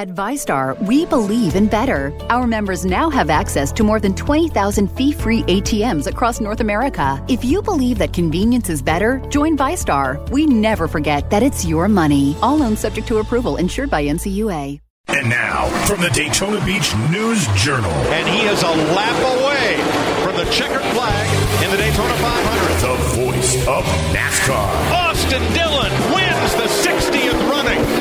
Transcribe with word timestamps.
At 0.00 0.08
VyStar, 0.08 0.80
we 0.86 1.04
believe 1.04 1.56
in 1.56 1.66
better. 1.66 2.16
Our 2.30 2.46
members 2.46 2.86
now 2.86 3.10
have 3.10 3.28
access 3.28 3.70
to 3.72 3.84
more 3.84 4.00
than 4.00 4.14
20,000 4.14 4.88
fee 4.88 5.12
free 5.12 5.42
ATMs 5.42 6.06
across 6.06 6.40
North 6.40 6.60
America. 6.60 7.22
If 7.28 7.44
you 7.44 7.60
believe 7.60 7.98
that 7.98 8.14
convenience 8.14 8.70
is 8.70 8.80
better, 8.80 9.18
join 9.28 9.58
VyStar. 9.58 10.26
We 10.30 10.46
never 10.46 10.88
forget 10.88 11.28
that 11.28 11.42
it's 11.42 11.66
your 11.66 11.86
money. 11.86 12.34
All 12.40 12.56
loans 12.56 12.80
subject 12.80 13.08
to 13.08 13.18
approval, 13.18 13.58
insured 13.58 13.90
by 13.90 14.02
NCUA. 14.06 14.80
And 15.08 15.28
now, 15.28 15.68
from 15.84 16.00
the 16.00 16.08
Daytona 16.08 16.64
Beach 16.64 16.96
News 17.10 17.46
Journal. 17.56 17.92
And 18.08 18.26
he 18.26 18.46
is 18.48 18.62
a 18.62 18.72
lap 18.96 19.18
away 19.36 19.76
from 20.24 20.34
the 20.36 20.50
checkered 20.50 20.86
flag 20.96 21.28
in 21.62 21.70
the 21.70 21.76
Daytona 21.76 22.14
500. 22.14 22.88
The 22.88 22.96
voice 23.20 23.68
of 23.68 23.84
NASCAR. 24.16 24.70
Austin 24.96 25.42
Dillon 25.52 25.92
wins 26.14 26.54
the 26.54 26.68
60th 26.88 27.50
running 27.50 27.99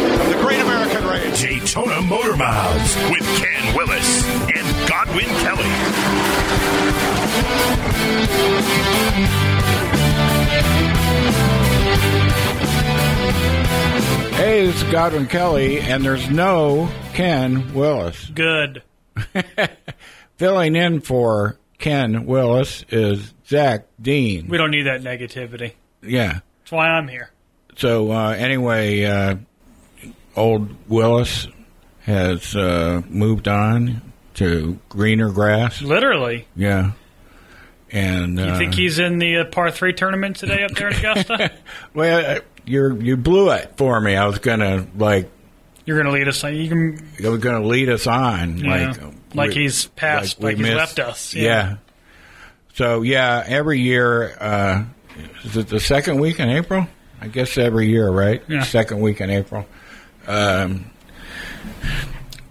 Daytona 1.19 2.01
Motor 2.01 2.35
Miles 2.37 2.95
with 3.11 3.25
Ken 3.37 3.75
Willis 3.75 4.25
and 4.27 4.89
Godwin 4.89 5.25
Kelly. 5.25 5.69
Hey, 14.35 14.67
it's 14.67 14.83
Godwin 14.83 15.27
Kelly, 15.27 15.81
and 15.81 16.03
there's 16.03 16.29
no 16.29 16.89
Ken 17.13 17.73
Willis. 17.73 18.25
Good. 18.33 18.81
Filling 20.37 20.77
in 20.77 21.01
for 21.01 21.59
Ken 21.77 22.25
Willis 22.25 22.85
is 22.89 23.33
Zach 23.45 23.87
Dean. 24.01 24.47
We 24.47 24.57
don't 24.57 24.71
need 24.71 24.83
that 24.83 25.01
negativity. 25.01 25.73
Yeah. 26.01 26.39
That's 26.59 26.71
why 26.71 26.87
I'm 26.87 27.09
here. 27.09 27.31
So 27.75 28.11
uh, 28.11 28.31
anyway, 28.31 29.03
uh, 29.03 29.35
old 30.39 30.69
Willis 30.87 31.47
has 32.01 32.55
uh, 32.55 33.01
moved 33.07 33.47
on 33.47 34.01
to 34.35 34.79
greener 34.89 35.29
grass. 35.31 35.81
Literally. 35.81 36.47
Yeah. 36.55 36.91
And 37.91 38.37
You 38.39 38.45
uh, 38.45 38.57
think 38.57 38.73
he's 38.75 38.99
in 38.99 39.17
the 39.19 39.37
uh, 39.37 39.45
par 39.45 39.71
three 39.71 39.93
tournament 39.93 40.37
today 40.37 40.63
up 40.63 40.71
there 40.71 40.89
in 40.89 40.95
Augusta? 40.95 41.51
well, 41.93 42.37
uh, 42.37 42.39
you 42.65 42.99
you 42.99 43.17
blew 43.17 43.49
it 43.51 43.73
for 43.77 43.99
me. 43.99 44.15
I 44.15 44.25
was 44.27 44.39
gonna 44.39 44.85
like 44.95 45.29
You're 45.85 45.97
going 45.97 46.05
to 46.05 46.13
lead 46.13 46.27
us. 46.27 46.43
You 46.43 46.69
can, 46.69 47.07
was 47.31 47.39
gonna 47.39 47.65
lead 47.65 47.89
us 47.89 48.05
on 48.05 48.59
yeah, 48.59 48.91
like 48.91 49.01
like, 49.33 49.49
we- 49.49 49.63
he's 49.63 49.87
passed, 49.87 50.39
we 50.39 50.45
like, 50.45 50.57
he's 50.57 50.65
missed- 50.67 50.77
left 50.77 50.99
us. 50.99 51.33
Yeah. 51.33 51.77
So 52.75 53.01
yeah, 53.01 53.43
every 53.45 53.79
year 53.79 54.37
uh, 54.39 54.83
is 55.43 55.57
it 55.57 55.67
the 55.67 55.79
second 55.79 56.19
week 56.19 56.39
in 56.39 56.49
April? 56.49 56.87
I 57.21 57.27
guess 57.27 57.57
every 57.57 57.87
year, 57.89 58.09
right? 58.09 58.41
Yeah. 58.47 58.63
Second 58.63 59.01
week 59.01 59.19
in 59.19 59.29
April. 59.29 59.65
Um, 60.29 60.91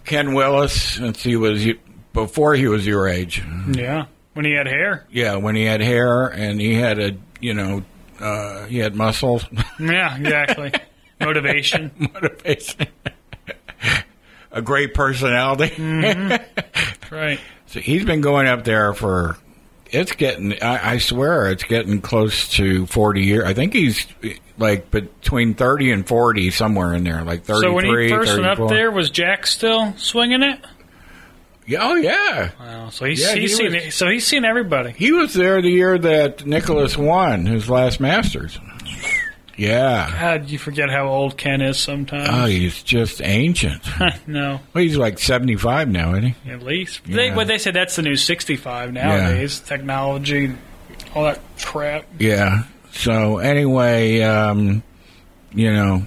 Ken 0.04 0.34
Willis, 0.34 0.72
since 0.94 1.22
he 1.22 1.36
was 1.36 1.64
before 2.12 2.54
he 2.54 2.66
was 2.66 2.86
your 2.86 3.08
age, 3.08 3.42
Yeah. 3.72 4.06
When 4.34 4.44
he 4.44 4.52
had 4.52 4.66
hair. 4.66 5.06
yeah, 5.10 5.36
when 5.36 5.54
he 5.56 5.64
had 5.64 5.80
hair 5.80 6.26
and 6.26 6.60
he 6.60 6.74
had 6.74 6.98
a 6.98 7.16
you 7.40 7.54
know 7.54 7.82
uh, 8.20 8.64
he 8.66 8.78
had 8.78 8.94
muscles, 8.94 9.44
Yeah, 9.80 10.16
exactly. 10.16 10.72
Motivation. 11.20 11.90
motivation, 12.14 12.86
a 14.52 14.62
great 14.62 14.94
personality. 14.94 15.72
Right. 17.10 17.40
So 17.68 17.80
he's 17.80 18.04
been 18.04 18.20
going 18.20 18.46
up 18.46 18.64
there 18.64 18.92
for. 18.92 19.38
It's 19.90 20.12
getting. 20.12 20.62
I, 20.62 20.92
I 20.92 20.98
swear, 20.98 21.50
it's 21.50 21.62
getting 21.62 22.02
close 22.02 22.50
to 22.56 22.84
forty 22.86 23.22
years. 23.22 23.44
I 23.44 23.54
think 23.54 23.72
he's 23.72 24.06
like 24.58 24.90
between 24.90 25.54
thirty 25.54 25.90
and 25.92 26.06
forty, 26.06 26.50
somewhere 26.50 26.92
in 26.94 27.04
there, 27.04 27.22
like 27.22 27.44
thirty-three. 27.44 27.62
So 27.70 27.72
when 27.74 27.84
he 28.02 28.08
first 28.08 28.32
went 28.34 28.46
up 28.46 28.68
there, 28.68 28.90
was 28.90 29.10
Jack 29.10 29.46
still 29.46 29.94
swinging 29.96 30.42
it? 30.42 30.60
Yeah, 31.66 31.80
oh 31.82 31.94
yeah, 31.96 32.50
Wow. 32.58 32.88
So 32.88 33.04
he's, 33.04 33.20
Yeah, 33.20 33.34
he's 33.34 33.50
he 33.50 33.56
seen 33.68 33.72
was- 33.74 33.94
So 33.94 34.08
he's 34.08 34.26
seen 34.26 34.44
everybody. 34.46 34.92
he 34.92 35.12
was 35.12 35.34
there 35.34 35.60
the 35.60 35.68
year 35.68 35.98
that 35.98 36.46
Nicklaus 36.46 36.96
won 36.96 37.44
his 37.44 37.68
last 37.68 38.00
Masters. 38.00 38.58
Yeah. 39.56 40.10
God, 40.20 40.48
you 40.50 40.56
forget 40.58 40.88
how 40.88 41.08
old 41.08 41.36
Ken 41.36 41.60
is 41.60 41.78
sometimes. 41.78 42.28
Oh, 42.30 42.46
he's 42.46 42.80
just 42.82 43.20
ancient. 43.22 43.82
no, 44.26 44.60
Well, 44.72 44.84
he's 44.84 44.96
like 44.96 45.18
seventy-five 45.18 45.88
now, 45.88 46.12
isn't 46.12 46.34
he? 46.44 46.50
at 46.50 46.62
least. 46.62 47.02
They, 47.04 47.26
Yeah. 47.28 47.34
but 47.34 47.48
they 47.48 47.58
said 47.58 47.74
that's 47.74 47.96
the 47.96 48.02
new 48.02 48.16
65 48.16 48.92
nowadays. 48.92 49.58
Technology, 49.60 50.52
all 51.14 51.24
that 51.24 51.40
crap. 51.60 52.06
Yeah. 52.18 52.62
So 52.98 53.38
anyway, 53.38 54.20
um, 54.22 54.82
you 55.52 55.72
know, 55.72 56.02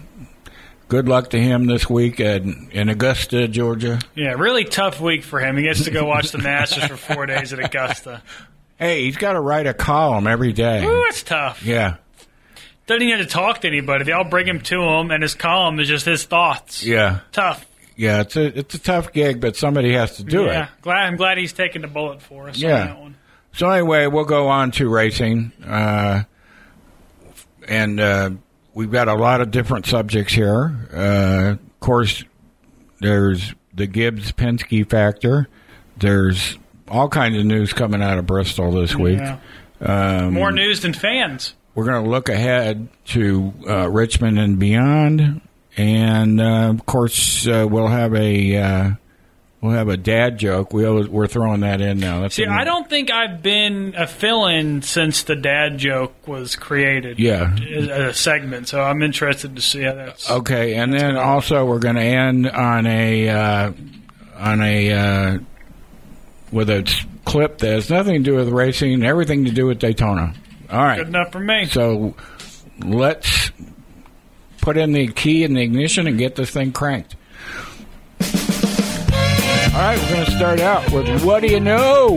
good 0.89 1.07
luck 1.07 1.29
to 1.29 1.39
him 1.39 1.65
this 1.65 1.89
week 1.89 2.19
at, 2.19 2.41
in 2.43 2.89
Augusta, 2.89 3.47
Georgia. 3.47 3.99
Yeah, 4.13 4.33
really 4.33 4.65
tough 4.65 4.99
week 4.99 5.23
for 5.23 5.39
him. 5.39 5.55
He 5.55 5.63
gets 5.63 5.85
to 5.85 5.91
go 5.91 6.05
watch 6.05 6.31
the 6.31 6.37
Masters 6.39 6.83
for 6.85 6.97
four 6.97 7.25
days 7.27 7.53
at 7.53 7.59
Augusta. 7.63 8.21
Hey, 8.77 9.03
he's 9.05 9.15
got 9.15 9.33
to 9.33 9.39
write 9.39 9.67
a 9.67 9.73
column 9.73 10.27
every 10.27 10.51
day. 10.51 10.83
Ooh, 10.83 11.05
it's 11.07 11.23
tough. 11.23 11.63
Yeah, 11.63 11.95
Doesn't 12.87 13.03
even 13.03 13.19
have 13.19 13.27
to 13.27 13.31
talk 13.31 13.61
to 13.61 13.67
anybody. 13.67 14.03
They 14.03 14.11
all 14.11 14.23
bring 14.25 14.47
him 14.47 14.59
to 14.61 14.81
him, 14.83 15.11
and 15.11 15.23
his 15.23 15.33
column 15.35 15.79
is 15.79 15.87
just 15.87 16.05
his 16.05 16.23
thoughts. 16.25 16.83
yeah, 16.83 17.19
Tough. 17.31 17.65
yeah. 17.95 18.21
It's 18.21 18.35
a 18.35 18.57
it's 18.59 18.75
a 18.75 18.79
tough 18.79 19.13
gig, 19.13 19.39
but 19.39 19.55
somebody 19.55 19.93
has 19.93 20.17
to 20.17 20.23
do 20.25 20.43
it. 20.43 20.47
yeah, 20.47 20.63
it. 20.65 20.69
glad 20.81 21.05
I'm 21.05 21.15
glad 21.15 21.37
he's 21.37 21.53
taking 21.53 21.83
the 21.83 21.87
bullet 21.87 22.21
for 22.21 22.49
us 22.49 22.57
Yeah. 22.57 22.81
on 22.81 22.87
that 22.87 22.99
one. 22.99 23.15
So 23.53 23.69
anyway, 23.69 24.07
we'll 24.07 24.25
go 24.25 24.47
on 24.49 24.71
to 24.71 24.89
racing, 24.89 25.51
uh, 25.65 26.23
and 27.67 27.99
uh, 27.99 28.31
we've 28.73 28.91
got 28.91 29.07
a 29.07 29.13
lot 29.15 29.41
of 29.41 29.51
different 29.51 29.85
subjects 29.85 30.33
here. 30.33 30.75
Uh, 30.93 31.55
of 31.57 31.79
course, 31.79 32.23
there's 32.99 33.53
the 33.73 33.87
Gibbs 33.87 34.31
Penske 34.31 34.89
factor. 34.89 35.47
There's 35.97 36.57
all 36.87 37.09
kinds 37.09 37.37
of 37.37 37.45
news 37.45 37.73
coming 37.73 38.01
out 38.01 38.17
of 38.17 38.25
Bristol 38.25 38.71
this 38.71 38.95
week. 38.95 39.19
Yeah. 39.19 39.37
Um, 39.79 40.33
More 40.33 40.51
news 40.51 40.81
than 40.81 40.93
fans. 40.93 41.55
We're 41.73 41.85
going 41.85 42.03
to 42.03 42.09
look 42.09 42.29
ahead 42.29 42.89
to 43.07 43.53
uh, 43.67 43.89
Richmond 43.89 44.37
and 44.39 44.59
beyond, 44.59 45.41
and 45.77 46.41
uh, 46.41 46.69
of 46.69 46.85
course 46.85 47.47
uh, 47.47 47.65
we'll 47.69 47.87
have 47.87 48.13
a 48.13 48.57
uh, 48.57 48.91
we'll 49.61 49.73
have 49.73 49.87
a 49.87 49.97
dad 49.97 50.37
joke. 50.37 50.73
We 50.73 50.85
always, 50.85 51.07
we're 51.07 51.27
throwing 51.27 51.61
that 51.61 51.81
in 51.81 51.99
now. 51.99 52.21
That's 52.21 52.35
See, 52.35 52.45
I 52.45 52.63
don't 52.63 52.89
think 52.89 53.11
I've 53.11 53.41
been 53.41 53.93
a 53.95 54.07
fill-in 54.07 54.81
since 54.81 55.23
the 55.23 55.35
dad 55.35 55.77
joke 55.77 56.27
was 56.27 56.55
created. 56.55 57.19
Yeah. 57.19 57.55
as 57.55 57.87
a 57.87 58.13
segment. 58.13 58.67
So 58.67 58.81
I'm 58.81 59.01
interested 59.01 59.55
to 59.55 59.61
see 59.61 59.83
how 59.83 59.93
that's. 59.93 60.29
Okay, 60.29 60.75
and 60.75 60.93
then 60.93 61.15
also 61.15 61.65
we're 61.65 61.79
going 61.79 61.95
to 61.95 62.01
end 62.01 62.49
on 62.49 62.87
a 62.87 63.29
uh, 63.29 63.71
on 64.37 64.61
a 64.61 64.91
uh, 64.91 65.39
with 66.51 66.69
a 66.69 67.05
clip 67.25 67.59
that 67.59 67.71
has 67.71 67.89
nothing 67.89 68.23
to 68.23 68.31
do 68.31 68.35
with 68.35 68.49
racing 68.49 69.03
everything 69.03 69.45
to 69.45 69.51
do 69.51 69.67
with 69.67 69.79
Daytona. 69.79 70.33
All 70.69 70.83
right. 70.83 70.97
Good 70.97 71.07
enough 71.07 71.31
for 71.31 71.39
me. 71.39 71.65
So 71.65 72.15
let's 72.79 73.51
put 74.61 74.77
in 74.77 74.93
the 74.93 75.07
key 75.07 75.43
in 75.43 75.53
the 75.53 75.61
ignition 75.61 76.07
and 76.07 76.17
get 76.17 76.35
this 76.35 76.51
thing 76.51 76.71
cranked. 76.71 77.15
All 79.73 79.77
right, 79.77 79.97
we're 80.01 80.09
going 80.11 80.25
to 80.25 80.31
start 80.31 80.59
out 80.59 80.91
with 80.91 81.23
what 81.23 81.39
do 81.41 81.47
you 81.47 81.59
know? 81.61 82.09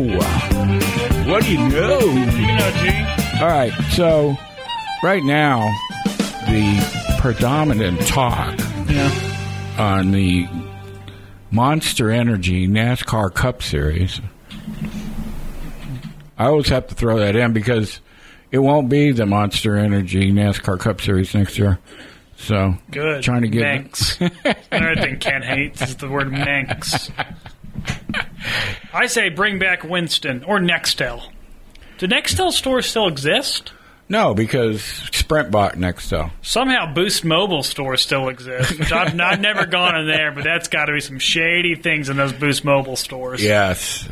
What 1.29 1.45
do 1.45 1.53
you 1.53 1.69
know? 1.69 2.01
You 2.01 2.47
know, 2.47 2.71
G. 2.79 3.41
All 3.41 3.47
right, 3.49 3.73
so 3.93 4.37
right 5.05 5.23
now, 5.23 5.73
the 6.49 7.17
predominant 7.21 8.01
talk 8.09 8.59
Yeah. 8.89 9.11
on 9.79 10.11
the 10.11 10.49
Monster 11.53 12.11
Energy 12.11 12.67
NASCAR 12.67 13.33
Cup 13.33 13.63
Series. 13.63 14.21
I 16.37 16.47
always 16.47 16.69
have 16.71 16.89
to 16.89 16.95
throw 16.97 17.21
that 17.21 17.37
in 17.37 17.53
because 17.53 18.01
it 18.51 18.59
won't 18.59 18.89
be 18.89 19.13
the 19.13 19.27
Monster 19.27 19.77
Energy 19.77 20.33
NASCAR 20.33 20.81
Cup 20.81 21.01
Series 21.01 21.33
next 21.35 21.57
year. 21.57 21.79
So 22.45 22.77
Good. 22.91 23.23
trying 23.23 23.43
to 23.43 23.49
get 23.49 23.63
MENCS. 23.63 24.21
Another 24.71 25.01
thing 25.01 25.19
Ken 25.19 25.43
hates 25.43 25.81
is 25.83 25.97
the 25.97 26.09
word 26.09 26.29
MENCS. 26.31 27.11
I 28.93 29.07
say 29.07 29.31
bring 29.31 29.59
back 29.59 29.83
Winston 29.83 30.45
or 30.45 30.59
Nextel. 30.59 31.23
Do 31.99 32.07
Nextel 32.07 32.53
stores 32.53 32.87
still 32.87 33.09
exist? 33.09 33.73
no 34.07 34.35
because 34.35 34.83
Sprint 35.13 35.51
bought 35.51 35.77
Nextel. 35.77 36.31
Somehow 36.43 36.93
Boost 36.93 37.25
Mobile 37.25 37.63
stores 37.63 38.03
still 38.03 38.29
exist, 38.29 38.79
which 38.79 38.93
I've, 38.93 39.19
I've 39.19 39.41
never 39.41 39.65
gone 39.65 39.97
in 39.97 40.07
there, 40.07 40.31
but 40.31 40.45
that's 40.45 40.69
got 40.69 40.87
to 40.87 40.93
be 40.93 41.01
some 41.01 41.19
shady 41.19 41.75
things 41.75 42.11
in 42.11 42.19
those 42.19 42.35
Boost 42.35 42.65
Mobile 42.65 42.97
stores. 42.97 43.43
Yes. 43.43 44.07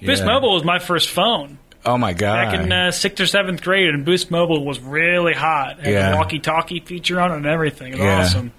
Boost 0.00 0.24
Mobile 0.24 0.54
was 0.54 0.64
my 0.64 0.78
first 0.78 1.10
phone 1.10 1.58
Oh 1.86 1.98
my 1.98 2.12
god. 2.14 2.50
back 2.50 2.60
in 2.60 2.72
uh, 2.72 2.90
sixth 2.90 3.20
or 3.20 3.26
seventh 3.26 3.62
grade, 3.62 3.90
and 3.90 4.04
Boost 4.04 4.30
Mobile 4.30 4.64
was 4.64 4.80
really 4.80 5.34
hot. 5.34 5.80
Had 5.80 5.92
Yeah. 5.92 6.12
a 6.14 6.16
walkie-talkie 6.16 6.80
feature 6.80 7.20
on 7.20 7.30
it 7.32 7.36
and 7.36 7.46
everything. 7.46 7.92
It 7.92 7.98
was 7.98 8.04
Yeah. 8.04 8.20
awesome. 8.20 8.52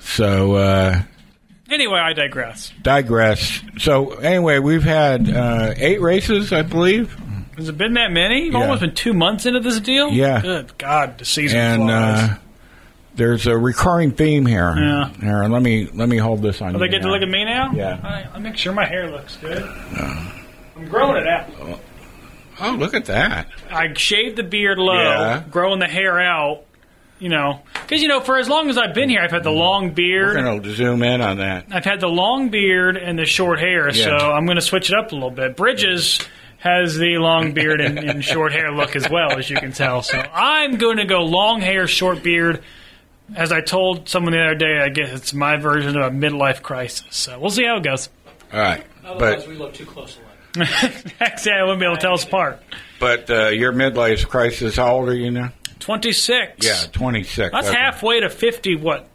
so 0.00 0.54
uh, 0.56 1.02
Anyway, 1.70 1.98
I 1.98 2.12
digress. 2.12 2.72
digress. 2.82 3.60
So 3.78 4.10
anyway, 4.14 4.58
we've 4.58 4.82
had 4.82 5.30
uh, 5.30 5.74
eight 5.76 6.00
races, 6.00 6.52
I 6.52 6.62
believe. 6.62 7.16
Has 7.56 7.68
it 7.68 7.78
been 7.78 7.94
that 7.94 8.10
many? 8.10 8.50
Yeah. 8.50 8.58
almost 8.60 8.80
been 8.80 8.94
two 8.94 9.12
months 9.12 9.46
into 9.46 9.60
this 9.60 9.78
deal. 9.80 10.10
Yeah. 10.10 10.40
Good 10.42 10.76
God, 10.78 11.18
the 11.18 11.24
season 11.24 11.58
and 11.60 11.82
flies. 11.82 12.30
uh, 12.30 12.34
there's 13.14 13.46
a 13.46 13.56
recurring 13.56 14.10
theme 14.10 14.44
here. 14.46 14.74
Yeah. 14.76 15.10
Here, 15.20 15.44
let 15.44 15.62
me 15.62 15.88
let 15.94 16.08
me 16.08 16.16
hold 16.16 16.42
this 16.42 16.60
on. 16.62 16.74
Oh, 16.74 16.78
they 16.78 16.88
get 16.88 17.02
to 17.02 17.08
look 17.10 17.22
at 17.22 17.28
me 17.28 17.44
now? 17.44 17.70
Yeah. 17.72 17.96
All 18.02 18.10
right, 18.10 18.26
I'll 18.34 18.40
make 18.40 18.56
sure 18.56 18.72
my 18.72 18.86
hair 18.86 19.10
looks 19.10 19.36
good. 19.36 19.62
I'm 19.62 20.86
growing 20.88 21.18
it 21.22 21.28
out. 21.28 21.78
Oh, 22.62 22.72
look 22.72 22.94
at 22.94 23.06
that. 23.06 23.48
I 23.70 23.92
shaved 23.94 24.36
the 24.36 24.42
beard 24.42 24.78
low, 24.78 24.94
Yeah. 24.94 25.42
growing 25.50 25.80
the 25.80 25.88
hair 25.88 26.18
out. 26.20 26.64
You 27.18 27.28
know, 27.28 27.60
because 27.74 28.02
you 28.02 28.08
know, 28.08 28.20
for 28.20 28.36
as 28.36 28.48
long 28.48 28.68
as 28.68 28.76
I've 28.76 28.94
been 28.94 29.08
here, 29.08 29.20
I've 29.20 29.30
had 29.30 29.44
the 29.44 29.50
mm. 29.50 29.56
long 29.56 29.84
We're 29.88 29.94
beard. 29.94 30.34
going 30.34 30.62
to 30.62 30.72
zoom 30.72 31.04
in 31.04 31.20
on 31.20 31.38
that. 31.38 31.66
I've 31.70 31.84
had 31.84 32.00
the 32.00 32.08
long 32.08 32.48
beard 32.48 32.96
and 32.96 33.16
the 33.16 33.26
short 33.26 33.60
hair, 33.60 33.88
Yeah. 33.90 34.04
so 34.18 34.32
I'm 34.32 34.44
going 34.44 34.56
to 34.56 34.60
switch 34.62 34.90
it 34.90 34.98
up 34.98 35.12
a 35.12 35.14
little 35.14 35.30
bit. 35.30 35.56
Bridges 35.56 36.18
has 36.58 36.96
the 36.96 37.18
long 37.18 37.52
beard 37.52 37.80
and, 37.80 37.96
and 37.98 38.24
short 38.32 38.52
hair 38.52 38.72
look 38.72 38.96
as 38.96 39.08
well, 39.08 39.38
as 39.38 39.48
you 39.48 39.54
can 39.56 39.70
tell. 39.72 40.02
So 40.02 40.18
I'm 40.18 40.78
going 40.78 40.96
to 40.96 41.04
go 41.04 41.20
long 41.24 41.60
hair, 41.60 41.86
short 41.86 42.24
beard. 42.24 42.62
As 43.36 43.52
I 43.52 43.60
told 43.60 44.08
someone 44.08 44.32
the 44.32 44.40
other 44.40 44.54
day, 44.56 44.80
I 44.80 44.88
guess 44.88 45.12
it's 45.12 45.32
my 45.32 45.56
version 45.58 45.96
of 45.96 46.04
a 46.04 46.10
midlife 46.14 46.60
crisis. 46.62 47.06
So 47.10 47.38
we'll 47.38 47.50
see 47.50 47.64
how 47.64 47.76
it 47.76 47.84
goes. 47.84 48.08
All 48.52 48.58
right, 48.58 48.84
but 49.02 49.46
we 49.46 49.54
look 49.54 49.74
too 49.74 49.86
close 49.86 50.16
alike. 50.16 50.31
Actually, 51.20 51.52
I 51.52 51.62
wouldn't 51.62 51.80
be 51.80 51.86
able 51.86 51.96
to 51.96 52.02
tell 52.02 52.14
us 52.14 52.24
apart. 52.24 52.62
but 53.00 53.30
uh, 53.30 53.48
your 53.48 53.72
midlife 53.72 54.26
crisis. 54.28 54.76
How 54.76 54.96
old 54.96 55.08
are 55.08 55.14
you 55.14 55.30
now? 55.30 55.52
26. 55.80 56.64
Yeah, 56.66 56.74
26. 56.92 57.50
That's 57.52 57.68
Okay. 57.68 57.76
halfway 57.76 58.20
to 58.20 58.28
50, 58.30 58.76
what? 58.76 59.08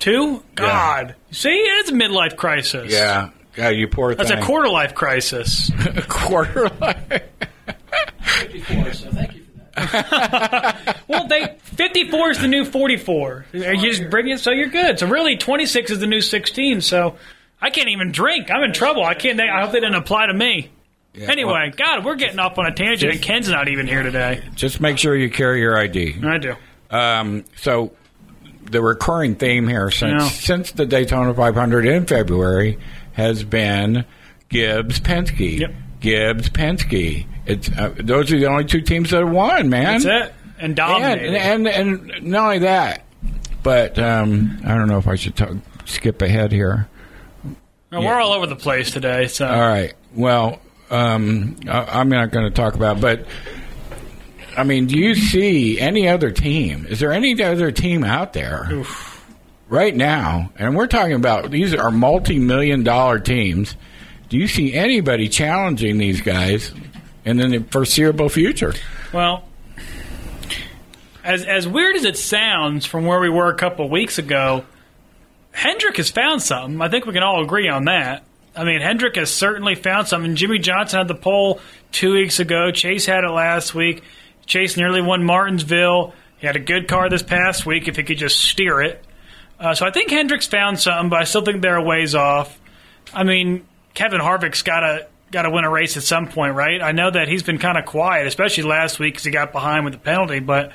Two? 0.00 0.42
God. 0.54 1.14
See, 1.30 1.50
it's 1.50 1.90
a 1.90 1.92
midlife 1.92 2.36
crisis. 2.36 2.92
Yeah, 2.92 3.30
God, 3.54 3.68
you 3.70 3.86
poor 3.86 4.14
That's 4.14 4.30
thing. 4.30 4.38
a 4.38 4.42
quarter 4.44 4.68
life 4.68 4.94
crisis. 4.94 5.70
a 5.78 6.02
quarter 6.08 6.68
life. 6.80 7.22
54, 8.22 8.92
so 8.94 9.10
thank 9.10 9.34
you. 9.34 9.44
well, 11.08 11.26
they 11.28 11.56
54 11.62 12.30
is 12.30 12.38
the 12.40 12.48
new 12.48 12.64
44. 12.64 13.46
You 13.52 13.76
just 13.78 14.10
bring 14.10 14.28
it, 14.28 14.40
so 14.40 14.50
you're 14.50 14.68
good. 14.68 14.98
So 14.98 15.06
really, 15.06 15.36
26 15.36 15.90
is 15.92 15.98
the 16.00 16.06
new 16.06 16.20
16. 16.20 16.80
So 16.80 17.16
I 17.60 17.70
can't 17.70 17.88
even 17.90 18.10
drink. 18.12 18.50
I'm 18.50 18.62
in 18.62 18.72
trouble. 18.72 19.04
I 19.04 19.14
can't. 19.14 19.38
I 19.40 19.60
hope 19.62 19.72
they 19.72 19.80
didn't 19.80 19.94
apply 19.96 20.26
to 20.26 20.34
me. 20.34 20.70
anyway, 21.20 21.72
God, 21.76 22.04
we're 22.04 22.14
getting 22.14 22.38
off 22.38 22.56
on 22.58 22.66
a 22.66 22.72
tangent, 22.74 23.12
and 23.12 23.20
Ken's 23.22 23.48
not 23.48 23.68
even 23.68 23.86
here 23.86 24.02
today. 24.02 24.42
Just 24.54 24.80
make 24.80 24.96
sure 24.98 25.14
you 25.16 25.28
carry 25.30 25.60
your 25.60 25.76
ID. 25.78 26.16
I 26.24 26.38
do. 26.38 26.54
Um, 26.90 27.44
so 27.56 27.92
the 28.70 28.80
recurring 28.80 29.34
theme 29.34 29.66
here 29.68 29.90
since 29.90 30.22
Yeah. 30.22 30.28
since 30.28 30.72
the 30.72 30.86
Daytona 30.86 31.34
500 31.34 31.86
in 31.86 32.06
February 32.06 32.78
has 33.12 33.42
been 33.44 34.04
Gibbs 34.48 35.00
Penske. 35.00 35.58
Yep. 35.60 35.72
Gibbs 36.00 36.48
Penske. 36.50 37.26
It's 37.46 37.68
uh, 37.76 37.92
those 37.98 38.32
are 38.32 38.38
the 38.38 38.46
only 38.46 38.64
two 38.64 38.80
teams 38.80 39.10
that 39.10 39.20
have 39.20 39.30
won, 39.30 39.68
man. 39.68 40.00
That's 40.00 40.04
it. 40.04 40.34
And 40.58 40.64
And, 40.66 40.76
dominated. 40.76 41.34
and 41.34 41.66
and 41.68 42.22
not 42.22 42.42
only 42.44 42.58
that, 42.60 43.02
but 43.62 43.98
um, 43.98 44.60
I 44.64 44.74
don't 44.76 44.88
know 44.88 44.98
if 44.98 45.08
I 45.08 45.14
should 45.16 45.34
talk, 45.36 45.50
skip 45.86 46.22
ahead 46.22 46.52
here. 46.52 46.88
No, 47.92 48.00
We're 48.00 48.20
all 48.20 48.32
over 48.32 48.46
the 48.46 48.56
place 48.56 48.92
today. 48.92 49.26
So 49.26 49.46
All 49.46 49.58
right. 49.60 49.94
Well, 50.14 50.60
um, 50.90 51.56
I, 51.68 52.00
I'm 52.00 52.08
not 52.08 52.30
going 52.30 52.44
to 52.44 52.50
talk 52.50 52.74
about, 52.74 53.00
but 53.00 53.26
I 54.56 54.62
mean, 54.62 54.86
do 54.86 54.96
you 54.96 55.14
see 55.14 55.80
any 55.80 56.08
other 56.08 56.30
team? 56.30 56.86
Is 56.86 57.00
there 57.00 57.12
any 57.12 57.40
other 57.42 57.72
team 57.72 58.04
out 58.04 58.32
there 58.32 58.84
right 59.68 59.94
now? 59.94 60.52
And 60.56 60.76
we're 60.76 60.86
talking 60.86 61.14
about 61.14 61.50
these 61.50 61.74
are 61.74 61.90
multi-million 61.90 62.84
dollar 62.84 63.18
teams. 63.18 63.76
Do 64.28 64.36
you 64.36 64.46
see 64.46 64.72
anybody 64.72 65.28
challenging 65.28 65.98
these 65.98 66.20
guys 66.20 66.72
in 67.24 67.38
the 67.38 67.64
foreseeable 67.70 68.28
future? 68.28 68.74
Well, 69.12 69.44
as 71.24 71.44
as 71.44 71.66
weird 71.66 71.96
as 71.96 72.04
it 72.04 72.16
sounds 72.16 72.86
from 72.86 73.04
where 73.04 73.18
we 73.18 73.28
were 73.28 73.50
a 73.50 73.56
couple 73.56 73.84
of 73.84 73.90
weeks 73.90 74.18
ago, 74.18 74.64
Hendrick 75.52 75.96
has 75.96 76.10
found 76.10 76.42
something. 76.42 76.80
I 76.80 76.88
think 76.88 77.06
we 77.06 77.12
can 77.12 77.22
all 77.22 77.42
agree 77.42 77.68
on 77.68 77.84
that. 77.84 78.24
I 78.54 78.64
mean, 78.64 78.80
Hendrick 78.80 79.16
has 79.16 79.30
certainly 79.30 79.74
found 79.74 80.08
something. 80.08 80.34
Jimmie 80.34 80.58
Johnson 80.58 80.98
had 80.98 81.08
the 81.08 81.14
pole 81.14 81.60
two 81.92 82.14
weeks 82.14 82.40
ago. 82.40 82.70
Chase 82.70 83.06
had 83.06 83.24
it 83.24 83.30
last 83.30 83.74
week. 83.74 84.02
Chase 84.46 84.76
nearly 84.76 85.00
won 85.00 85.22
Martinsville. 85.24 86.14
He 86.38 86.46
had 86.46 86.56
a 86.56 86.60
good 86.60 86.88
car 86.88 87.08
this 87.08 87.22
past 87.22 87.66
week 87.66 87.86
if 87.86 87.96
he 87.96 88.02
could 88.02 88.18
just 88.18 88.40
steer 88.40 88.80
it. 88.80 89.04
Uh, 89.58 89.74
so 89.74 89.86
I 89.86 89.90
think 89.90 90.10
Hendrick's 90.10 90.46
found 90.46 90.80
something, 90.80 91.10
but 91.10 91.20
I 91.20 91.24
still 91.24 91.42
think 91.42 91.62
they're 91.62 91.76
a 91.76 91.82
ways 91.82 92.14
off. 92.14 92.58
I 93.12 93.24
mean, 93.24 93.66
Kevin 93.94 94.20
Harvick's 94.20 94.62
got 94.62 94.80
to 94.80 95.06
got 95.30 95.42
to 95.42 95.50
win 95.50 95.64
a 95.64 95.70
race 95.70 95.96
at 95.96 96.02
some 96.02 96.26
point, 96.26 96.54
right? 96.54 96.82
I 96.82 96.92
know 96.92 97.10
that 97.10 97.28
he's 97.28 97.42
been 97.42 97.58
kind 97.58 97.78
of 97.78 97.84
quiet, 97.84 98.26
especially 98.26 98.64
last 98.64 98.98
week 98.98 99.14
because 99.14 99.24
he 99.24 99.30
got 99.30 99.52
behind 99.52 99.84
with 99.84 99.94
the 99.94 100.00
penalty. 100.00 100.40
But 100.40 100.72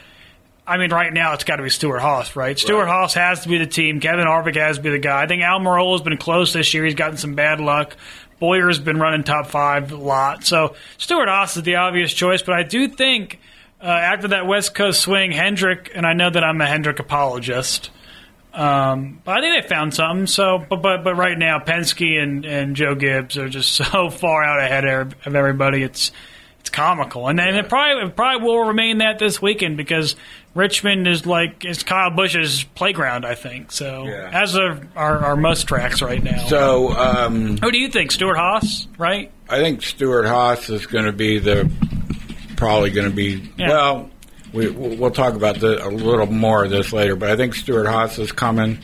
I 0.68 0.78
mean, 0.78 0.92
right 0.92 1.14
now 1.14 1.34
it's 1.34 1.44
got 1.44 1.58
to 1.58 1.64
be 1.64 1.70
Stewart-Haas, 1.70 2.36
right? 2.36 2.58
Stewart-Haas 2.58 3.14
has 3.14 3.42
to 3.42 3.50
be 3.50 3.60
the 3.60 3.68
team. 3.68 4.00
Kevin 4.00 4.26
Harvick 4.26 4.56
has 4.56 4.78
to 4.78 4.84
be 4.84 4.90
the 4.90 5.00
guy. 5.00 5.22
I 5.22 5.28
think 5.28 5.44
Al 5.44 5.60
Almirola's 5.60 6.02
been 6.02 6.18
close 6.18 6.54
this 6.54 6.74
year. 6.74 6.86
He's 6.86 6.96
gotten 6.96 7.18
some 7.18 7.36
bad 7.36 7.60
luck. 7.60 7.96
Bowyer's 8.40 8.80
been 8.80 9.00
running 9.00 9.24
top 9.24 9.48
five 9.48 9.92
a 9.92 9.96
lot. 9.96 10.44
So 10.44 10.76
Stewart-Haas 10.98 11.58
is 11.58 11.64
the 11.64 11.76
obvious 11.76 12.14
choice. 12.14 12.42
But 12.42 12.56
I 12.56 12.64
do 12.64 12.88
think 12.88 13.40
uh, 13.82 13.86
after 13.86 14.30
that 14.30 14.48
West 14.48 14.74
Coast 14.74 15.02
swing, 15.02 15.32
Hendrick, 15.32 15.92
and 15.94 16.06
I 16.06 16.14
know 16.14 16.30
that 16.30 16.44
I'm 16.44 16.60
a 16.60 16.66
Hendrick 16.66 17.00
apologist. 17.00 17.92
Um, 18.56 19.22
but 19.24 19.38
I 19.38 19.42
think 19.42 19.62
they 19.64 19.68
found 19.68 19.94
something. 19.94 20.28
So, 20.28 20.58
but 20.58 20.82
but 20.82 21.04
but 21.04 21.16
right 21.16 21.38
now, 21.38 21.60
Penske 21.60 22.22
and, 22.22 22.46
and 22.46 22.76
Joe 22.76 22.96
Gibbs 22.96 23.38
are 23.38 23.50
just 23.50 23.72
so 23.76 24.10
far 24.10 24.44
out 24.44 24.60
ahead 24.60 24.86
of 24.86 25.36
everybody. 25.36 25.84
It's 25.84 26.12
it's 26.62 26.70
comical, 26.70 27.28
and 27.28 27.40
and 27.40 27.58
it 27.58 27.70
probably 27.70 28.08
it 28.08 28.16
probably 28.16 28.48
will 28.48 28.66
remain 28.66 29.00
that 29.00 29.20
this 29.20 29.42
weekend 29.42 29.78
because 29.78 30.16
Richmond 30.56 31.06
is 31.08 31.26
like 31.28 31.64
it's 31.66 31.84
Kyle 31.84 32.10
Busch's 32.10 32.64
playground. 32.76 33.26
I 33.26 33.36
think 33.36 33.72
so. 33.72 34.06
Yeah. 34.06 34.30
As 34.34 34.58
are 34.58 34.80
our, 34.96 35.18
our 35.20 35.36
most 35.36 35.68
tracks 35.68 36.02
right 36.02 36.24
now. 36.24 36.48
So 36.48 36.90
um, 36.94 37.58
who 37.58 37.72
do 37.72 37.78
you 37.78 37.90
think, 37.90 38.12
Stewart-Haas? 38.12 38.88
Right? 38.98 39.32
I 39.50 39.60
think 39.60 39.84
Stewart-Haas 39.84 40.70
is 40.70 40.88
going 40.88 41.06
to 41.06 41.12
be 41.12 41.40
the 41.40 41.70
probably 42.56 42.90
going 42.90 43.10
to 43.10 43.16
be 43.16 43.52
Yeah. 43.58 43.68
well. 43.70 44.10
We, 44.54 44.70
we'll 44.70 45.12
talk 45.12 45.34
about 45.34 45.60
the, 45.60 45.86
a 45.86 45.90
little 45.90 46.28
more 46.28 46.64
of 46.64 46.70
this 46.72 46.94
later, 46.94 47.18
but 47.18 47.30
I 47.30 47.36
think 47.36 47.54
Stewart-Haas 47.56 48.18
is 48.20 48.32
coming. 48.32 48.78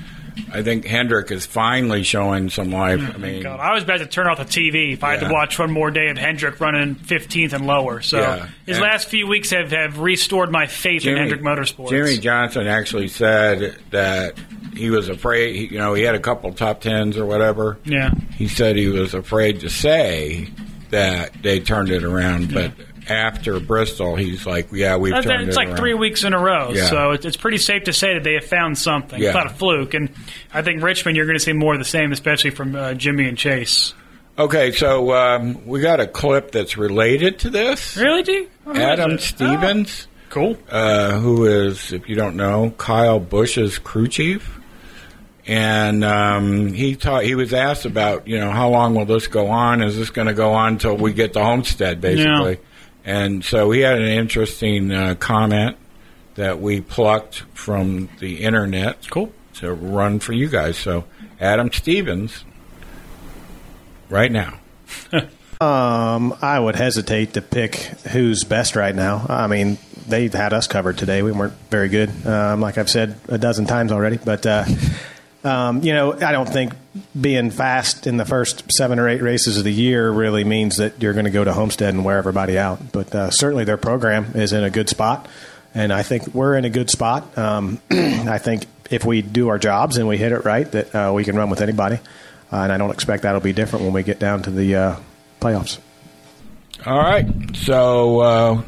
I 0.53 0.61
think 0.63 0.85
Hendrick 0.85 1.31
is 1.31 1.45
finally 1.45 2.03
showing 2.03 2.49
some 2.49 2.71
life. 2.71 2.99
Mm. 2.99 3.13
I 3.15 3.17
mean, 3.17 3.43
God, 3.43 3.59
I 3.59 3.73
was 3.73 3.83
about 3.83 3.97
to 3.99 4.05
turn 4.05 4.27
off 4.27 4.37
the 4.37 4.45
TV 4.45 4.93
if 4.93 5.03
I 5.03 5.11
had 5.11 5.21
Yeah. 5.23 5.27
to 5.29 5.33
watch 5.33 5.57
one 5.59 5.71
more 5.71 5.91
day 5.91 6.09
of 6.09 6.17
Hendrick 6.17 6.59
running 6.59 6.95
15th 6.95 7.53
and 7.53 7.65
lower. 7.67 8.01
So 8.01 8.19
Yeah. 8.19 8.45
his 8.65 8.77
And- 8.77 8.83
last 8.83 9.09
few 9.09 9.27
weeks 9.27 9.51
have, 9.51 9.71
have 9.71 9.99
restored 9.99 10.51
my 10.51 10.67
faith 10.67 11.05
in 11.05 11.17
Hendrick 11.17 11.41
Motorsports. 11.41 11.89
Jimmie 11.89 12.17
Johnson 12.17 12.67
actually 12.67 13.07
said 13.07 13.75
that 13.91 14.33
he 14.75 14.89
was 14.89 15.09
afraid. 15.09 15.71
You 15.71 15.77
know, 15.77 15.93
he 15.93 16.03
had 16.03 16.15
a 16.15 16.19
couple 16.19 16.51
top 16.53 16.81
tens 16.81 17.17
or 17.17 17.25
whatever. 17.25 17.77
Yeah. 17.85 18.11
He 18.37 18.47
said 18.47 18.75
he 18.75 18.87
was 18.87 19.13
afraid 19.13 19.59
to 19.61 19.69
say 19.69 20.47
that 20.91 21.31
they 21.41 21.59
turned 21.59 21.89
it 21.89 22.03
around, 22.03 22.53
but 22.53 22.71
after 23.09 23.59
Bristol, 23.59 24.15
he's 24.15 24.45
like, 24.45 24.67
"Yeah, 24.71 24.97
we've 24.97 25.11
That's- 25.13 25.25
turned 25.29 25.47
It's 25.49 25.55
it 25.57 25.59
like 25.59 25.67
around." 25.69 25.77
three 25.77 25.93
weeks 25.93 26.23
in 26.23 26.33
a 26.33 26.39
row, 26.39 26.71
Yeah. 26.73 26.85
so 26.85 27.11
it's, 27.11 27.35
pretty 27.37 27.57
safe 27.57 27.83
to 27.85 27.93
say 27.93 28.13
that 28.13 28.23
they 28.23 28.33
have 28.33 28.45
found 28.45 28.77
something. 28.77 29.19
Yeah. 29.19 29.29
It's 29.29 29.35
not 29.35 29.47
a 29.47 29.49
fluke, 29.49 29.93
and 29.93 30.09
I 30.53 30.61
think 30.61 30.83
Richmond, 30.83 31.17
you're 31.17 31.25
going 31.25 31.37
to 31.37 31.43
see 31.43 31.53
more 31.53 31.73
of 31.73 31.79
the 31.79 31.85
same, 31.85 32.11
especially 32.11 32.51
from 32.51 32.75
uh, 32.75 32.93
Jimmie 32.93 33.27
and 33.27 33.37
Chase. 33.37 33.93
Okay, 34.39 34.71
so 34.71 35.13
um, 35.13 35.65
we 35.67 35.81
got 35.81 35.99
a 35.99 36.07
clip 36.07 36.51
that's 36.51 36.77
related 36.77 37.39
to 37.39 37.49
this. 37.49 37.97
Really, 37.97 38.23
D? 38.23 38.47
Oh, 38.65 38.73
Adam? 38.75 39.19
Stevens, 39.19 40.07
Oh, 40.07 40.25
cool. 40.29 40.57
uh, 40.69 41.19
who 41.19 41.45
is, 41.45 41.91
if 41.91 42.07
you 42.07 42.15
don't 42.15 42.35
know, 42.37 42.73
Kyle 42.77 43.19
Busch's 43.19 43.77
crew 43.77 44.07
chief, 44.07 44.57
and 45.47 46.05
um, 46.05 46.71
he 46.73 46.95
taught. 46.95 47.23
He 47.23 47.35
was 47.35 47.53
asked 47.53 47.85
about, 47.85 48.27
you 48.27 48.39
know, 48.39 48.51
how 48.51 48.69
long 48.69 48.95
will 48.95 49.05
this 49.05 49.27
go 49.27 49.47
on? 49.47 49.81
Is 49.81 49.97
this 49.97 50.09
going 50.11 50.27
to 50.27 50.33
go 50.33 50.53
on 50.53 50.73
until 50.73 50.95
we 50.95 51.13
get 51.13 51.33
to 51.33 51.43
Homestead, 51.43 51.99
basically? 51.99 52.59
And 53.03 53.43
so 53.43 53.71
he 53.71 53.81
had 53.81 53.99
an 53.99 54.07
interesting 54.07 54.91
uh, 54.91 55.15
comment 55.15 55.77
that 56.35 56.61
we 56.61 56.81
plucked 56.81 57.41
from 57.53 58.09
the 58.19 58.43
internet. 58.43 59.09
Cool. 59.09 59.33
To 59.55 59.73
run 59.73 60.19
for 60.19 60.33
you 60.33 60.47
guys. 60.47 60.77
So 60.77 61.05
Adam 61.39 61.71
Stevens, 61.71 62.45
right 64.09 64.31
now. 64.31 64.59
Um, 65.61 66.35
I 66.41 66.59
would 66.59 66.75
hesitate 66.75 67.33
to 67.33 67.41
pick 67.43 67.75
who's 67.75 68.43
best 68.43 68.75
right 68.75 68.95
now. 68.95 69.27
I 69.29 69.45
mean, 69.45 69.77
they've 70.07 70.33
had 70.33 70.53
us 70.53 70.65
covered 70.65 70.97
today. 70.97 71.21
We 71.21 71.31
weren't 71.31 71.53
very 71.69 71.87
good, 71.87 72.09
um, 72.25 72.61
like 72.61 72.79
I've 72.79 72.89
said 72.89 73.15
a 73.27 73.37
dozen 73.37 73.67
times 73.67 73.91
already. 73.91 74.17
But 74.17 74.43
uh, 74.47 74.65
um, 75.43 75.83
you 75.83 75.93
know, 75.93 76.13
I 76.13 76.31
don't 76.31 76.49
think 76.49 76.73
being 77.19 77.51
fast 77.51 78.05
in 78.05 78.17
the 78.17 78.25
first 78.25 78.71
seven 78.71 78.99
or 78.99 79.07
eight 79.07 79.21
races 79.21 79.57
of 79.57 79.63
the 79.63 79.73
year 79.73 80.11
really 80.11 80.43
means 80.43 80.77
that 80.77 81.01
you're 81.01 81.13
going 81.13 81.25
to 81.25 81.31
go 81.31 81.43
to 81.43 81.53
Homestead 81.53 81.93
and 81.93 82.03
wear 82.03 82.17
everybody 82.17 82.57
out. 82.57 82.91
But 82.91 83.15
uh, 83.15 83.31
certainly, 83.31 83.63
their 83.63 83.77
program 83.77 84.31
is 84.35 84.53
in 84.53 84.63
a 84.63 84.69
good 84.69 84.89
spot, 84.89 85.27
and 85.73 85.93
I 85.93 86.03
think 86.03 86.27
we're 86.33 86.57
in 86.57 86.65
a 86.65 86.69
good 86.69 86.89
spot. 86.89 87.37
Um, 87.37 87.79
I 87.91 88.37
think 88.37 88.65
if 88.89 89.05
we 89.05 89.21
do 89.21 89.47
our 89.47 89.57
jobs 89.57 89.97
and 89.97 90.07
we 90.07 90.17
hit 90.17 90.31
it 90.31 90.43
right, 90.43 90.69
that 90.71 90.95
uh, 90.95 91.11
we 91.13 91.23
can 91.23 91.35
run 91.35 91.49
with 91.49 91.61
anybody. 91.61 91.99
Uh, 92.51 92.57
and 92.57 92.71
I 92.71 92.77
don't 92.77 92.91
expect 92.91 93.23
that'll 93.23 93.39
be 93.39 93.53
different 93.53 93.85
when 93.85 93.93
we 93.93 94.03
get 94.03 94.19
down 94.19 94.41
to 94.43 94.51
the 94.51 94.75
uh, 94.75 94.95
playoffs. 95.39 95.79
All 96.85 96.97
right. 96.97 97.25
So 97.55 98.19
uh, 98.19 98.61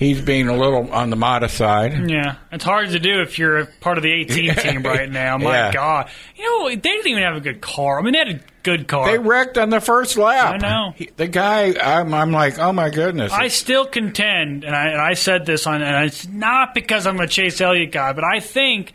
he's 0.00 0.20
being 0.20 0.48
a 0.48 0.56
little 0.56 0.92
on 0.92 1.10
the 1.10 1.16
modest 1.16 1.56
side. 1.56 2.10
Yeah, 2.10 2.36
it's 2.50 2.64
hard 2.64 2.88
to 2.90 2.98
do 2.98 3.20
if 3.22 3.38
you're 3.38 3.58
a 3.58 3.66
part 3.66 3.98
of 3.98 4.02
the 4.02 4.10
18 4.12 4.54
team 4.56 4.82
right 4.82 5.08
now. 5.08 5.38
My 5.38 5.52
Yeah. 5.52 5.72
God, 5.72 6.10
you 6.34 6.42
know 6.44 6.68
they 6.68 6.74
didn't 6.76 7.06
even 7.06 7.22
have 7.22 7.36
a 7.36 7.40
good 7.40 7.60
car. 7.60 8.00
I 8.00 8.02
mean, 8.02 8.14
they 8.14 8.18
had 8.18 8.28
a 8.28 8.40
good 8.64 8.88
car. 8.88 9.06
They 9.10 9.18
wrecked 9.18 9.56
on 9.58 9.70
the 9.70 9.80
first 9.80 10.16
lap. 10.16 10.54
I 10.54 10.56
know. 10.56 10.92
He- 10.96 11.10
the 11.16 11.28
guy, 11.28 11.74
I'm, 11.80 12.12
I'm 12.12 12.32
like, 12.32 12.58
oh 12.58 12.72
my 12.72 12.90
goodness. 12.90 13.30
I 13.32 13.46
still 13.48 13.86
contend, 13.86 14.64
and 14.64 14.74
I, 14.74 14.88
and 14.88 15.00
I 15.00 15.14
said 15.14 15.46
this 15.46 15.66
on, 15.66 15.80
and 15.82 16.06
it's 16.06 16.26
not 16.26 16.74
because 16.74 17.06
I'm 17.06 17.20
a 17.20 17.26
Chase 17.28 17.60
Elliott 17.60 17.92
guy, 17.92 18.12
but 18.12 18.24
I 18.24 18.40
think 18.40 18.92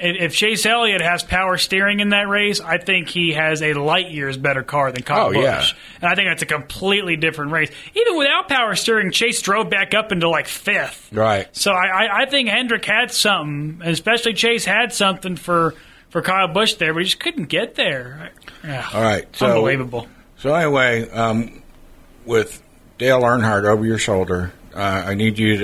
if, 0.00 0.16
if 0.20 0.34
Chase 0.34 0.64
Elliott 0.66 1.00
has 1.00 1.22
power 1.22 1.56
steering 1.58 2.00
in 2.00 2.08
that 2.10 2.28
race, 2.28 2.60
I 2.60 2.78
think 2.78 3.08
he 3.08 3.32
has 3.32 3.62
a 3.62 3.74
light 3.74 4.10
years 4.10 4.36
better 4.36 4.62
car 4.62 4.90
than 4.92 5.02
Kyle 5.02 5.26
Oh, 5.28 5.32
Busch. 5.32 5.42
yeah. 5.42 5.64
And 6.00 6.10
I 6.10 6.14
think 6.14 6.28
that's 6.30 6.42
a 6.42 6.46
completely 6.46 7.16
different 7.16 7.52
race. 7.52 7.70
Even 7.94 8.16
without 8.16 8.48
power 8.48 8.74
steering, 8.74 9.10
Chase 9.12 9.40
drove 9.42 9.70
back 9.70 9.94
up 9.94 10.12
into 10.12 10.28
like 10.28 10.46
fifth. 10.48 11.12
right. 11.12 11.48
So 11.56 11.72
I, 11.72 11.86
I, 12.06 12.22
I 12.22 12.26
think 12.26 12.48
Hendrick 12.48 12.84
had 12.84 13.10
something, 13.12 13.80
especially 13.86 14.34
Chase 14.34 14.64
had 14.64 14.92
something 14.92 15.36
for, 15.36 15.74
for 16.08 16.22
Kyle 16.22 16.48
Busch 16.48 16.74
there, 16.74 16.92
but 16.92 17.00
he 17.00 17.04
just 17.04 17.20
couldn't 17.20 17.46
get 17.48 17.74
there. 17.74 18.30
Yeah. 18.64 18.88
All 18.92 19.02
right. 19.02 19.24
So, 19.36 19.46
Unbelievable. 19.46 20.06
So 20.38 20.54
anyway, 20.54 21.08
um, 21.10 21.62
with 22.24 22.62
Dale 22.98 23.20
Earnhardt 23.22 23.64
over 23.64 23.84
your 23.84 23.98
shoulder, 23.98 24.52
uh, 24.74 24.78
I 24.78 25.14
need 25.14 25.38
you 25.38 25.56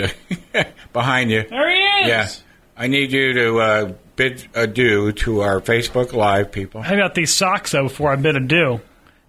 to 0.52 0.66
behind 0.92 1.30
you. 1.30 1.44
There 1.48 1.70
he 1.70 1.76
is. 2.02 2.08
Yeah, 2.08 2.28
I 2.76 2.86
need 2.88 3.12
you 3.12 3.32
to 3.34 3.58
uh, 3.58 3.92
bid 4.16 4.48
adieu 4.54 5.12
to 5.12 5.42
our 5.42 5.60
Facebook 5.60 6.12
Live 6.12 6.50
people. 6.50 6.80
I 6.80 6.96
got 6.96 7.14
these 7.14 7.32
socks 7.32 7.72
though 7.72 7.84
before 7.84 8.10
I 8.12 8.16
bid 8.16 8.36
adieu. 8.36 8.80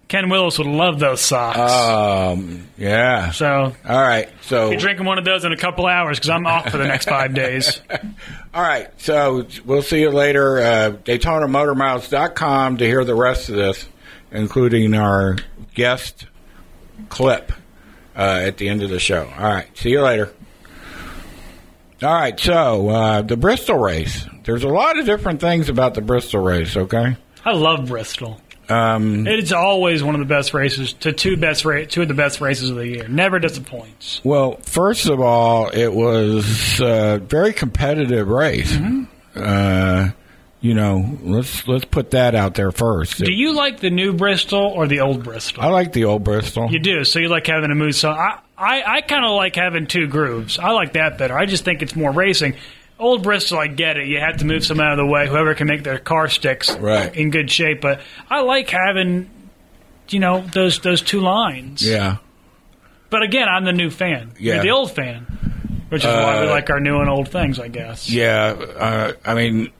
Ken 0.08 0.30
Willis 0.30 0.56
would 0.56 0.66
love 0.66 0.98
those 0.98 1.20
socks. 1.20 1.58
Um, 1.58 2.66
yeah. 2.78 3.30
so 3.30 3.74
All 3.86 4.00
right. 4.00 4.30
So 4.40 4.70
be 4.70 4.76
drinking 4.76 5.04
one 5.04 5.18
of 5.18 5.26
those 5.26 5.44
in 5.44 5.52
a 5.52 5.56
couple 5.56 5.86
hours 5.86 6.18
because 6.18 6.30
I'm 6.30 6.46
off 6.46 6.70
for 6.70 6.78
the 6.78 6.86
next 6.86 7.10
five 7.10 7.34
days. 7.34 7.82
all 8.54 8.62
right. 8.62 8.88
So 9.02 9.46
we'll 9.66 9.82
see 9.82 10.00
you 10.00 10.10
later. 10.10 10.58
Uh, 10.58 10.90
DaytonaMotorMiles.com 11.04 12.78
to 12.78 12.86
hear 12.86 13.04
the 13.04 13.14
rest 13.14 13.50
of 13.50 13.56
this, 13.56 13.86
including 14.32 14.94
our 14.94 15.36
guest 15.74 16.24
clip 17.10 17.52
uh, 18.16 18.40
at 18.44 18.56
the 18.56 18.70
end 18.70 18.82
of 18.82 18.88
the 18.88 18.98
show. 18.98 19.30
All 19.36 19.44
right. 19.44 19.76
See 19.76 19.90
you 19.90 20.00
later. 20.00 20.32
All 22.02 22.12
right. 22.14 22.38
So 22.38 22.88
uh, 22.88 23.22
the 23.22 23.36
Bristol 23.36 23.76
race. 23.78 24.26
There's 24.44 24.64
a 24.64 24.68
lot 24.68 24.98
of 24.98 25.06
different 25.06 25.40
things 25.40 25.68
about 25.68 25.94
the 25.94 26.00
Bristol 26.00 26.40
race. 26.40 26.76
Okay. 26.76 27.16
I 27.44 27.52
love 27.52 27.86
Bristol. 27.88 28.40
Um, 28.68 29.26
It's 29.26 29.52
always 29.52 30.02
one 30.02 30.14
of 30.14 30.18
the 30.20 30.26
best 30.26 30.52
races. 30.52 30.92
To 30.94 31.12
two 31.12 31.36
best 31.36 31.64
ra- 31.64 31.84
two 31.88 32.02
of 32.02 32.08
the 32.08 32.14
best 32.14 32.40
races 32.40 32.68
of 32.70 32.76
the 32.76 32.86
year. 32.86 33.08
Never 33.08 33.38
disappoints. 33.38 34.20
Well, 34.24 34.56
first 34.62 35.08
of 35.08 35.20
all, 35.20 35.68
it 35.70 35.92
was 35.92 36.80
a 36.80 37.18
very 37.18 37.52
competitive 37.52 38.28
race. 38.28 38.72
Mm-hmm. 38.72 39.04
Uh, 39.34 40.10
you 40.60 40.74
know, 40.74 41.18
let's 41.22 41.66
let's 41.68 41.84
put 41.84 42.10
that 42.10 42.34
out 42.34 42.54
there 42.54 42.72
first. 42.72 43.18
Do 43.24 43.32
you 43.32 43.54
like 43.54 43.80
the 43.80 43.90
new 43.90 44.12
Bristol 44.12 44.60
or 44.60 44.86
the 44.86 45.00
old 45.00 45.22
Bristol? 45.24 45.62
I 45.62 45.68
like 45.68 45.92
the 45.92 46.04
old 46.04 46.24
Bristol. 46.24 46.70
You 46.70 46.80
do. 46.80 47.04
So 47.04 47.20
you 47.20 47.28
like 47.28 47.46
having 47.46 47.70
a 47.70 47.74
moose. 47.76 47.98
So 47.98 48.10
I, 48.10 48.40
I, 48.58 48.82
I 48.96 49.00
kind 49.02 49.24
of 49.24 49.32
like 49.36 49.54
having 49.54 49.86
two 49.86 50.06
grooves. 50.08 50.58
I 50.58 50.70
like 50.72 50.94
that 50.94 51.16
better. 51.18 51.38
I 51.38 51.46
just 51.46 51.64
think 51.64 51.80
it's 51.82 51.94
more 51.94 52.10
racing. 52.10 52.56
Old 52.98 53.22
Bristol, 53.22 53.58
I 53.58 53.68
get 53.68 53.96
it. 53.96 54.08
You 54.08 54.18
have 54.18 54.38
to 54.38 54.44
move 54.44 54.64
some 54.66 54.80
out 54.80 54.92
of 54.92 54.98
the 54.98 55.06
way. 55.06 55.28
Whoever 55.28 55.54
can 55.54 55.68
make 55.68 55.84
their 55.84 55.98
car 55.98 56.28
sticks 56.28 56.70
Right. 56.76 57.14
in 57.14 57.30
good 57.30 57.48
shape. 57.50 57.80
But 57.80 58.00
I 58.28 58.40
like 58.40 58.68
having, 58.70 59.30
you 60.08 60.18
know, 60.18 60.40
those 60.52 60.80
those 60.80 61.00
two 61.00 61.20
lines. 61.20 61.86
Yeah, 61.88 62.16
But 63.10 63.22
again, 63.22 63.48
I'm 63.48 63.64
the 63.64 63.72
new 63.72 63.90
fan. 63.90 64.32
Yeah. 64.40 64.54
You're 64.54 64.62
the 64.64 64.70
old 64.72 64.90
fan, 64.90 65.26
which 65.90 66.02
is 66.04 66.12
why 66.12 66.40
we 66.40 66.48
Uh, 66.48 66.50
like 66.50 66.70
our 66.70 66.80
new 66.80 66.98
and 66.98 67.08
old 67.08 67.28
things, 67.28 67.60
I 67.60 67.68
guess. 67.68 68.10
yeah. 68.10 68.46
Uh, 68.76 69.12
I 69.24 69.34
mean, 69.34 69.70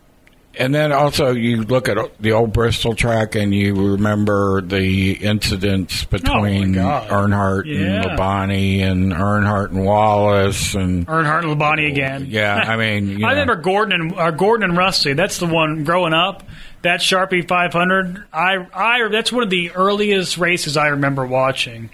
and 0.58 0.74
then 0.74 0.92
also 0.92 1.32
you 1.32 1.62
look 1.62 1.88
at 1.88 1.96
the 2.20 2.32
old 2.32 2.52
Bristol 2.52 2.94
track 2.94 3.34
and 3.34 3.54
you 3.54 3.92
remember 3.92 4.60
the 4.60 5.12
incidents 5.12 6.04
between 6.04 6.76
Oh, 6.78 7.06
Earnhardt 7.08 7.64
Yeah. 7.66 7.78
and 7.78 8.04
Labonte 8.04 8.80
and 8.82 9.12
Earnhardt 9.12 9.70
and 9.70 9.84
Wallace 9.84 10.74
and 10.74 11.06
Earnhardt 11.06 11.44
and 11.50 11.60
Labonte 11.60 11.88
again. 11.90 12.26
yeah. 12.28 12.56
I 12.56 12.76
mean, 12.76 13.08
you 13.20 13.26
I 13.26 13.30
remember 13.30 13.56
Gordon 13.56 14.00
and 14.00 14.18
uh, 14.18 14.30
Gordon 14.32 14.68
and 14.70 14.78
Rusty. 14.78 15.12
That's 15.14 15.38
the 15.38 15.46
one 15.46 15.84
growing 15.84 16.12
up. 16.12 16.42
That 16.82 17.00
Sharpie 17.00 17.46
500. 17.48 18.24
I 18.32 18.56
I 18.72 19.08
that's 19.08 19.32
one 19.32 19.42
of 19.42 19.50
the 19.50 19.72
earliest 19.72 20.38
races 20.38 20.76
I 20.76 20.88
remember 20.88 21.26
watching. 21.26 21.90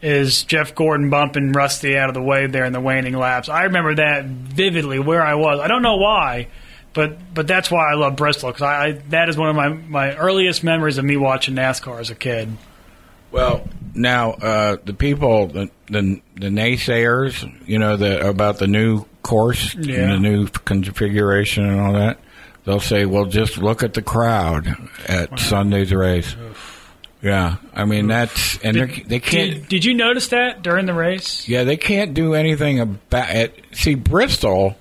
Is 0.00 0.42
Jeff 0.42 0.74
Gordon 0.74 1.10
bumping 1.10 1.52
Rusty 1.52 1.96
out 1.96 2.08
of 2.08 2.14
the 2.14 2.22
way 2.22 2.46
there 2.48 2.64
in 2.64 2.72
the 2.72 2.80
waning 2.80 3.14
laps? 3.16 3.48
I 3.48 3.64
remember 3.64 3.94
that 3.96 4.24
vividly 4.24 4.98
where 4.98 5.22
I 5.22 5.34
was. 5.36 5.60
I 5.60 5.68
don't 5.68 5.82
know 5.82 5.96
why, 5.96 6.48
but 6.94 7.34
but 7.34 7.46
that's 7.46 7.70
why 7.70 7.90
I 7.90 7.94
love 7.94 8.16
Bristol 8.16 8.50
because 8.50 8.62
I, 8.62 8.86
I 8.86 8.92
that 9.10 9.28
is 9.28 9.36
one 9.36 9.48
of 9.48 9.56
my 9.56 9.68
my 9.68 10.14
earliest 10.16 10.62
memories 10.64 10.98
of 10.98 11.04
me 11.04 11.16
watching 11.16 11.54
NASCAR 11.54 12.00
as 12.00 12.10
a 12.10 12.14
kid. 12.14 12.56
Well, 13.30 13.66
now 13.94 14.32
uh, 14.32 14.76
the 14.84 14.92
people, 14.92 15.46
the, 15.46 15.70
the 15.86 16.20
the 16.36 16.48
naysayers, 16.48 17.50
you 17.66 17.78
know, 17.78 17.96
the 17.96 18.28
about 18.28 18.58
the 18.58 18.66
new 18.66 19.04
course 19.22 19.74
Yeah. 19.74 20.00
and 20.00 20.12
the 20.12 20.18
new 20.18 20.48
configuration 20.48 21.64
and 21.66 21.80
all 21.80 21.92
that, 21.94 22.18
they'll 22.64 22.80
say, 22.80 23.06
"Well, 23.06 23.24
just 23.26 23.56
look 23.56 23.82
at 23.82 23.94
the 23.94 24.02
crowd 24.02 24.76
at 25.08 25.38
Sunday's 25.38 25.92
race." 25.94 26.36
Yeah, 27.22 27.56
I 27.72 27.84
mean 27.84 28.08
that's 28.08 28.58
and 28.58 28.76
they're- 28.76 28.86
they 29.06 29.20
can't. 29.20 29.52
Did, 29.54 29.68
did 29.68 29.84
you 29.84 29.94
notice 29.94 30.28
that 30.28 30.62
during 30.62 30.86
the 30.86 30.94
race? 30.94 31.48
yeah, 31.48 31.64
they 31.64 31.76
can't 31.76 32.12
do 32.14 32.34
anything 32.34 32.80
about 32.80 33.30
it. 33.30 33.64
See, 33.72 33.94
Bristol, 33.94 34.76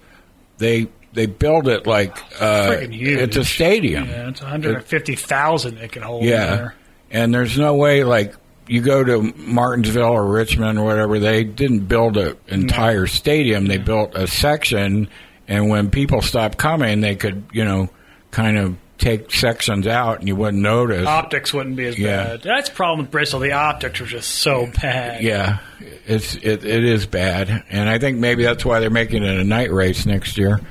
they 0.58 0.88
they 1.14 1.26
build 1.26 1.68
it 1.68 1.86
like 1.88 2.18
uh, 2.42 2.78
it's 2.80 3.38
a 3.38 3.44
stadium. 3.46 4.08
Yeah, 4.08 4.30
it's 4.30 4.42
150,000 4.42 5.78
it 5.78 5.92
can 5.92 6.02
hold. 6.04 6.24
Yeah, 6.24 6.56
there. 6.56 6.76
and 7.12 7.34
there's 7.34 7.58
no 7.58 7.76
way 7.76 8.04
like 8.04 8.34
you 8.68 8.82
go 8.82 9.04
to 9.04 9.34
Martinsville 9.38 10.04
or 10.14 10.26
Richmond 10.28 10.80
or 10.80 10.86
whatever. 10.86 11.20
They 11.20 11.44
didn't 11.44 11.82
build 11.88 12.18
an 12.18 12.38
entire 12.48 13.08
stadium. 13.08 13.66
They 13.68 13.78
built 13.78 14.16
a 14.16 14.28
section, 14.28 15.10
and 15.48 15.70
when 15.70 15.90
people 15.92 16.22
stopped 16.22 16.58
coming, 16.58 17.02
they 17.02 17.16
could 17.16 17.44
you 17.52 17.66
know 17.66 17.90
kind 18.32 18.58
of 18.58 18.76
take 18.98 19.32
sections 19.32 19.88
out, 19.88 20.20
and 20.20 20.28
you 20.28 20.36
wouldn't 20.36 20.62
notice. 20.62 21.08
optics 21.08 21.52
wouldn't 21.52 21.76
be 21.76 21.88
as 21.88 21.98
Yeah. 21.98 22.24
bad. 22.24 22.44
That's 22.44 22.70
the 22.70 22.76
problem 22.76 23.00
with 23.00 23.10
Bristol. 23.12 23.40
The 23.40 23.52
optics 23.54 24.00
are 24.00 24.06
just 24.06 24.30
so 24.30 24.68
bad. 24.82 25.24
yeah, 25.24 25.58
it's 26.06 26.36
it, 26.36 26.64
it 26.64 26.84
is 26.86 27.06
bad, 27.08 27.64
and 27.70 27.90
I 27.90 27.98
think 27.98 28.20
maybe 28.20 28.44
that's 28.44 28.64
why 28.64 28.80
they're 28.80 28.90
making 28.92 29.24
it 29.24 29.38
a 29.40 29.44
night 29.44 29.72
race 29.72 30.06
next 30.06 30.38
year. 30.38 30.62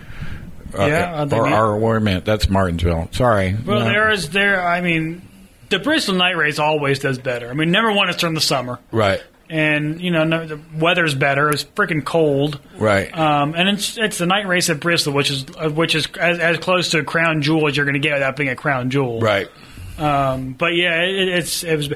Uh, 0.79 0.87
Yeah, 0.87 1.27
or, 1.33 1.47
or 1.75 1.79
wait 1.79 1.97
a 1.97 2.00
minute, 2.00 2.25
that's 2.25 2.49
Martinsville. 2.49 3.09
Sorry. 3.12 3.55
Well, 3.67 3.81
No. 3.81 3.85
there 3.87 4.11
is 4.11 4.31
there. 4.31 4.67
I 4.67 4.81
mean, 4.81 5.23
the 5.69 5.79
Bristol 5.79 6.15
night 6.15 6.37
race 6.37 6.59
always 6.59 6.99
does 6.99 7.19
better. 7.19 7.49
I 7.50 7.55
mean, 7.55 7.71
number 7.71 7.93
one, 7.93 8.09
it's 8.09 8.19
during 8.19 8.35
the 8.35 8.41
summer, 8.41 8.79
right, 8.91 9.23
and 9.49 10.00
you 10.00 10.11
know 10.11 10.25
no, 10.25 10.47
the 10.47 10.61
weather's 10.77 11.15
better. 11.15 11.49
It's 11.50 11.65
freaking 11.65 12.05
cold. 12.05 12.59
right. 12.77 13.17
Um, 13.17 13.55
and 13.55 13.69
it's 13.69 13.97
it's 13.99 14.19
the 14.19 14.27
night 14.27 14.47
race 14.49 14.69
at 14.71 14.81
Bristol, 14.81 15.12
which 15.12 15.31
is 15.31 15.45
uh, 15.59 15.69
which 15.71 15.95
is 15.95 16.07
as, 16.19 16.39
as 16.39 16.59
close 16.59 16.91
to 16.91 16.99
a 16.99 17.05
crown 17.05 17.43
jewel 17.43 17.69
as 17.69 17.77
you're 17.77 17.87
going 17.87 18.00
to 18.00 18.00
get 18.00 18.15
without 18.15 18.37
being 18.37 18.49
a 18.50 18.57
crown 18.57 18.91
jewel. 18.91 19.21
right. 19.21 19.49
Um, 19.99 20.55
but 20.55 20.75
yeah, 20.75 21.03
it, 21.03 21.29
it's 21.29 21.62
it 21.62 21.77
was. 21.77 21.89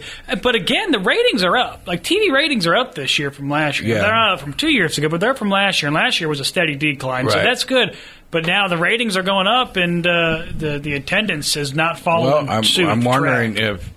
But 0.43 0.55
again, 0.55 0.91
the 0.91 0.99
ratings 0.99 1.43
are 1.43 1.57
up. 1.57 1.87
Like 1.87 2.03
TV 2.05 2.31
ratings 2.31 2.67
are 2.67 2.77
up 2.77 2.95
this 2.95 3.19
year 3.19 3.31
from 3.31 3.49
last 3.49 3.81
year. 3.81 3.97
Yeah. 3.97 4.03
They're 4.03 4.13
not 4.15 4.33
up 4.35 4.41
from 4.41 4.53
two 4.53 4.69
years 4.69 4.99
ago, 4.99 5.09
but 5.09 5.21
they're 5.21 5.33
from 5.35 5.49
last 5.49 5.81
year. 5.81 5.87
And 5.89 5.95
last 5.95 6.21
year 6.21 6.29
was 6.29 6.39
a 6.41 6.45
steady 6.45 6.77
decline, 6.77 7.31
so 7.31 7.39
that's 7.39 7.65
good. 7.65 7.97
But 8.35 8.47
now 8.47 8.67
the 8.67 8.77
ratings 8.77 9.17
are 9.17 9.23
going 9.23 9.47
up, 9.47 9.77
and 9.77 10.05
uh, 10.05 10.47
the 10.51 10.81
the 10.83 10.95
attendance 10.95 11.57
is 11.57 11.73
not 11.73 12.01
following 12.01 12.49
Well, 12.49 12.57
I'm, 12.57 12.65
suit. 12.65 12.89
I'm 12.89 13.05
wondering 13.05 13.55
track. 13.55 13.75
if 13.77 13.93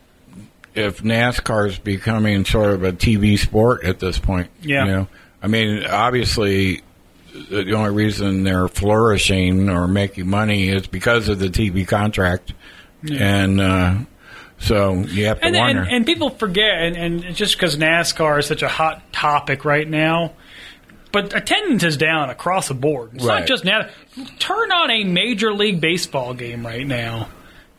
if 0.75 1.01
NASCAR 1.01 1.70
is 1.70 1.79
becoming 1.79 2.46
sort 2.46 2.70
of 2.70 2.84
a 2.84 2.91
TV 2.91 3.39
sport 3.39 3.84
at 3.84 3.98
this 3.98 4.20
point. 4.20 4.51
Yeah. 4.62 4.86
You 4.86 4.91
know, 4.91 5.08
I 5.41 5.48
mean, 5.48 5.88
obviously, 5.88 6.84
the 7.34 7.74
only 7.74 7.89
reason 7.89 8.44
they're 8.44 8.67
flourishing 8.67 9.70
or 9.72 9.88
making 9.88 10.27
money 10.27 10.70
is 10.70 10.86
because 10.86 11.29
of 11.29 11.39
the 11.39 11.48
TV 11.48 11.88
contract, 11.88 12.53
and 13.12 13.60
uh, 13.60 13.96
so 14.60 14.94
you 15.00 15.25
have 15.25 15.39
to 15.39 15.48
and, 15.48 15.56
wonder. 15.56 15.82
and, 15.82 15.91
and 15.91 16.06
people 16.06 16.29
forget, 16.29 16.75
and, 16.75 16.96
and 16.96 17.36
just 17.36 17.56
because 17.56 17.75
NASCAR 17.75 18.38
is 18.38 18.46
such 18.46 18.62
a 18.62 18.67
hot 18.67 19.12
topic 19.12 19.65
right 19.65 19.89
now, 19.89 20.34
but 21.11 21.33
attendance 21.35 21.83
is 21.83 21.97
down 21.97 22.29
across 22.29 22.67
the 22.67 22.73
board. 22.73 23.11
It's 23.15 23.23
Right. 23.25 23.39
not 23.39 23.47
just 23.47 23.63
now. 23.65 23.87
Turn 24.39 24.71
on 24.71 24.89
a 24.91 25.03
Major 25.03 25.53
League 25.53 25.79
Baseball 25.81 26.33
game 26.33 26.65
right 26.65 26.85
now. 26.85 27.27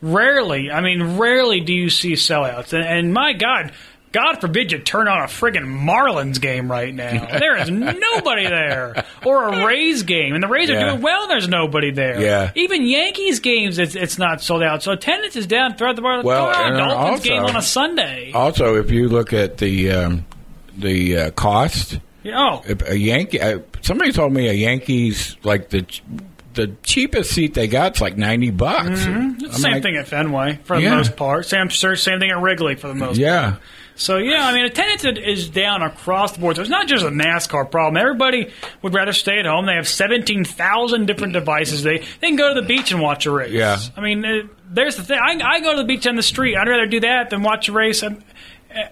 Rarely, 0.01 0.71
I 0.71 0.81
mean, 0.81 1.17
rarely 1.17 1.59
do 1.59 1.73
you 1.73 1.89
see 1.89 2.13
sellouts. 2.13 2.71
And, 2.73 2.83
and 2.85 3.13
my 3.13 3.33
God, 3.33 3.73
God 4.13 4.39
forbid 4.39 4.71
you 4.71 4.79
turn 4.79 5.07
on 5.09 5.19
a 5.19 5.25
friggin' 5.25 5.65
Marlins 5.65 6.39
game 6.39 6.71
right 6.71 6.93
now. 6.95 7.27
There 7.39 7.57
is 7.57 7.69
nobody 7.69 8.47
there. 8.47 9.03
Or 9.25 9.49
a 9.49 9.65
Rays 9.65 10.03
game. 10.03 10.33
And 10.33 10.41
the 10.41 10.47
Rays 10.47 10.69
Yeah. 10.69 10.77
are 10.77 10.89
doing 10.91 11.01
well, 11.01 11.23
and 11.23 11.31
there's 11.31 11.49
nobody 11.49 11.91
there. 11.91 12.19
Yeah. 12.21 12.51
Even 12.55 12.85
Yankees 12.85 13.39
games, 13.41 13.77
it's, 13.77 13.93
it's 13.93 14.17
not 14.17 14.41
sold 14.41 14.63
out. 14.63 14.81
So 14.83 14.93
attendance 14.93 15.35
is 15.35 15.45
down 15.47 15.75
throughout 15.75 15.97
the 15.97 16.01
bar. 16.01 16.23
Well, 16.23 16.47
and 16.49 16.77
Dolphins 16.77 17.09
also- 17.19 17.23
game 17.23 17.43
on 17.43 17.55
a 17.57 17.61
Sunday. 17.61 18.31
also, 18.33 18.75
if 18.75 18.89
you 18.91 19.09
look 19.09 19.33
at 19.33 19.57
the 19.57 19.91
um, 19.91 20.25
the 20.77 21.17
uh, 21.17 21.31
cost 21.31 21.99
Yeah, 22.23 22.59
Oh, 22.61 22.61
A 22.87 22.95
Yankee. 22.95 23.39
Uh, 23.41 23.59
somebody 23.81 24.11
told 24.11 24.33
me 24.33 24.47
a 24.49 24.53
Yankees 24.53 25.37
like 25.43 25.69
the 25.69 25.85
the 26.55 26.67
cheapest 26.83 27.31
seat 27.31 27.53
they 27.53 27.67
got 27.67 27.95
is 27.95 28.01
like 28.01 28.17
ninety 28.17 28.51
bucks. 28.51 29.05
I'm 29.05 29.39
same 29.51 29.71
like, 29.73 29.83
thing 29.83 29.95
at 29.97 30.07
Fenway 30.07 30.59
for 30.63 30.75
the 30.77 30.83
Yeah. 30.83 30.95
most 30.95 31.15
part. 31.15 31.45
Same 31.45 31.69
same 31.69 32.19
thing 32.19 32.31
at 32.31 32.41
Wrigley 32.41 32.75
for 32.75 32.87
the 32.87 32.95
most. 32.95 33.07
part. 33.07 33.17
Yeah. 33.17 33.55
So 33.95 34.17
yeah, 34.17 34.45
I 34.47 34.53
mean, 34.53 34.63
attendance 34.65 35.03
is 35.19 35.49
down 35.49 35.81
across 35.81 36.31
the 36.31 36.39
board. 36.39 36.55
So 36.55 36.61
it's 36.61 36.71
not 36.71 36.87
just 36.87 37.03
a 37.05 37.09
NASCAR 37.09 37.69
problem. 37.69 37.97
Everybody 37.97 38.49
would 38.81 38.93
rather 38.93 39.11
stay 39.11 39.39
at 39.39 39.45
home. 39.45 39.65
They 39.65 39.75
have 39.75 39.87
seventeen 39.89 40.43
thousand 40.45 41.05
different 41.05 41.33
devices. 41.33 41.83
They 41.83 41.97
they 41.99 42.27
can 42.27 42.35
go 42.37 42.53
to 42.53 42.59
the 42.61 42.65
beach 42.67 42.91
and 42.93 43.01
watch 43.01 43.25
a 43.25 43.31
race. 43.31 43.51
Yeah. 43.51 43.77
I 43.97 44.01
mean, 44.01 44.25
uh, 44.25 44.41
there's 44.71 44.95
the 44.95 45.03
thing. 45.03 45.19
I, 45.21 45.37
I 45.45 45.59
go 45.59 45.71
to 45.75 45.77
the 45.81 45.87
beach 45.87 46.07
on 46.07 46.15
the 46.15 46.23
street. 46.23 46.55
I'd 46.55 46.67
rather 46.69 46.85
do 46.87 47.01
that 47.01 47.29
than 47.29 47.43
watch 47.43 47.67
a 47.69 47.73
race 47.73 48.01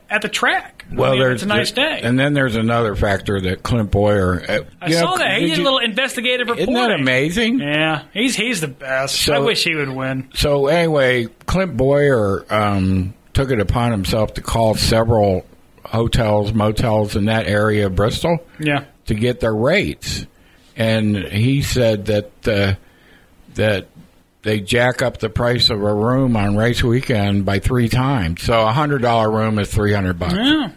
at 0.09 0.21
the 0.21 0.29
track. 0.29 0.85
Well, 0.91 1.11
I 1.11 1.13
mean, 1.13 1.21
there's 1.21 1.33
it's 1.35 1.43
a 1.43 1.47
nice 1.47 1.71
day. 1.71 1.99
and 2.03 2.17
then 2.17 2.33
there's 2.33 2.55
another 2.55 2.95
factor 2.95 3.39
that 3.41 3.61
Clint 3.63 3.91
Bowyer. 3.91 4.41
Uh, 4.47 4.59
I 4.81 4.87
you 4.87 4.93
know, 4.95 5.01
saw 5.01 5.15
that. 5.17 5.39
He 5.39 5.47
did 5.47 5.55
did 5.55 5.59
a 5.59 5.63
little 5.63 5.79
investigative 5.79 6.47
reporting. 6.47 6.75
Isn't 6.75 6.89
that 6.89 6.99
amazing? 6.99 7.59
Yeah, 7.59 8.03
he's 8.13 8.35
he's 8.35 8.61
the 8.61 8.67
best. 8.67 9.21
So- 9.21 9.33
I 9.33 9.39
wish 9.39 9.63
he 9.63 9.75
would 9.75 9.89
win. 9.89 10.29
So 10.33 10.67
anyway, 10.67 11.27
Clint 11.45 11.75
Bowyer 11.77 12.45
um, 12.51 13.13
took 13.33 13.51
it 13.51 13.59
upon 13.59 13.91
himself 13.91 14.33
to 14.35 14.41
call 14.41 14.75
several 14.75 15.45
hotels, 15.85 16.53
motels 16.53 17.15
in 17.15 17.25
that 17.25 17.47
area 17.47 17.85
of 17.87 17.95
Bristol 17.95 18.39
Yeah. 18.59 18.85
to 19.05 19.13
get 19.13 19.39
their 19.39 19.55
rates, 19.55 20.25
and 20.75 21.15
he 21.15 21.61
said 21.61 22.05
that 22.07 22.31
uh, 22.47 22.75
that 23.55 23.87
they 24.43 24.59
jack 24.61 25.01
up 25.01 25.17
the 25.17 25.29
price 25.29 25.69
of 25.69 25.81
a 25.81 25.93
room 25.93 26.35
on 26.37 26.55
race 26.55 26.83
weekend 26.83 27.45
by 27.45 27.59
three 27.59 27.89
times. 27.89 28.43
So 28.43 28.65
a 28.67 28.71
hundred 28.71 29.01
dollar 29.01 29.29
room 29.31 29.59
is 29.59 29.69
three 29.71 29.93
hundred 29.93 30.19
bucks. 30.19 30.33
Yeah. 30.35 30.71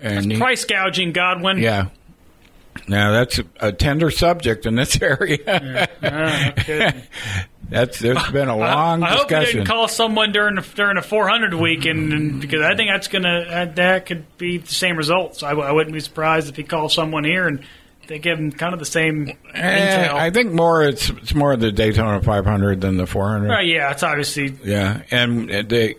And 0.00 0.30
he- 0.32 0.38
Price 0.38 0.64
gouging, 0.64 1.12
Godwin. 1.12 1.58
yeah. 1.58 1.86
Now 2.88 3.12
that's 3.12 3.40
a 3.60 3.72
tender 3.72 4.10
subject 4.10 4.66
in 4.66 4.74
this 4.74 5.00
area. 5.02 5.88
Ah, 6.02 6.52
no 6.68 6.90
that's 7.70 7.98
there's 8.00 8.30
been 8.30 8.48
a 8.48 8.56
long 8.56 9.02
I, 9.02 9.06
I 9.06 9.10
hope 9.16 9.30
you 9.30 9.40
didn't 9.40 9.66
call 9.66 9.88
someone 9.88 10.32
during 10.32 10.56
the, 10.56 10.66
during 10.74 10.98
a 10.98 11.02
400 11.02 11.54
weekend, 11.54 12.12
and, 12.12 12.40
because 12.40 12.60
I 12.62 12.74
think 12.76 12.90
that's 12.90 13.08
gonna 13.08 13.46
that, 13.48 13.76
that 13.76 14.06
could 14.06 14.26
be 14.38 14.58
the 14.58 14.66
same 14.74 14.96
results. 14.96 15.42
I 15.42 15.54
wouldn't 15.54 15.94
be 15.94 16.00
surprised 16.00 16.48
if 16.48 16.56
he 16.56 16.64
called 16.64 16.92
someone 16.92 17.24
here 17.24 17.46
and 17.46 17.64
they 18.06 18.18
give 18.18 18.38
them 18.38 18.52
kind 18.52 18.72
of 18.72 18.78
the 18.78 18.86
same 18.86 19.32
Eh. 19.54 20.08
I 20.12 20.30
think 20.30 20.52
more 20.52 20.82
it's 20.82 21.10
it's 21.10 21.34
more 21.34 21.56
the 21.56 21.72
Daytona 21.72 22.20
500 22.22 22.80
than 22.80 22.96
the 22.96 23.06
400. 23.06 23.48
Right, 23.48 23.66
yeah, 23.66 23.90
it's 23.90 24.02
obviously 24.02 24.54
Yeah, 24.64 25.02
and 25.10 25.48
they 25.50 25.96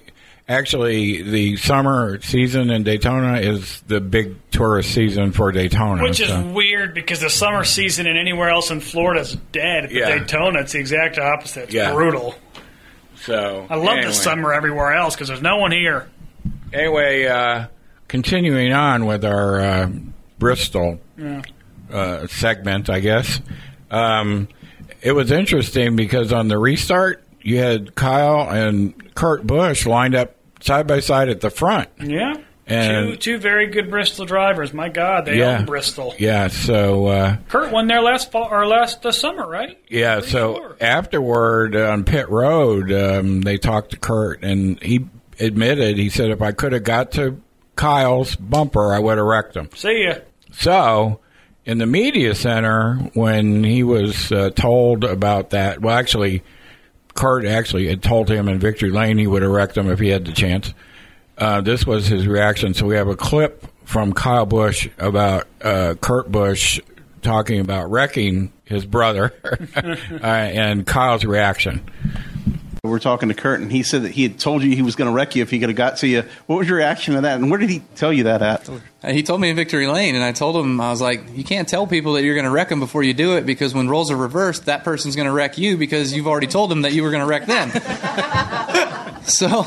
actually 0.47 1.21
the 1.24 1.57
summer 1.57 2.21
season 2.21 2.69
in 2.69 2.83
Daytona 2.83 3.39
is 3.39 3.81
the 3.88 4.00
big 4.00 4.35
tourist 4.51 4.91
season 4.93 5.31
for 5.31 5.51
Daytona. 5.51 6.03
which 6.03 6.19
is 6.19 6.31
weird 6.53 6.93
because 6.93 7.19
the 7.19 7.29
summer 7.29 7.63
season 7.63 8.05
and 8.07 8.17
anywhere 8.17 8.50
else 8.50 8.69
in 8.71 8.79
Florida 8.79 9.21
is 9.21 9.35
dead. 9.51 9.85
But 9.85 9.91
Yeah. 9.93 10.19
Daytona, 10.19 10.59
it's 10.62 10.74
the 10.74 10.79
exact 10.79 11.17
opposite. 11.17 11.63
It's 11.65 11.74
Yeah. 11.74 11.93
brutal. 11.93 12.35
so. 13.17 13.65
I 13.69 13.75
love 13.75 13.88
anyway. 13.97 14.05
the 14.07 14.13
summer 14.13 14.53
everywhere 14.53 14.93
else 14.93 15.15
because 15.15 15.29
there's 15.29 15.41
no 15.41 15.57
one 15.57 15.71
here. 15.71 16.07
Anyway, 16.74 17.25
uh, 17.25 17.65
continuing 18.07 18.71
on 18.74 19.05
with 19.05 19.24
our 19.25 19.59
uh, 19.62 19.89
Bristol 20.38 21.00
uh, 21.92 22.27
segment, 22.27 22.89
I 22.89 23.00
guess. 23.00 23.39
Um, 23.92 24.48
it 25.01 25.12
was 25.13 25.32
interesting 25.32 25.96
because 25.96 26.34
on 26.34 26.48
the 26.48 26.58
restart, 26.58 27.24
you 27.42 27.58
had 27.58 27.96
Kyle 27.96 28.50
and 28.50 29.13
Kurt 29.15 29.46
Busch 29.46 29.86
lined 29.86 30.15
up 30.15 30.36
side 30.62 30.88
by 30.88 31.00
side 31.00 31.30
at 31.30 31.42
the 31.42 31.50
front. 31.50 31.89
Yeah. 32.00 32.34
And- 32.68 33.12
two 33.12 33.15
two 33.18 33.38
very 33.38 33.68
good 33.68 33.92
Bristol 33.92 34.25
drivers. 34.25 34.74
My 34.74 34.89
God, 34.89 35.25
they 35.25 35.38
Yeah. 35.38 35.60
own 35.60 35.65
Bristol. 35.65 36.15
Yeah, 36.18 36.48
so 36.48 37.06
uh, 37.06 37.36
Kurt 37.48 37.72
won 37.72 37.86
there 37.86 38.01
last 38.01 38.32
fall 38.32 38.48
or 38.51 38.65
last 38.65 39.06
uh, 39.06 39.12
summer, 39.12 39.48
right? 39.48 39.77
yeah, 39.88 40.15
Pretty 40.15 40.30
so 40.32 40.56
sure. 40.56 40.77
afterward 40.82 41.75
on 41.75 42.04
pit 42.06 42.27
road, 42.30 42.92
um, 42.92 43.42
they 43.42 43.60
talked 43.60 43.92
to 43.92 43.98
Kurt, 43.98 44.44
and 44.44 44.82
he 44.82 45.06
admitted 45.39 45.98
he 46.00 46.10
said 46.10 46.32
if 46.32 46.42
I 46.42 46.54
could 46.54 46.72
have 46.74 46.84
got 46.84 47.12
to 47.12 47.39
Kyle's 47.75 48.36
bumper, 48.36 48.96
I 48.96 48.98
would 49.00 49.18
have 49.20 49.27
wrecked 49.27 49.56
him. 49.56 49.70
See 49.75 50.05
ya. 50.05 50.16
So, 50.53 51.20
in 51.66 51.80
the 51.80 51.86
media 51.86 52.36
center, 52.36 52.96
when 53.14 53.64
he 53.64 53.84
was 53.84 54.32
uh, 54.32 54.51
told 54.51 55.04
about 55.04 55.50
that, 55.50 55.82
well, 55.82 55.98
actually, 55.98 56.44
Kurt 57.16 57.46
actually 57.46 57.88
had 57.88 58.04
told 58.04 58.30
him 58.30 58.48
in 58.48 58.60
Victory 58.60 58.92
Lane 58.92 59.18
he 59.18 59.28
would 59.28 59.42
wrecked 59.42 59.78
him 59.78 59.90
if 59.90 60.00
he 60.00 60.10
had 60.10 60.25
the 60.25 60.32
chance. 60.32 60.74
Uh, 61.38 61.62
this 61.62 61.86
was 61.86 62.08
his 62.08 62.28
reaction. 62.28 62.74
So 62.74 62.86
we 62.86 62.96
have 62.96 63.08
a 63.08 63.16
clip 63.16 63.66
from 63.84 64.14
Kyle 64.14 64.46
Busch 64.46 64.88
about 64.98 65.48
uh, 65.62 65.96
Kurt 66.00 66.32
Busch 66.32 66.80
talking 67.22 67.60
about 67.60 67.90
wrecking 67.90 68.54
his 68.66 68.86
brother 68.86 69.34
uh, 69.75 70.25
and 70.25 70.86
Kyle's 70.86 71.25
reaction. 71.25 71.82
We're 72.85 73.00
talking 73.00 73.29
to 73.29 73.35
Kurt, 73.35 73.59
and 73.59 73.71
he 73.71 73.83
said 73.83 74.03
that 74.03 74.11
he 74.11 74.24
had 74.24 74.39
told 74.39 74.63
you 74.63 74.75
he 74.75 74.81
was 74.81 74.95
going 74.95 75.09
to 75.09 75.15
wreck 75.15 75.35
you 75.35 75.43
if 75.43 75.50
he 75.50 75.59
could 75.59 75.69
have 75.69 75.75
got 75.75 75.98
to 75.98 76.07
you. 76.07 76.24
What 76.48 76.57
was 76.57 76.67
your 76.67 76.77
reaction 76.77 77.15
to 77.15 77.21
that, 77.21 77.39
and 77.39 77.50
where 77.50 77.59
did 77.59 77.69
he 77.69 77.81
tell 77.95 78.13
you 78.13 78.24
that 78.24 78.41
at? 78.41 78.69
Uh, 78.69 79.11
He 79.11 79.24
told 79.24 79.41
me 79.41 79.50
in 79.50 79.55
Victory 79.55 79.87
Lane, 79.87 80.15
and 80.15 80.24
I 80.24 80.31
told 80.31 80.55
him, 80.55 80.79
I 80.79 80.89
was 80.89 81.01
like, 81.01 81.35
you 81.35 81.43
can't 81.43 81.67
tell 81.67 81.87
people 81.87 82.13
that 82.13 82.24
you're 82.24 82.35
going 82.35 82.45
to 82.45 82.51
wreck 82.51 82.69
them 82.69 82.79
before 82.79 83.03
you 83.03 83.13
do 83.13 83.37
it 83.37 83.45
because 83.45 83.74
when 83.74 83.89
roles 83.89 84.11
are 84.11 84.15
reversed, 84.15 84.65
that 84.65 84.83
person's 84.83 85.15
going 85.15 85.27
to 85.27 85.31
wreck 85.31 85.57
you 85.57 85.77
because 85.77 86.13
you've 86.13 86.27
already 86.27 86.48
told 86.48 86.71
them 86.71 86.83
that 86.83 86.93
you 86.93 87.03
were 87.03 87.11
going 87.11 87.21
to 87.21 87.27
wreck 87.27 87.45
them. 87.45 87.71
so, 89.24 89.65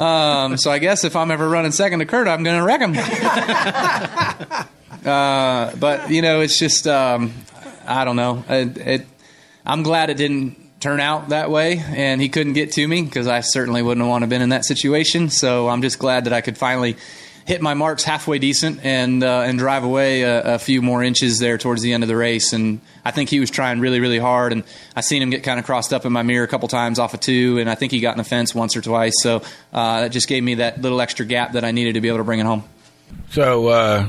um, 0.00 0.56
so 0.56 0.70
I 0.70 0.78
guess 0.78 1.04
if 1.04 1.16
I'm 1.16 1.30
ever 1.30 1.48
running 1.48 1.72
second 1.72 1.98
to 1.98 2.06
Kurt, 2.06 2.28
I'm 2.28 2.42
going 2.42 2.58
to 2.58 2.64
wreck 2.64 2.80
him. 2.80 2.94
uh, 5.06 5.74
but, 5.76 6.10
you 6.10 6.22
know, 6.22 6.40
it's 6.40 6.58
just, 6.58 6.86
um, 6.86 7.32
I 7.86 8.04
don't 8.04 8.16
know. 8.16 8.44
It, 8.48 8.76
it, 8.78 9.06
I'm 9.64 9.82
glad 9.82 10.10
it 10.10 10.16
didn't 10.16 10.58
turn 10.82 10.98
out 10.98 11.28
that 11.28 11.48
way 11.48 11.78
and 11.78 12.20
he 12.20 12.28
couldn't 12.28 12.54
get 12.54 12.72
to 12.72 12.86
me 12.86 13.02
because 13.02 13.28
I 13.28 13.40
certainly 13.40 13.82
wouldn't 13.82 14.06
want 14.06 14.22
to 14.22 14.24
have 14.24 14.30
been 14.30 14.42
in 14.42 14.48
that 14.48 14.64
situation. 14.64 15.30
So 15.30 15.68
I'm 15.68 15.80
just 15.80 16.00
glad 16.00 16.24
that 16.24 16.32
I 16.32 16.40
could 16.40 16.58
finally 16.58 16.96
hit 17.44 17.62
my 17.62 17.74
marks 17.74 18.02
halfway 18.02 18.38
decent 18.38 18.84
and 18.84 19.22
uh, 19.22 19.40
and 19.40 19.58
drive 19.58 19.84
away 19.84 20.22
a, 20.22 20.54
a 20.54 20.58
few 20.58 20.82
more 20.82 21.02
inches 21.02 21.38
there 21.38 21.56
towards 21.56 21.82
the 21.82 21.92
end 21.92 22.02
of 22.02 22.08
the 22.08 22.16
race. 22.16 22.52
And 22.52 22.80
I 23.04 23.12
think 23.12 23.30
he 23.30 23.38
was 23.38 23.48
trying 23.48 23.78
really 23.78 24.00
really 24.00 24.18
hard. 24.18 24.52
And 24.52 24.64
I 24.96 25.02
seen 25.02 25.22
him 25.22 25.30
get 25.30 25.44
kind 25.44 25.60
of 25.60 25.66
crossed 25.66 25.92
up 25.92 26.04
in 26.04 26.12
my 26.12 26.24
mirror 26.24 26.44
a 26.44 26.48
couple 26.48 26.66
times 26.68 26.98
off 26.98 27.14
of 27.14 27.20
two, 27.20 27.58
and 27.58 27.70
I 27.70 27.76
think 27.76 27.92
he 27.92 28.00
got 28.00 28.12
in 28.12 28.18
the 28.18 28.24
fence 28.24 28.52
once 28.52 28.76
or 28.76 28.80
twice. 28.80 29.14
So 29.22 29.42
uh, 29.72 30.00
that 30.02 30.10
just 30.10 30.26
gave 30.26 30.42
me 30.42 30.56
that 30.56 30.80
little 30.80 31.00
extra 31.00 31.24
gap 31.24 31.52
that 31.52 31.64
I 31.64 31.70
needed 31.70 31.94
to 31.94 32.00
be 32.00 32.08
able 32.08 32.18
to 32.18 32.24
bring 32.24 32.40
it 32.40 32.46
home. 32.46 32.64
So, 33.30 33.68
uh, 33.68 34.08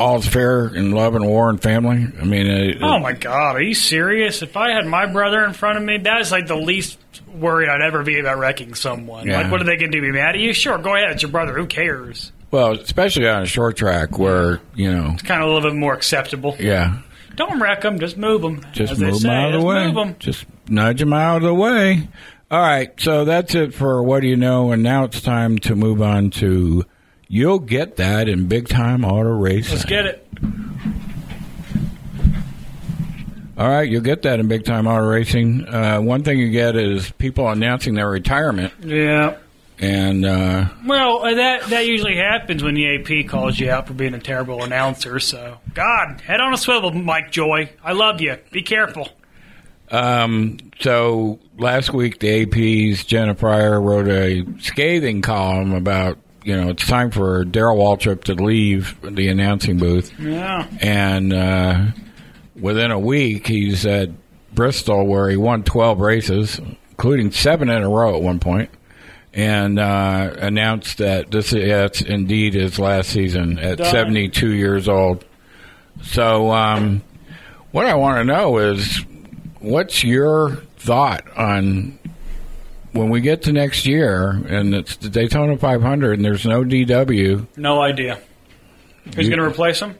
all's 0.00 0.26
fair 0.26 0.66
in 0.74 0.90
love 0.92 1.14
and 1.14 1.26
war 1.26 1.50
and 1.50 1.62
family. 1.62 2.06
I 2.20 2.24
mean, 2.24 2.80
uh, 2.82 2.86
Oh 2.86 2.98
my 2.98 3.12
God, 3.12 3.56
are 3.56 3.62
you 3.62 3.74
serious? 3.74 4.42
If 4.42 4.56
I 4.56 4.70
had 4.72 4.86
my 4.86 5.06
brother 5.06 5.44
in 5.44 5.52
front 5.52 5.78
of 5.78 5.84
me, 5.84 5.98
that 5.98 6.20
is 6.20 6.32
like 6.32 6.46
the 6.46 6.56
least 6.56 6.98
worried 7.34 7.68
I'd 7.68 7.82
ever 7.82 8.02
be 8.02 8.18
about 8.18 8.38
wrecking 8.38 8.74
someone. 8.74 9.26
Yeah. 9.26 9.42
Like, 9.42 9.52
what 9.52 9.60
are 9.60 9.64
they 9.64 9.76
going 9.76 9.92
to 9.92 9.98
do? 9.98 10.02
Be 10.02 10.10
mad 10.12 10.34
at 10.34 10.40
you? 10.40 10.52
Sure, 10.52 10.78
go 10.78 10.94
ahead. 10.96 11.10
It's 11.10 11.22
your 11.22 11.30
brother. 11.30 11.54
Who 11.54 11.66
cares? 11.66 12.32
well, 12.50 12.72
especially 12.72 13.28
on 13.28 13.42
a 13.42 13.46
short 13.46 13.76
track 13.76 14.18
where 14.18 14.60
you 14.74 14.90
know, 14.92 15.10
it's 15.14 15.22
Kind 15.22 15.42
of 15.42 15.48
a 15.48 15.52
little 15.52 15.70
bit 15.70 15.76
more 15.78 15.94
acceptable. 15.94 16.56
yeah. 16.58 16.98
Don't 17.36 17.60
wreck 17.60 17.82
them. 17.82 18.00
Just 18.00 18.16
move 18.16 18.42
them. 18.42 18.60
Just 18.72 18.98
move 18.98 19.16
say. 19.16 19.28
them 19.28 19.30
out 19.30 19.54
of 19.54 19.62
the 19.62 19.66
Just 19.84 19.96
way. 19.96 20.16
Just 20.18 20.46
nudge 20.68 20.98
them 20.98 21.12
out 21.12 21.36
of 21.36 21.42
the 21.44 21.54
way. 21.54 22.08
All 22.50 22.60
right, 22.60 22.90
so 23.00 23.24
that's 23.24 23.54
it 23.54 23.72
for 23.72 24.02
what 24.02 24.20
do 24.20 24.26
you 24.26 24.36
know, 24.36 24.72
and 24.72 24.82
now 24.82 25.04
it's 25.04 25.20
time 25.22 25.58
to 25.60 25.76
move 25.76 26.02
on 26.02 26.30
to 26.30 26.84
you'll 27.32 27.60
get 27.60 27.96
that 27.96 28.28
in 28.28 28.46
big 28.48 28.68
time 28.68 29.04
auto 29.04 29.30
racing. 29.30 29.72
Let's 29.76 29.84
get 29.86 30.04
it. 30.04 30.26
All 33.56 33.68
right, 33.68 33.88
you'll 33.88 34.00
get 34.00 34.22
that 34.22 34.40
in 34.40 34.48
big 34.48 34.64
time 34.64 34.86
auto 34.86 35.04
racing. 35.06 35.66
Uh, 35.68 36.00
one 36.00 36.22
thing 36.22 36.38
you 36.38 36.50
get 36.50 36.76
is 36.76 37.10
people 37.12 37.48
announcing 37.48 37.92
their 37.94 38.08
retirement, 38.08 38.72
Yeah. 38.82 39.36
and 39.78 40.24
uh, 40.24 40.64
Well, 40.86 41.22
uh, 41.24 41.34
that 41.34 41.64
that 41.64 41.86
usually 41.86 42.16
happens 42.16 42.62
when 42.62 42.74
the 42.74 42.96
AP 42.96 43.28
calls 43.28 43.60
you 43.60 43.70
out 43.70 43.86
for 43.86 43.92
being 43.92 44.14
a 44.14 44.18
terrible 44.18 44.64
announcer. 44.64 45.20
So, 45.20 45.58
God, 45.74 46.22
head 46.22 46.40
on 46.40 46.54
a 46.54 46.56
swivel, 46.58 46.90
Mike 46.92 47.30
Joy. 47.32 47.70
I 47.84 47.92
love 47.92 48.22
you. 48.22 48.38
Be 48.50 48.62
careful. 48.62 49.08
Um, 49.90 50.56
so 50.80 51.38
last 51.58 51.92
week, 51.92 52.20
the 52.20 52.42
AP's 52.42 53.04
Jenna 53.04 53.34
Fryer 53.34 53.78
wrote 53.80 54.08
a 54.08 54.46
scathing 54.60 55.20
column 55.20 55.74
about 55.74 56.16
you 56.44 56.56
know 56.56 56.70
it's 56.70 56.86
time 56.86 57.10
for 57.10 57.44
Darrell 57.44 57.76
Waltrip 57.76 58.24
to 58.24 58.34
leave 58.34 58.96
the 59.02 59.28
announcing 59.28 59.78
booth, 59.78 60.12
Yeah. 60.18 60.66
and 60.80 61.32
uh, 61.32 61.86
within 62.58 62.90
a 62.90 62.98
week 62.98 63.46
he's 63.46 63.84
at 63.86 64.10
Bristol 64.54 65.06
where 65.06 65.28
he 65.30 65.36
won 65.36 65.62
twelve 65.62 66.00
races, 66.00 66.60
including 66.90 67.30
seven 67.30 67.68
in 67.70 67.82
a 67.82 67.88
row 67.88 68.16
at 68.16 68.22
one 68.22 68.40
point, 68.40 68.70
and 69.32 69.78
uh, 69.78 70.34
announced 70.38 70.98
that 70.98 71.30
this 71.30 71.52
is 71.52 72.02
indeed 72.02 72.54
his 72.54 72.78
last 72.78 73.10
season 73.10 73.58
at 73.58 73.78
Done. 73.78 73.90
seventy 73.90 74.28
two 74.28 74.52
years 74.52 74.88
old. 74.88 75.24
So 76.02 76.50
um, 76.50 77.02
what 77.72 77.86
I 77.86 77.94
want 77.94 78.18
to 78.18 78.24
know 78.24 78.58
is 78.58 79.04
what's 79.60 80.02
your 80.02 80.56
thought 80.78 81.22
on 81.36 81.98
when 82.92 83.10
we 83.10 83.20
get 83.20 83.42
to 83.42 83.52
next 83.52 83.86
year 83.86 84.30
and 84.30 84.74
it's 84.74 84.96
the 84.96 85.08
Daytona 85.08 85.56
500 85.56 86.12
and 86.12 86.24
there's 86.24 86.46
no 86.46 86.62
DW? 86.62 87.46
No 87.56 87.80
idea. 87.80 88.20
Who's 89.04 89.28
going 89.28 89.38
to 89.38 89.44
replace 89.44 89.80
him? 89.80 89.96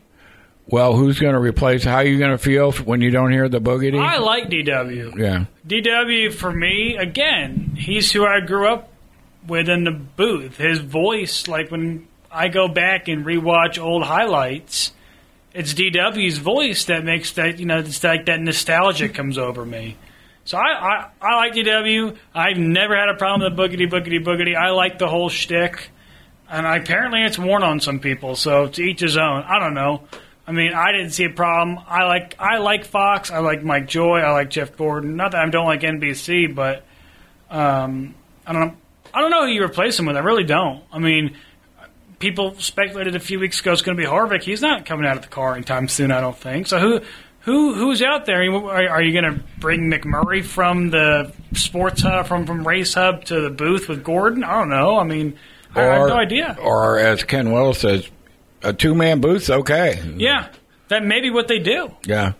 Well, 0.66 0.94
who's 0.94 1.18
going 1.18 1.34
to 1.34 1.40
replace? 1.40 1.82
How 1.82 1.96
are 1.96 2.04
you 2.04 2.18
going 2.18 2.30
to 2.30 2.38
feel 2.38 2.70
when 2.72 3.00
you 3.00 3.10
don't 3.10 3.32
hear 3.32 3.48
the 3.48 3.60
boogity? 3.60 4.00
I 4.00 4.18
like 4.18 4.48
DW. 4.48 5.18
yeah. 5.18 5.46
DW 5.66 6.32
for 6.32 6.52
me, 6.52 6.96
again, 6.96 7.72
he's 7.76 8.12
who 8.12 8.24
I 8.24 8.40
grew 8.40 8.68
up 8.68 8.92
with 9.46 9.68
in 9.68 9.84
the 9.84 9.90
booth. 9.90 10.58
His 10.58 10.78
voice, 10.78 11.48
like 11.48 11.70
when 11.70 12.06
I 12.30 12.48
go 12.48 12.68
back 12.68 13.08
and 13.08 13.24
rewatch 13.24 13.82
old 13.82 14.04
highlights, 14.04 14.92
it's 15.52 15.74
DW's 15.74 16.38
voice 16.38 16.84
that 16.84 17.04
makes 17.04 17.32
that 17.32 17.58
you 17.58 17.66
know 17.66 17.78
it's 17.78 18.04
like 18.04 18.26
that 18.26 18.40
nostalgia 18.40 19.08
comes 19.08 19.38
over 19.38 19.64
me. 19.64 19.96
So 20.50 20.58
I, 20.58 20.72
I, 20.72 21.10
I 21.22 21.36
like 21.36 21.52
DW. 21.52 22.16
I've 22.34 22.56
never 22.56 22.96
had 22.96 23.08
a 23.08 23.14
problem 23.14 23.42
with 23.42 23.56
the 23.56 23.62
boogity 23.62 23.88
boogity 23.88 24.20
boogity. 24.20 24.56
I 24.56 24.70
like 24.70 24.98
the 24.98 25.06
whole 25.06 25.28
shtick, 25.28 25.90
and 26.48 26.66
I, 26.66 26.78
apparently 26.78 27.22
it's 27.22 27.38
worn 27.38 27.62
on 27.62 27.78
some 27.78 28.00
people. 28.00 28.34
So 28.34 28.66
to 28.66 28.82
each 28.82 28.98
his 28.98 29.16
own. 29.16 29.44
I 29.44 29.60
don't 29.60 29.74
know. 29.74 30.02
I 30.48 30.50
mean, 30.50 30.72
I 30.72 30.90
didn't 30.90 31.10
see 31.10 31.22
a 31.22 31.30
problem. 31.30 31.78
I 31.86 32.04
like 32.04 32.34
I 32.40 32.58
like 32.58 32.84
Fox. 32.84 33.30
I 33.30 33.38
like 33.38 33.62
Mike 33.62 33.86
Joy. 33.86 34.18
I 34.18 34.32
like 34.32 34.50
Jeff 34.50 34.76
Gordon. 34.76 35.14
Not 35.14 35.30
that 35.30 35.40
I 35.40 35.48
don't 35.50 35.66
like 35.66 35.82
NBC, 35.82 36.52
but 36.52 36.84
um, 37.48 38.16
I 38.44 38.52
don't 38.52 38.60
know. 38.60 38.76
I 39.14 39.20
don't 39.20 39.30
know 39.30 39.46
who 39.46 39.52
you 39.52 39.62
replace 39.62 40.00
him 40.00 40.06
with. 40.06 40.16
I 40.16 40.20
really 40.20 40.42
don't. 40.42 40.82
I 40.92 40.98
mean, 40.98 41.36
people 42.18 42.56
speculated 42.58 43.14
a 43.14 43.20
few 43.20 43.38
weeks 43.38 43.60
ago 43.60 43.72
it's 43.72 43.82
going 43.82 43.96
to 43.96 44.02
be 44.02 44.08
Harvick. 44.08 44.42
He's 44.42 44.62
not 44.62 44.84
coming 44.84 45.06
out 45.06 45.14
of 45.14 45.22
the 45.22 45.28
car 45.28 45.54
anytime 45.54 45.86
soon. 45.86 46.10
I 46.10 46.20
don't 46.20 46.36
think. 46.36 46.66
So 46.66 46.80
who 46.80 47.00
who 47.40 47.74
who's 47.74 48.02
out 48.02 48.26
there? 48.26 48.42
Are, 48.52 48.88
are 48.88 49.02
you 49.02 49.12
going 49.18 49.34
to 49.34 49.42
bring 49.58 49.90
McMurray 49.90 50.44
from 50.44 50.90
the 50.90 51.32
sports 51.54 52.02
hub 52.02 52.26
from 52.26 52.46
from 52.46 52.66
race 52.66 52.94
hub 52.94 53.24
to 53.26 53.40
the 53.40 53.50
booth 53.50 53.88
with 53.88 54.04
Gordon? 54.04 54.44
I 54.44 54.58
don't 54.58 54.68
know. 54.68 54.98
I 54.98 55.04
mean, 55.04 55.38
I, 55.74 55.80
I 55.80 55.84
have 55.84 56.08
no 56.08 56.16
idea. 56.16 56.56
Or 56.60 56.98
as 56.98 57.24
Ken 57.24 57.50
Willis 57.52 57.78
says, 57.80 58.08
a 58.62 58.72
two 58.72 58.94
man 58.94 59.20
booth's 59.20 59.48
okay. 59.50 60.02
Yeah, 60.16 60.48
that 60.88 61.04
may 61.04 61.20
be 61.20 61.30
what 61.30 61.48
they 61.48 61.58
do. 61.58 61.94
Yeah. 62.04 62.32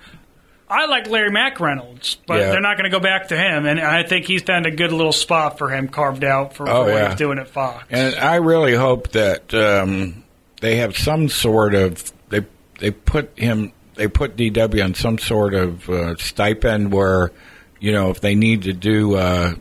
I 0.72 0.86
like 0.86 1.08
Larry 1.08 1.30
McReynolds, 1.32 2.18
but 2.28 2.38
Yeah. 2.38 2.50
they're 2.52 2.60
not 2.60 2.76
going 2.76 2.88
to 2.88 2.96
go 2.96 3.00
back 3.02 3.28
to 3.28 3.36
him, 3.36 3.66
and 3.66 3.80
I 3.80 4.04
think 4.04 4.26
he's 4.26 4.42
found 4.42 4.66
a 4.66 4.70
good 4.70 4.92
little 4.92 5.12
spot 5.12 5.58
for 5.58 5.68
him 5.68 5.88
carved 5.88 6.22
out 6.22 6.54
for, 6.54 6.68
Oh, 6.68 6.84
for 6.84 6.92
what 6.92 6.94
yeah. 6.96 7.08
he's 7.08 7.18
doing 7.18 7.40
at 7.40 7.48
Fox. 7.48 7.84
And 7.90 8.14
I 8.14 8.36
really 8.36 8.76
hope 8.76 9.08
that 9.12 9.52
um, 9.52 10.22
they 10.60 10.76
have 10.76 10.96
some 10.96 11.28
sort 11.28 11.74
of 11.74 12.12
they 12.28 12.42
they 12.78 12.92
put 12.92 13.36
him 13.36 13.72
they 14.00 14.08
put 14.08 14.36
DW 14.36 14.82
on 14.82 14.94
some 14.94 15.18
sort 15.18 15.54
of 15.54 15.88
uh, 15.88 16.16
stipend 16.16 16.90
where 16.92 17.30
you 17.78 17.92
know 17.92 18.10
if 18.10 18.20
they 18.20 18.34
need 18.34 18.62
to 18.62 18.72
do 18.72 19.14
uh, 19.14 19.54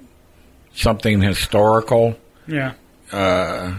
something 0.73 1.21
historical, 1.21 2.17
Yeah, 2.47 2.73
uh, 3.12 3.73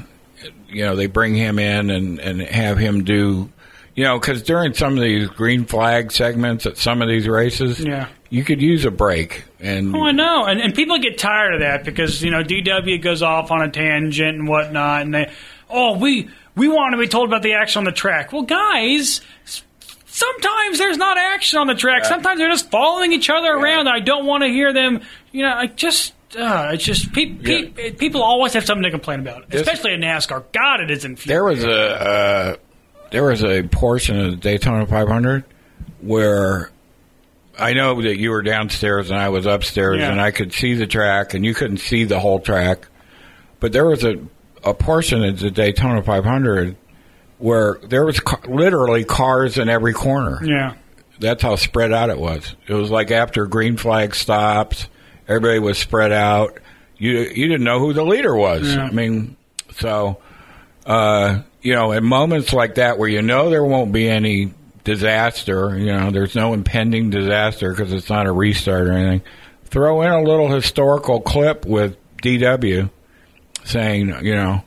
you 0.68 0.84
know 0.84 0.96
they 0.96 1.06
bring 1.06 1.34
him 1.34 1.58
in 1.58 1.90
and 1.90 2.18
and 2.20 2.40
have 2.42 2.78
him 2.78 3.04
do. 3.04 3.50
You 3.96 4.04
know, 4.04 4.18
because 4.20 4.42
during 4.42 4.72
some 4.72 4.96
of 4.96 5.02
these 5.02 5.28
green 5.28 5.64
flag 5.66 6.12
segments 6.12 6.64
at 6.64 6.78
some 6.78 7.02
of 7.02 7.08
these 7.08 7.26
races, 7.28 7.80
Yeah. 7.80 8.06
you 8.30 8.44
could 8.44 8.62
use 8.62 8.84
a 8.84 8.90
break. 8.90 9.44
And 9.58 9.94
Oh, 9.94 10.04
I 10.04 10.12
know, 10.12 10.44
and 10.44 10.60
and 10.60 10.74
people 10.74 10.98
get 10.98 11.18
tired 11.18 11.54
of 11.54 11.60
that 11.60 11.84
because 11.84 12.22
you 12.22 12.30
know 12.30 12.42
DW 12.42 13.02
goes 13.02 13.20
off 13.22 13.50
on 13.50 13.62
a 13.62 13.70
tangent 13.70 14.38
and 14.38 14.48
whatnot, 14.48 15.02
and 15.02 15.12
they, 15.14 15.30
oh, 15.68 15.98
we 15.98 16.30
we 16.54 16.68
want 16.68 16.92
to 16.94 16.98
be 16.98 17.08
told 17.08 17.28
about 17.28 17.42
the 17.42 17.54
action 17.54 17.80
on 17.80 17.84
the 17.84 17.92
track. 17.92 18.32
Well, 18.32 18.42
guys, 18.42 19.20
sometimes 20.20 20.78
there's 20.78 20.96
not 20.96 21.16
action 21.18 21.58
on 21.58 21.66
the 21.66 21.74
track. 21.74 22.04
Sometimes 22.04 22.38
they're 22.38 22.48
just 22.50 22.70
following 22.70 23.12
each 23.12 23.30
other 23.30 23.48
around. 23.52 23.88
I 23.88 24.00
don't 24.00 24.26
want 24.26 24.42
to 24.42 24.48
hear 24.48 24.72
them. 24.72 25.00
You 25.32 25.42
know, 25.42 25.54
I 25.54 25.66
just. 25.66 26.14
Uh, 26.38 26.70
it's 26.74 26.84
just 26.84 27.12
pe- 27.12 27.26
pe- 27.34 27.90
people 27.92 28.22
always 28.22 28.52
have 28.52 28.64
something 28.64 28.84
to 28.84 28.90
complain 28.92 29.18
about, 29.18 29.50
This- 29.50 29.62
especially 29.62 29.94
in 29.94 30.00
NASCAR. 30.00 30.44
God, 30.52 30.80
it 30.80 30.88
is 30.90 31.04
infuriating. 31.04 31.28
There 31.34 31.44
was 31.44 31.64
a 31.64 31.80
uh, 32.00 32.56
there 33.10 33.24
was 33.24 33.42
a 33.42 33.62
portion 33.64 34.20
of 34.20 34.30
the 34.30 34.36
Daytona 34.36 34.86
500 34.86 35.44
where 36.02 36.70
I 37.58 37.72
know 37.72 38.00
that 38.00 38.16
you 38.18 38.30
were 38.30 38.42
downstairs 38.42 39.10
and 39.10 39.18
I 39.18 39.28
was 39.30 39.44
upstairs, 39.46 39.98
Yeah. 39.98 40.10
and 40.12 40.20
I 40.20 40.30
could 40.30 40.52
see 40.52 40.74
the 40.74 40.86
track, 40.86 41.34
and 41.34 41.44
you 41.44 41.52
couldn't 41.52 41.78
see 41.78 42.04
the 42.04 42.20
whole 42.20 42.38
track. 42.38 42.86
But 43.58 43.72
there 43.72 43.86
was 43.86 44.04
a 44.04 44.14
a 44.62 44.72
portion 44.74 45.24
of 45.24 45.40
the 45.40 45.50
Daytona 45.50 46.02
500 46.02 46.76
where 47.40 47.78
there 47.82 48.04
was 48.04 48.20
ca- 48.20 48.40
literally 48.48 49.04
cars 49.04 49.58
in 49.58 49.68
every 49.68 49.92
corner. 49.92 50.38
Yeah. 50.44 50.74
That's 51.18 51.42
how 51.42 51.56
spread 51.56 51.92
out 51.92 52.08
it 52.10 52.18
was. 52.18 52.54
It 52.66 52.74
was 52.74 52.90
like 52.90 53.10
after 53.10 53.46
green 53.46 53.76
flag 53.76 54.14
stops, 54.14 54.86
everybody 55.28 55.58
was 55.58 55.78
spread 55.78 56.12
out. 56.12 56.58
You 56.96 57.18
you 57.18 57.48
didn't 57.48 57.64
know 57.64 57.78
who 57.78 57.92
the 57.92 58.04
leader 58.04 58.34
was. 58.34 58.74
Yeah. 58.74 58.84
I 58.84 58.90
mean, 58.90 59.36
so 59.76 60.20
uh, 60.86 61.42
you 61.62 61.74
know, 61.74 61.92
in 61.92 62.04
moments 62.04 62.52
like 62.52 62.76
that 62.76 62.98
where 62.98 63.08
you 63.08 63.20
know 63.22 63.50
there 63.50 63.64
won't 63.64 63.92
be 63.92 64.08
any 64.08 64.54
disaster, 64.84 65.78
you 65.78 65.92
know, 65.92 66.10
there's 66.10 66.34
no 66.34 66.54
impending 66.54 67.10
disaster 67.10 67.70
because 67.70 67.92
it's 67.92 68.08
not 68.08 68.26
a 68.26 68.32
restart 68.32 68.88
or 68.88 68.92
anything. 68.92 69.22
Throw 69.64 70.02
in 70.02 70.10
a 70.10 70.22
little 70.22 70.48
historical 70.48 71.20
clip 71.20 71.64
with 71.64 71.96
DW 72.22 72.90
saying, 73.64 74.24
you 74.24 74.34
know, 74.34 74.62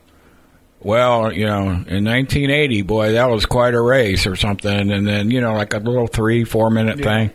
well, 0.84 1.32
you 1.32 1.46
know, 1.46 1.63
in 1.63 2.06
1980, 2.06 2.82
boy, 2.84 3.13
that 3.13 3.30
was 3.30 3.46
quite 3.46 3.74
a 3.74 3.82
race 3.82 4.28
or 4.28 4.36
something, 4.36 4.91
and 4.91 5.08
then 5.08 5.32
you 5.32 5.41
know, 5.41 5.54
like 5.54 5.74
a 5.74 5.80
little 5.80 6.08
three, 6.08 6.43
four 6.43 6.69
minute 6.69 7.00
thing. 7.00 7.32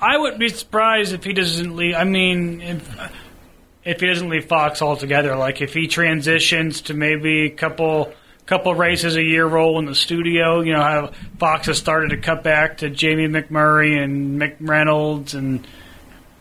I 0.00 0.16
wouldn't 0.16 0.38
be 0.38 0.48
surprised 0.48 1.12
if 1.12 1.24
he 1.24 1.32
doesn't 1.32 1.74
leave. 1.74 1.94
I 1.96 2.04
mean, 2.04 2.60
if, 2.60 2.98
if 3.84 4.00
he 4.00 4.06
doesn't 4.06 4.28
leave 4.28 4.46
Fox 4.46 4.80
altogether, 4.80 5.34
like 5.36 5.60
if 5.60 5.74
he 5.74 5.88
transitions 5.88 6.82
to 6.82 6.94
maybe 6.94 7.46
a 7.46 7.50
couple 7.50 8.12
couple 8.48 8.74
races 8.74 9.14
a 9.14 9.22
year 9.22 9.46
role 9.46 9.78
in 9.78 9.84
the 9.84 9.94
studio. 9.94 10.62
You 10.62 10.72
know 10.72 10.82
how 10.82 11.10
Fox 11.38 11.66
has 11.66 11.76
started 11.76 12.10
to 12.10 12.16
cut 12.16 12.42
back 12.42 12.78
to 12.78 12.88
Jamie 12.88 13.28
McMurray 13.28 14.02
and 14.02 14.40
McReynolds 14.40 15.34
and 15.34 15.66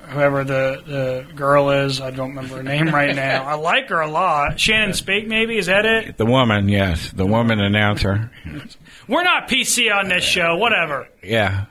whoever 0.09 0.43
the, 0.43 0.81
the 1.27 1.33
girl 1.35 1.69
is. 1.69 1.99
I 2.01 2.11
don't 2.11 2.29
remember 2.29 2.57
her 2.57 2.63
name 2.63 2.87
right 2.93 3.15
now. 3.15 3.43
I 3.43 3.55
like 3.55 3.89
her 3.89 3.99
a 4.01 4.09
lot. 4.09 4.59
Shannon 4.59 4.93
Spake, 4.93 5.27
maybe 5.27 5.57
is 5.57 5.65
that 5.67 5.85
it? 5.85 6.17
The 6.17 6.25
woman, 6.25 6.69
yes, 6.69 7.11
the 7.11 7.25
woman 7.25 7.59
announcer, 7.59 8.31
We're 9.07 9.23
not 9.23 9.47
PC 9.49 9.93
on 9.93 10.09
this 10.09 10.23
show. 10.23 10.55
Whatever. 10.57 11.07
yeah. 11.23 11.65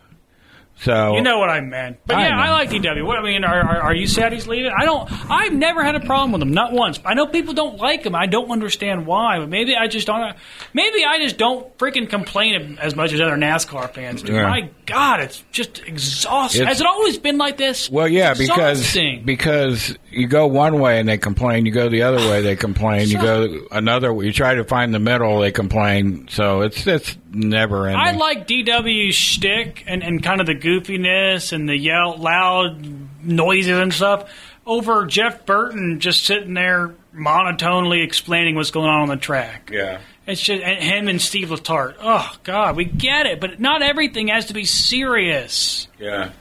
So 0.79 1.15
You 1.15 1.23
know 1.23 1.39
what 1.39 1.49
I 1.49 1.61
meant. 1.61 1.99
But 2.07 2.17
I 2.17 2.29
yeah, 2.29 2.39
I, 2.39 2.51
like 2.51 2.69
DW. 2.71 3.05
What 3.07 3.17
I 3.19 3.23
mean, 3.23 3.45
are, 3.45 3.61
are, 3.61 3.81
are 3.83 3.95
you 3.95 4.07
sad 4.07 4.33
he's 4.33 4.47
leaving? 4.47 4.71
I 4.79 4.85
don't. 4.85 5.11
I've 5.31 5.53
never 5.55 5.83
had 5.83 5.95
a 5.95 6.01
problem 6.01 6.33
with 6.33 6.43
him, 6.43 6.53
not 6.53 6.73
once. 6.73 7.01
I 7.05 7.15
know 7.15 7.27
people 7.27 7.55
don't 7.55 7.79
like 7.79 8.05
him. 8.05 8.15
I 8.15 8.27
don't 8.27 8.51
understand 8.51 9.07
why. 9.07 9.39
But 9.39 9.49
maybe 9.49 9.75
I 9.75 9.87
just 9.89 10.07
don't. 10.07 10.37
Maybe 10.75 11.03
I 11.05 11.19
just 11.19 11.39
don't 11.39 11.77
freaking 11.79 12.11
complain 12.11 12.79
as 12.81 12.95
much 12.95 13.13
as 13.15 13.21
other 13.23 13.37
NASCAR 13.37 13.91
fans 13.95 14.23
do. 14.23 14.35
Yeah. 14.35 14.43
My 14.49 14.71
God, 14.85 15.21
it's 15.21 15.43
just 15.51 15.79
exhausting. 15.81 16.63
It's- 16.63 16.77
Has 16.77 16.81
it 16.83 16.87
always 16.87 17.17
been 17.19 17.39
like 17.39 17.57
this? 17.57 17.89
Well, 17.91 18.09
yeah, 18.09 18.35
because 18.35 18.95
because 19.25 19.97
you 20.17 20.27
go 20.27 20.47
one 20.47 20.81
way 20.81 20.99
and 20.99 21.09
they 21.09 21.19
complain, 21.19 21.67
you 21.67 21.73
go 21.73 21.89
the 21.89 22.03
other 22.03 22.19
way 22.19 22.41
they 22.41 22.57
complain, 22.57 23.09
you 23.09 23.19
go 23.21 23.67
another 23.71 24.13
way, 24.13 24.27
you 24.27 24.33
try 24.33 24.55
to 24.55 24.65
find 24.65 24.93
the 24.95 24.99
middle, 24.99 25.41
they 25.41 25.53
complain. 25.53 26.29
So 26.29 26.63
it's 26.63 26.87
it's 26.87 27.17
never 27.31 27.87
ending. 27.87 28.01
I 28.01 28.13
like 28.13 28.47
DW's 28.49 29.15
shtick 29.15 29.85
and, 29.87 30.03
and 30.03 30.23
kind 30.23 30.41
of 30.41 30.47
the 30.47 30.55
goofiness 30.55 31.53
and 31.53 31.69
the 31.69 31.77
yell, 31.77 32.17
loud 32.17 32.85
noises 33.23 33.79
and 33.79 33.93
stuff 33.93 34.31
over 34.65 35.07
Jeff 35.07 35.47
Burton 35.47 36.01
just 36.01 36.25
sitting 36.25 36.55
there 36.55 36.95
monotonely 37.13 38.03
explaining 38.03 38.57
what's 38.57 38.71
going 38.71 38.89
on 38.89 39.03
on 39.03 39.09
the 39.09 39.17
track. 39.17 39.71
yeah. 39.73 40.01
It's 40.27 40.41
just 40.41 40.61
and 40.61 40.83
him 40.83 41.07
and 41.07 41.23
Steve 41.23 41.51
Letarte. 41.51 41.95
Oh 42.01 42.37
God, 42.43 42.75
we 42.77 42.85
get 42.85 43.27
it, 43.27 43.41
but 43.41 43.61
not 43.61 43.81
everything 43.81 44.27
has 44.27 44.47
to 44.47 44.55
be 44.55 44.65
serious. 44.65 45.87
Yeah. 46.01 46.33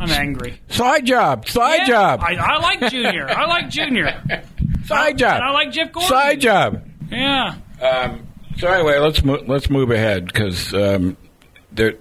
I'm 0.00 0.10
angry. 0.10 0.60
Side 0.68 1.06
job, 1.06 1.48
side 1.48 1.80
Yeah, 1.82 1.86
job, 1.86 2.20
I, 2.22 2.34
I 2.36 2.58
like 2.58 2.90
Junior. 2.90 3.28
I 3.28 3.46
like 3.46 3.68
Junior. 3.70 4.22
side 4.86 5.18
job, 5.18 5.36
And 5.36 5.44
I 5.44 5.50
like 5.50 5.72
Jeff 5.72 5.92
Gordon. 5.92 6.08
side 6.08 6.40
job. 6.40 6.88
Yeah. 7.10 7.54
Um, 7.80 8.26
so 8.58 8.68
anyway, 8.68 8.98
let's 8.98 9.24
mo- 9.24 9.42
let's 9.46 9.68
move 9.70 9.90
ahead 9.90 10.26
because 10.26 10.72
um, 10.74 11.16
there 11.72 11.94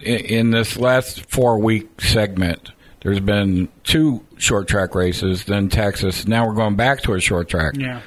in, 0.00 0.16
in 0.24 0.50
this 0.50 0.76
last 0.76 1.30
four 1.30 1.58
week 1.60 2.00
segment, 2.00 2.72
there's 3.02 3.20
been 3.20 3.68
two 3.84 4.24
short 4.36 4.68
track 4.68 4.94
races, 4.94 5.44
then 5.44 5.68
Texas. 5.68 6.26
Now 6.26 6.46
we're 6.46 6.54
going 6.54 6.76
back 6.76 7.00
to 7.02 7.14
a 7.14 7.20
short 7.20 7.48
track, 7.48 7.74
Yeah. 7.76 8.00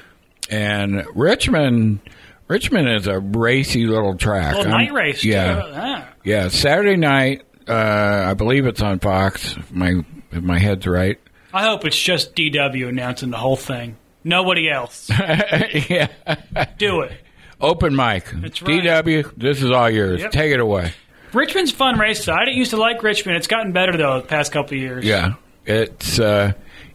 and 0.50 1.04
Richmond. 1.14 2.00
Richmond 2.48 2.88
is 2.88 3.06
a 3.06 3.18
racy 3.18 3.86
little 3.86 4.16
track. 4.16 4.56
Little 4.56 4.72
night 4.72 4.92
race. 4.92 5.24
Yeah, 5.24 5.54
Too. 5.54 5.68
Ah. 5.74 6.08
yeah. 6.22 6.48
Saturday 6.48 6.96
night, 6.96 7.42
uh, 7.68 8.24
I 8.28 8.34
believe 8.34 8.66
it's 8.66 8.82
on 8.82 8.98
Fox. 8.98 9.56
If 9.56 9.72
my 9.72 10.04
if 10.30 10.42
my 10.42 10.58
head's 10.58 10.86
right. 10.86 11.18
I 11.54 11.64
hope 11.64 11.84
it's 11.84 12.00
just 12.00 12.34
DW 12.34 12.88
announcing 12.88 13.30
the 13.30 13.36
whole 13.36 13.56
thing. 13.56 13.96
Nobody 14.24 14.70
else. 14.70 15.10
yeah. 15.88 16.08
Do 16.78 17.02
it. 17.02 17.12
Open 17.60 17.94
mic. 17.94 18.30
That's 18.34 18.62
right. 18.62 18.82
DW, 18.82 19.36
this 19.36 19.62
is 19.62 19.70
all 19.70 19.90
yours. 19.90 20.20
Yep. 20.20 20.30
Take 20.32 20.52
it 20.52 20.60
away. 20.60 20.92
Richmond's 21.32 21.72
fun 21.72 21.98
race. 21.98 22.28
I 22.28 22.44
didn't 22.44 22.58
used 22.58 22.70
to 22.70 22.76
like 22.76 23.02
Richmond. 23.02 23.36
It's 23.36 23.46
gotten 23.46 23.72
better 23.72 23.96
though 23.96 24.20
the 24.20 24.26
past 24.26 24.52
couple 24.52 24.76
of 24.76 24.80
years. 24.80 25.04
Yeah, 25.04 25.34
it's 25.64 26.18
uh, 26.18 26.52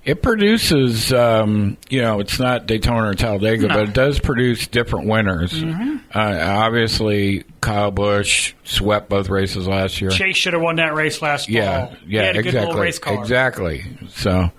It 0.08 0.22
produces, 0.22 1.12
um, 1.12 1.76
you 1.90 2.02
know, 2.02 2.22
it's 2.22 2.40
not 2.40 2.66
Daytona 2.66 3.10
or 3.10 3.14
Talladega, 3.14 3.68
No. 3.68 3.74
but 3.74 3.90
it 3.90 3.94
does 3.94 4.20
produce 4.20 4.66
different 4.66 5.08
winners. 5.10 5.52
Mhm. 5.52 6.00
Uh, 6.16 6.40
obviously, 6.64 7.44
Kyle 7.60 7.92
Busch 7.92 8.54
swept 8.64 9.10
both 9.10 9.28
races 9.28 9.68
last 9.68 10.00
year. 10.00 10.10
Chase 10.10 10.38
should 10.38 10.54
have 10.54 10.62
won 10.62 10.78
that 10.78 10.94
race 10.96 11.22
last 11.22 11.50
yeah, 11.50 11.88
fall. 11.88 11.98
yeah, 12.08 12.22
a 12.22 12.34
good 12.36 12.46
exactly, 12.46 12.88
exactly. 13.18 13.84
So, 14.12 14.50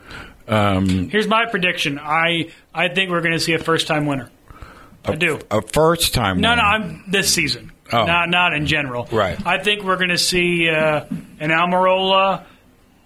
um, 0.49 1.09
Here's 1.09 1.27
my 1.27 1.47
prediction. 1.47 1.99
I 1.99 2.51
I 2.75 2.89
think 2.89 3.11
we're 3.11 3.23
going 3.23 3.33
to 3.33 3.41
see 3.41 3.55
a 3.55 3.59
first 3.59 3.87
time 3.87 4.05
winner. 4.05 4.29
I 5.07 5.15
do. 5.15 5.39
a 5.51 5.63
first 5.63 6.13
time. 6.13 6.43
No, 6.43 6.51
winner. 6.51 6.61
no, 6.63 6.69
I'm 6.69 7.05
this 7.09 7.33
season. 7.33 7.73
Oh. 7.91 8.05
Not 8.05 8.29
not 8.29 8.53
in 8.53 8.67
general. 8.67 9.09
Right. 9.11 9.39
I 9.47 9.57
think 9.63 9.83
we're 9.83 9.97
going 9.97 10.11
to 10.11 10.19
see 10.19 10.69
uh, 10.69 11.07
an 11.41 11.49
Almirola, 11.49 12.43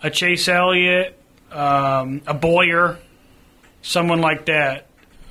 a 0.02 0.10
Chase 0.10 0.48
Elliott, 0.48 1.16
um, 1.52 2.22
a 2.26 2.34
Bowyer, 2.34 2.98
someone 3.82 4.20
like 4.20 4.46
that. 4.46 4.86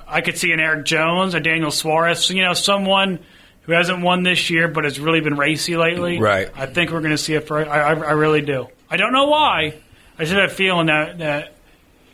I 0.06 0.20
could 0.20 0.36
see 0.36 0.52
an 0.52 0.60
Erik 0.60 0.84
Jones, 0.84 1.34
a 1.34 1.40
Daniel 1.40 1.70
Suarez. 1.70 2.28
You 2.30 2.42
know, 2.42 2.54
someone 2.54 3.18
who 3.62 3.72
hasn't 3.72 4.02
won 4.02 4.22
this 4.22 4.50
year 4.50 4.68
but 4.68 4.84
has 4.84 5.00
really 5.00 5.20
been 5.20 5.36
racy 5.36 5.76
lately. 5.76 6.18
Right. 6.18 6.50
I 6.54 6.66
think 6.66 6.90
we're 6.90 7.00
going 7.00 7.12
to 7.12 7.18
see 7.18 7.34
it. 7.34 7.46
For, 7.46 7.66
I, 7.66 7.92
I, 7.92 7.94
I 7.94 8.12
really 8.12 8.42
do. 8.42 8.68
I 8.90 8.96
don't 8.96 9.12
know 9.12 9.26
why. 9.26 9.74
I 10.18 10.24
just 10.24 10.32
have 10.32 10.50
a 10.50 10.54
feeling 10.54 10.86
that 10.86 11.18
that 11.18 11.54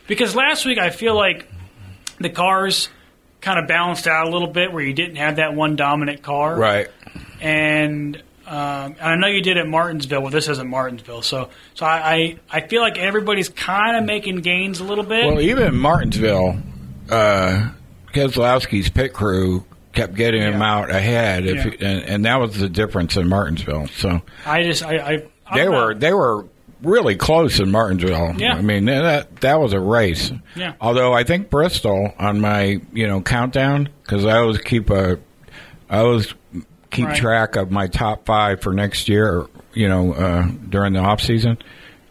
because 0.07 0.35
last 0.35 0.65
week 0.65 0.77
I 0.77 0.89
feel 0.89 1.15
like 1.15 1.47
the 2.19 2.29
cars 2.29 2.89
kind 3.41 3.59
of 3.59 3.67
balanced 3.67 4.07
out 4.07 4.27
a 4.27 4.29
little 4.29 4.47
bit 4.47 4.71
where 4.71 4.83
you 4.83 4.93
didn't 4.93 5.17
have 5.17 5.35
that 5.37 5.53
one 5.53 5.75
dominant 5.75 6.21
car. 6.21 6.55
Right. 6.55 6.87
And 7.41 8.21
um, 8.49 8.95
and 8.99 9.01
I 9.01 9.15
know 9.15 9.27
you 9.27 9.41
did 9.41 9.57
at 9.57 9.67
Martinsville. 9.67 10.21
Well, 10.21 10.31
this 10.31 10.47
isn't 10.49 10.67
Martinsville, 10.67 11.21
so 11.21 11.49
so 11.75 11.85
I 11.85 12.13
I, 12.51 12.57
I 12.63 12.67
feel 12.67 12.81
like 12.81 12.97
everybody's 12.97 13.49
kind 13.49 13.95
of 13.97 14.03
making 14.05 14.37
gains 14.37 14.79
a 14.79 14.83
little 14.83 15.03
bit. 15.03 15.25
Well, 15.25 15.39
even 15.39 15.75
Martinsville, 15.77 16.57
uh, 17.09 17.69
Keselowski's 18.13 18.89
pit 18.89 19.13
crew 19.13 19.65
kept 19.93 20.15
getting 20.15 20.41
him 20.41 20.61
out 20.61 20.89
ahead, 20.89 21.45
if, 21.45 21.65
Yeah. 21.65 21.87
and, 21.87 22.03
and 22.05 22.25
that 22.25 22.39
was 22.39 22.57
the 22.57 22.69
difference 22.69 23.17
in 23.17 23.27
Martinsville. 23.27 23.87
So 23.87 24.21
I 24.45 24.63
just 24.63 24.83
I, 24.83 24.95
I, 24.97 25.55
they 25.55 25.65
don't 25.65 25.71
were 25.73 25.93
they 25.95 26.13
were 26.13 26.45
really 26.81 27.15
close 27.15 27.59
in 27.59 27.71
Martinsville. 27.71 28.35
Yeah. 28.37 28.53
I 28.53 28.61
mean 28.61 28.85
that 28.85 29.35
that 29.41 29.59
was 29.59 29.73
a 29.73 29.79
race. 29.79 30.31
Yeah. 30.55 30.73
Although 30.79 31.13
I 31.13 31.23
think 31.23 31.49
Bristol 31.49 32.13
on 32.17 32.39
my 32.39 32.79
you 32.93 33.07
know 33.07 33.21
countdown 33.21 33.89
because 34.03 34.25
I 34.25 34.37
always 34.37 34.59
keep 34.59 34.89
a 34.89 35.19
I 35.89 35.99
always 35.99 36.33
keep 36.91 37.07
Right. 37.07 37.15
track 37.17 37.55
of 37.55 37.71
my 37.71 37.87
top 37.87 38.25
five 38.25 38.61
for 38.61 38.73
next 38.73 39.09
year. 39.09 39.45
You 39.73 39.87
know 39.87 40.13
uh, 40.13 40.47
during 40.69 40.93
the 40.93 40.99
off 40.99 41.21
season, 41.21 41.57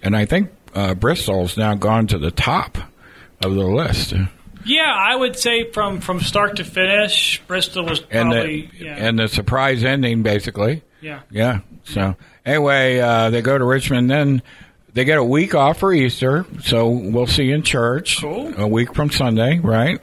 and 0.03 0.17
I 0.17 0.25
think 0.27 0.51
uh, 0.75 0.95
Bristol's 0.95 1.57
now 1.57 1.75
gone 1.75 2.07
to 2.09 2.19
the 2.19 2.31
top 2.31 2.79
of 3.45 3.55
the 3.55 3.65
list. 3.67 4.15
Yeah, 4.65 4.93
I 4.95 5.15
would 5.17 5.37
say 5.39 5.71
from 5.73 6.01
from 6.01 6.21
start 6.21 6.57
to 6.57 6.65
finish, 6.65 7.43
Bristol 7.47 7.85
was 7.85 8.01
and 8.11 8.31
probably 8.31 8.71
the 8.79 8.85
yeah. 8.85 8.97
and 8.97 9.19
the 9.19 9.29
surprise 9.29 9.83
ending 9.85 10.23
basically. 10.23 10.83
Yeah. 11.01 11.21
Yeah. 11.31 11.61
So 11.85 12.17
anyway, 12.47 12.99
uh, 13.01 13.31
they 13.31 13.41
go 13.43 13.57
to 13.59 13.65
Richmond. 13.65 14.11
Then 14.11 14.43
they 14.95 15.05
get 15.05 15.19
a 15.19 15.25
week 15.25 15.55
off 15.55 15.79
for 15.79 15.93
Easter, 15.93 16.45
so 16.63 16.89
we'll 16.89 17.27
see 17.27 17.45
you 17.45 17.55
in 17.55 17.63
church 17.63 18.21
Cool. 18.21 18.53
a 18.57 18.67
week 18.67 18.95
from 18.95 19.11
Sunday, 19.11 19.59
right? 19.59 20.01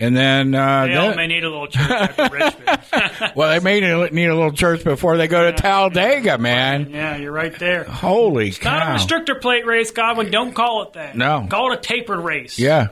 And 0.00 0.16
then 0.16 0.54
uh, 0.54 0.86
they 0.86 0.92
then- 0.94 1.16
may 1.16 1.26
need 1.26 1.42
a 1.44 1.50
little 1.50 1.66
church 1.66 1.90
after 1.90 2.22
Richmond. 2.32 3.32
well, 3.34 3.48
they 3.50 3.58
may 3.58 3.80
need 4.10 4.26
a 4.28 4.34
little 4.34 4.52
church 4.52 4.84
before 4.84 5.16
they 5.16 5.26
go 5.26 5.50
to 5.50 5.56
Talladega, 5.56 6.38
man. 6.38 6.90
yeah, 6.90 7.16
you're 7.16 7.32
right 7.32 7.56
there. 7.58 7.82
Holy 7.84 8.48
It's 8.50 8.62
not 8.62 8.82
a 8.82 8.90
restrictor 9.04 9.40
plate 9.40 9.66
race, 9.66 9.90
Godwin. 9.90 10.30
Don't 10.30 10.52
call 10.54 10.82
it 10.84 10.92
that. 10.92 11.16
No. 11.16 11.46
Call 11.50 11.72
it 11.72 11.78
a 11.78 11.80
tapered 11.82 12.20
race. 12.20 12.58
Yeah, 12.60 12.88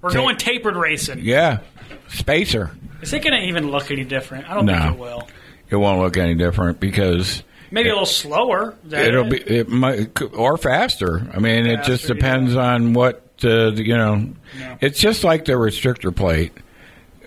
We're 0.00 0.10
Ta- 0.10 0.16
going 0.16 0.36
tapered 0.36 0.74
racing. 0.76 1.20
yeah, 1.20 1.60
spacer. 2.08 2.72
Is 3.02 3.12
it 3.12 3.22
going 3.22 3.40
to 3.40 3.46
even 3.48 3.68
look 3.70 3.90
any 3.92 4.04
different? 4.04 4.50
I 4.50 4.54
don't 4.54 4.66
No. 4.66 4.78
think 4.78 4.94
it 4.94 4.98
will. 4.98 5.28
It 5.70 5.76
won't 5.76 6.00
look 6.00 6.16
any 6.16 6.34
different 6.34 6.80
because 6.80 7.42
Maybe 7.70 7.88
a 7.88 7.92
little 7.92 8.04
slower. 8.04 8.74
It'll 8.90 9.32
it? 9.32 9.46
be 9.46 9.56
it 9.56 9.68
might 9.68 10.20
or 10.34 10.58
faster. 10.58 11.26
I 11.32 11.38
mean, 11.38 11.66
it 11.66 11.84
just 11.84 12.02
Faster, 12.02 12.14
depends 12.14 12.54
on 12.56 12.92
what 12.92 13.21
uh, 13.44 13.72
you 13.72 13.96
know. 13.96 14.28
Yeah. 14.58 14.76
It's 14.80 14.98
just 14.98 15.24
like 15.24 15.44
the 15.44 15.52
restrictor 15.52 16.14
plate 16.14 16.52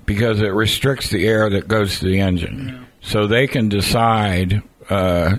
because 0.06 0.42
it 0.42 0.50
restricts 0.54 1.10
the 1.10 1.28
air 1.28 1.50
that 1.50 1.68
goes 1.68 2.00
to 2.00 2.06
the 2.06 2.20
engine, 2.20 2.86
so 3.02 3.28
they 3.28 3.48
can 3.48 3.70
decide. 3.70 4.62
Uh, 4.90 5.38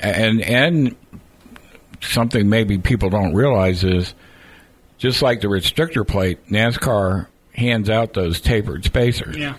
and 0.00 0.42
and 0.42 0.96
something 2.02 2.48
maybe 2.48 2.78
people 2.78 3.08
don't 3.10 3.34
realize 3.34 3.84
is 3.84 4.14
just 4.98 5.22
like 5.22 5.40
the 5.40 5.48
restrictor 5.48 6.06
plate, 6.06 6.46
NASCAR 6.48 7.26
hands 7.54 7.88
out 7.90 8.12
those 8.12 8.40
tapered 8.40 8.84
spacers. 8.84 9.36
Yeah. 9.36 9.56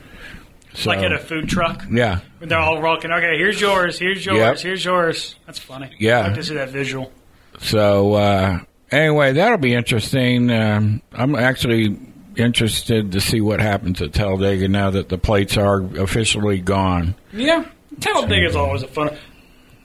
So, 0.76 0.89
like 0.89 0.99
at 0.99 1.12
a 1.13 1.19
food 1.19 1.47
truck. 1.47 1.84
yeah. 1.91 2.21
They're 2.39 2.58
all 2.60 2.82
rocking. 2.82 3.12
Okay, 3.12 3.38
here's 3.38 3.62
yours. 3.62 3.99
Here's 3.99 4.26
yours. 4.26 4.38
Yep. 4.38 4.60
Here's 4.60 4.86
yours. 4.86 5.36
That's 5.45 5.60
funny. 5.60 5.91
Yeah. 5.99 6.19
I 6.19 6.28
like 6.28 6.36
to 6.36 6.43
see 6.43 6.56
that 6.56 6.69
visual. 6.69 7.12
So 7.60 8.13
uh, 8.15 8.60
anyway, 8.93 9.34
that'll 9.34 9.58
be 9.58 9.73
interesting. 9.73 10.49
Um, 10.51 11.01
I'm 11.12 11.36
actually 11.36 11.97
interested 12.36 13.12
to 13.12 13.21
see 13.21 13.41
what 13.41 13.60
happens 13.60 14.01
at 14.01 14.13
Talladega 14.13 14.67
now 14.67 14.91
that 14.91 15.10
the 15.10 15.17
plates 15.17 15.58
are 15.58 15.82
officially 15.97 16.60
gone. 16.60 17.15
Yeah, 17.32 17.65
Talladega 17.99 18.47
is 18.47 18.56
always 18.56 18.84
a 18.84 18.88
fun. 18.88 19.17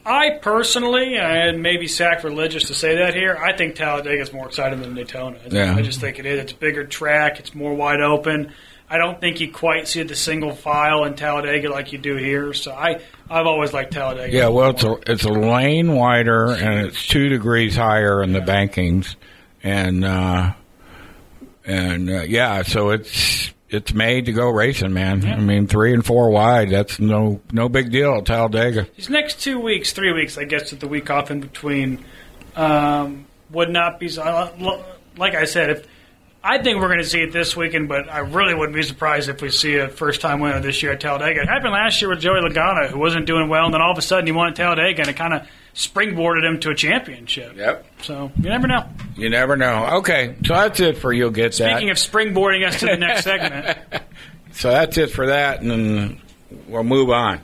I 0.06 0.38
personally, 0.40 1.16
and 1.16 1.62
maybe 1.62 1.86
sacrilegious 1.86 2.64
to 2.68 2.74
say 2.74 2.96
that 2.96 3.14
here, 3.14 3.36
I 3.36 3.54
think 3.54 3.74
Talladega 3.74 4.22
is 4.22 4.32
more 4.32 4.46
exciting 4.46 4.80
than 4.80 4.94
Daytona. 4.94 5.38
Yeah. 5.50 5.74
I 5.74 5.82
just 5.82 6.00
think 6.00 6.18
it 6.18 6.24
is. 6.24 6.40
It's 6.40 6.52
a 6.52 6.56
bigger 6.56 6.86
track. 6.86 7.38
It's 7.38 7.54
more 7.54 7.74
wide 7.74 8.00
open. 8.00 8.54
I 8.90 8.96
don't 8.98 9.20
think 9.20 9.40
you 9.40 9.52
quite 9.52 9.86
see 9.86 10.02
the 10.02 10.16
single 10.16 10.52
file 10.54 11.04
in 11.04 11.14
Talladega 11.14 11.68
like 11.70 11.92
you 11.92 11.98
do 11.98 12.16
here. 12.16 12.54
So 12.54 12.72
I, 12.72 13.00
I've 13.28 13.46
always 13.46 13.72
liked 13.74 13.92
Talladega. 13.92 14.34
Yeah, 14.34 14.48
well, 14.48 14.70
it's 14.70 14.82
a 14.84 14.96
it's 15.06 15.24
a 15.24 15.28
lane 15.32 15.94
wider 15.94 16.52
and 16.52 16.86
it's 16.86 17.06
two 17.06 17.28
degrees 17.28 17.76
higher 17.76 18.22
in 18.22 18.32
the 18.32 18.40
bankings, 18.40 19.16
and 19.62 20.04
uh, 20.04 20.52
and 21.66 22.08
uh, 22.10 22.22
yeah, 22.22 22.62
so 22.62 22.90
it's 22.90 23.52
it's 23.68 23.92
made 23.92 24.24
to 24.26 24.32
go 24.32 24.48
racing, 24.48 24.94
man. 24.94 25.24
I 25.26 25.36
mean, 25.36 25.66
three 25.66 25.92
and 25.92 26.04
four 26.04 26.30
wide, 26.30 26.70
that's 26.70 26.98
no 26.98 27.40
no 27.52 27.68
big 27.68 27.90
deal 27.92 28.14
at 28.16 28.24
Talladega. 28.24 28.86
These 28.96 29.10
next 29.10 29.42
two 29.42 29.60
weeks, 29.60 29.92
three 29.92 30.12
weeks, 30.12 30.38
I 30.38 30.44
guess, 30.44 30.70
with 30.70 30.80
the 30.80 30.88
week 30.88 31.10
off 31.10 31.30
in 31.30 31.40
between, 31.40 32.02
um, 32.56 33.26
would 33.50 33.68
not 33.68 34.00
be. 34.00 34.08
so- 34.08 34.52
Like 35.18 35.34
I 35.34 35.44
said, 35.44 35.70
if 35.70 35.86
I 36.42 36.62
think 36.62 36.80
we're 36.80 36.88
going 36.88 37.00
to 37.00 37.04
see 37.04 37.20
it 37.20 37.32
this 37.32 37.56
weekend, 37.56 37.88
but 37.88 38.08
I 38.08 38.20
really 38.20 38.54
wouldn't 38.54 38.74
be 38.74 38.82
surprised 38.82 39.28
if 39.28 39.42
we 39.42 39.50
see 39.50 39.76
a 39.76 39.88
first-time 39.88 40.40
winner 40.40 40.60
this 40.60 40.82
year 40.82 40.92
at 40.92 41.00
Talladega. 41.00 41.42
It 41.42 41.48
happened 41.48 41.72
last 41.72 42.00
year 42.00 42.08
with 42.10 42.20
Joey 42.20 42.40
Logano, 42.40 42.88
who 42.88 42.98
wasn't 42.98 43.26
doing 43.26 43.48
well, 43.48 43.64
and 43.64 43.74
then 43.74 43.82
all 43.82 43.90
of 43.90 43.98
a 43.98 44.02
sudden 44.02 44.26
he 44.26 44.32
won 44.32 44.48
at 44.48 44.56
Talladega, 44.56 45.02
and 45.02 45.10
it 45.10 45.16
kind 45.16 45.34
of 45.34 45.46
springboarded 45.74 46.48
him 46.48 46.60
to 46.60 46.70
a 46.70 46.74
championship. 46.74 47.56
Yep. 47.56 47.86
So 48.02 48.30
you 48.36 48.48
never 48.48 48.66
know. 48.66 48.84
You 49.16 49.30
never 49.30 49.56
know. 49.56 49.98
Okay, 49.98 50.36
so 50.46 50.54
that's 50.54 50.80
it 50.80 50.98
for 50.98 51.12
you'll 51.12 51.30
get 51.30 51.52
that. 51.54 51.72
Speaking 51.72 51.90
of 51.90 51.96
springboarding 51.96 52.66
us 52.66 52.80
to 52.80 52.86
the 52.86 52.96
next 52.96 53.24
segment, 53.24 53.78
So 54.58 54.70
that's 54.70 54.98
it 54.98 55.12
for 55.12 55.28
that, 55.28 55.60
and 55.60 55.70
then 55.70 56.20
we'll 56.66 56.82
move 56.82 57.10
on. 57.10 57.40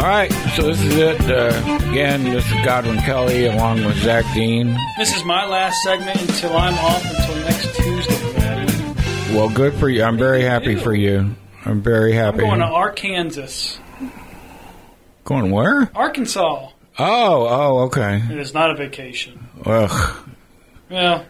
All 0.00 0.06
right, 0.06 0.32
so 0.56 0.62
this 0.62 0.80
is 0.82 0.96
it. 0.96 1.20
Uh, 1.30 1.88
again, 1.90 2.24
this 2.24 2.46
is 2.46 2.64
Godwin 2.64 2.96
Kelly 3.00 3.44
along 3.46 3.84
with 3.84 3.98
Zach 3.98 4.24
Dean. 4.32 4.74
this 4.96 5.14
is 5.14 5.24
my 5.24 5.44
last 5.44 5.82
segment 5.82 6.18
until 6.22 6.56
I'm 6.56 6.72
off 6.72 7.04
until 7.04 7.36
next 7.44 7.76
Tuesday. 7.76 8.38
man. 8.38 8.66
Well, 9.34 9.50
good 9.50 9.74
for 9.74 9.90
you. 9.90 10.02
I'm 10.02 10.16
very 10.16 10.40
happy 10.40 10.74
for 10.76 10.94
you. 10.94 11.36
I'm 11.66 11.82
very 11.82 12.18
I'm 12.18 12.24
happy. 12.32 12.38
going 12.38 12.60
to 12.60 12.64
Arkansas, 12.66 13.78
Going 15.24 15.50
where? 15.50 15.90
Arkansas. 15.94 16.70
Oh, 16.98 17.46
oh, 17.46 17.78
okay. 17.80 18.22
It 18.30 18.38
is 18.38 18.54
not 18.54 18.70
a 18.70 18.76
vacation. 18.76 19.46
Ugh. 19.66 20.16
Well, 20.88 21.26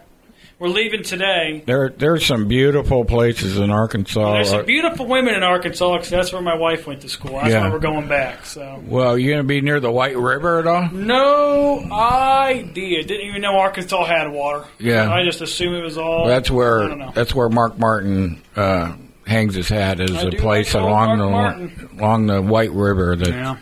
we're 0.61 0.67
leaving 0.69 1.01
today. 1.03 1.63
There, 1.65 1.89
there's 1.89 2.25
some 2.25 2.47
beautiful 2.47 3.03
places 3.03 3.57
in 3.57 3.71
Arkansas. 3.71 4.33
There's 4.33 4.49
some 4.51 4.65
beautiful 4.65 5.07
women 5.07 5.33
in 5.33 5.41
Arkansas 5.43 5.93
because 5.97 6.09
that's 6.09 6.31
where 6.31 6.41
my 6.41 6.55
wife 6.55 6.85
went 6.87 7.01
to 7.01 7.09
school. 7.09 7.33
That's 7.39 7.49
Yeah. 7.49 7.61
why 7.63 7.71
we're 7.71 7.79
going 7.79 8.07
back. 8.07 8.45
So 8.45 8.81
well, 8.85 9.17
you 9.17 9.31
gonna 9.31 9.43
be 9.43 9.59
near 9.61 9.79
the 9.79 9.91
White 9.91 10.15
River 10.17 10.59
at 10.59 10.67
all? 10.67 10.89
no 10.91 11.79
idea. 11.91 13.03
Didn't 13.03 13.27
even 13.27 13.41
know 13.41 13.57
Arkansas 13.57 14.05
had 14.05 14.31
water. 14.31 14.65
Yeah. 14.79 15.11
I 15.11 15.23
just 15.25 15.41
assumed 15.41 15.75
it 15.75 15.83
was 15.83 15.97
all. 15.97 16.27
That's 16.27 16.49
I 16.49 16.53
where 16.53 16.87
don't 16.87 16.99
know. 16.99 17.11
that's 17.13 17.33
where 17.33 17.49
Mark 17.49 17.79
Martin 17.79 18.41
uh, 18.55 18.93
hangs 19.25 19.55
his 19.55 19.67
hat. 19.69 19.99
Is 19.99 20.11
I 20.15 20.27
a 20.27 20.31
place 20.31 20.73
like 20.73 20.83
along 20.83 21.17
the 21.17 21.25
Martin. 21.29 21.89
along 21.99 22.27
the 22.27 22.41
White 22.41 22.71
River. 22.71 23.15
That, 23.15 23.27
Yeah. 23.29 23.57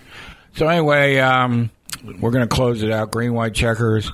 So 0.56 0.68
anyway, 0.68 1.18
um, 1.20 1.70
we're 2.20 2.32
going 2.32 2.48
to 2.48 2.54
close 2.54 2.84
it 2.84 2.92
out. 2.92 3.12
Green 3.12 3.34
white 3.34 3.54
checkers. 3.54 4.12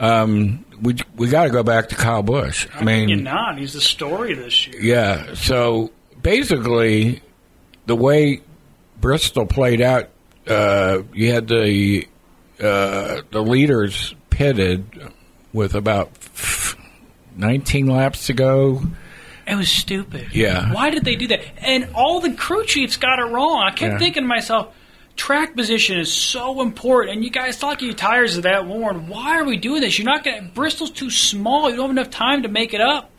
Um, 0.00 0.64
we 0.82 0.96
we 1.16 1.28
got 1.28 1.44
to 1.44 1.50
go 1.50 1.62
back 1.62 1.88
to 1.90 1.94
Kyle 1.94 2.22
Busch. 2.22 2.66
I 2.74 2.82
mean, 2.82 3.08
You're 3.08 3.18
not. 3.18 3.58
He's 3.58 3.72
the 3.74 3.80
story 3.80 4.34
this 4.34 4.66
year. 4.66 4.80
yeah. 4.82 5.34
So 5.34 5.92
basically, 6.20 7.22
the 7.86 7.94
way 7.96 8.40
Bristol 9.00 9.46
played 9.46 9.80
out, 9.80 10.08
uh, 10.48 11.02
you 11.12 11.32
had 11.32 11.46
the 11.48 12.08
uh, 12.60 13.22
the 13.30 13.42
leaders 13.42 14.14
pitted 14.30 14.84
with 15.52 15.74
about 15.76 16.10
19 17.36 17.86
laps 17.86 18.26
to 18.26 18.32
go. 18.32 18.82
It 19.46 19.56
was 19.56 19.68
stupid. 19.68 20.28
Yeah. 20.34 20.72
Why 20.72 20.90
did 20.90 21.04
they 21.04 21.16
do 21.16 21.28
that? 21.28 21.40
And 21.58 21.90
all 21.94 22.20
the 22.20 22.32
crew 22.32 22.64
chiefs 22.64 22.96
got 22.96 23.18
it 23.18 23.24
wrong. 23.24 23.62
I 23.62 23.70
kept 23.70 23.92
Yeah. 23.92 23.98
thinking 23.98 24.22
to 24.22 24.26
myself, 24.28 24.74
track 25.16 25.54
position 25.54 25.98
is 25.98 26.12
so 26.12 26.60
important, 26.60 27.14
and 27.16 27.24
you 27.24 27.30
guys 27.30 27.56
thought 27.56 27.80
your 27.82 27.94
tires 27.94 28.36
are 28.38 28.42
that 28.42 28.66
worn. 28.66 29.08
Why 29.08 29.38
are 29.38 29.44
we 29.44 29.56
doing 29.56 29.80
this? 29.80 29.98
You're 29.98 30.06
not 30.06 30.24
going. 30.24 30.42
to 30.42 30.48
Bristol's 30.50 30.90
too 30.90 31.10
small. 31.10 31.70
You 31.70 31.76
don't 31.76 31.88
have 31.88 31.96
enough 31.96 32.10
time 32.10 32.42
to 32.42 32.48
make 32.48 32.74
it 32.74 32.80
up. 32.80 33.10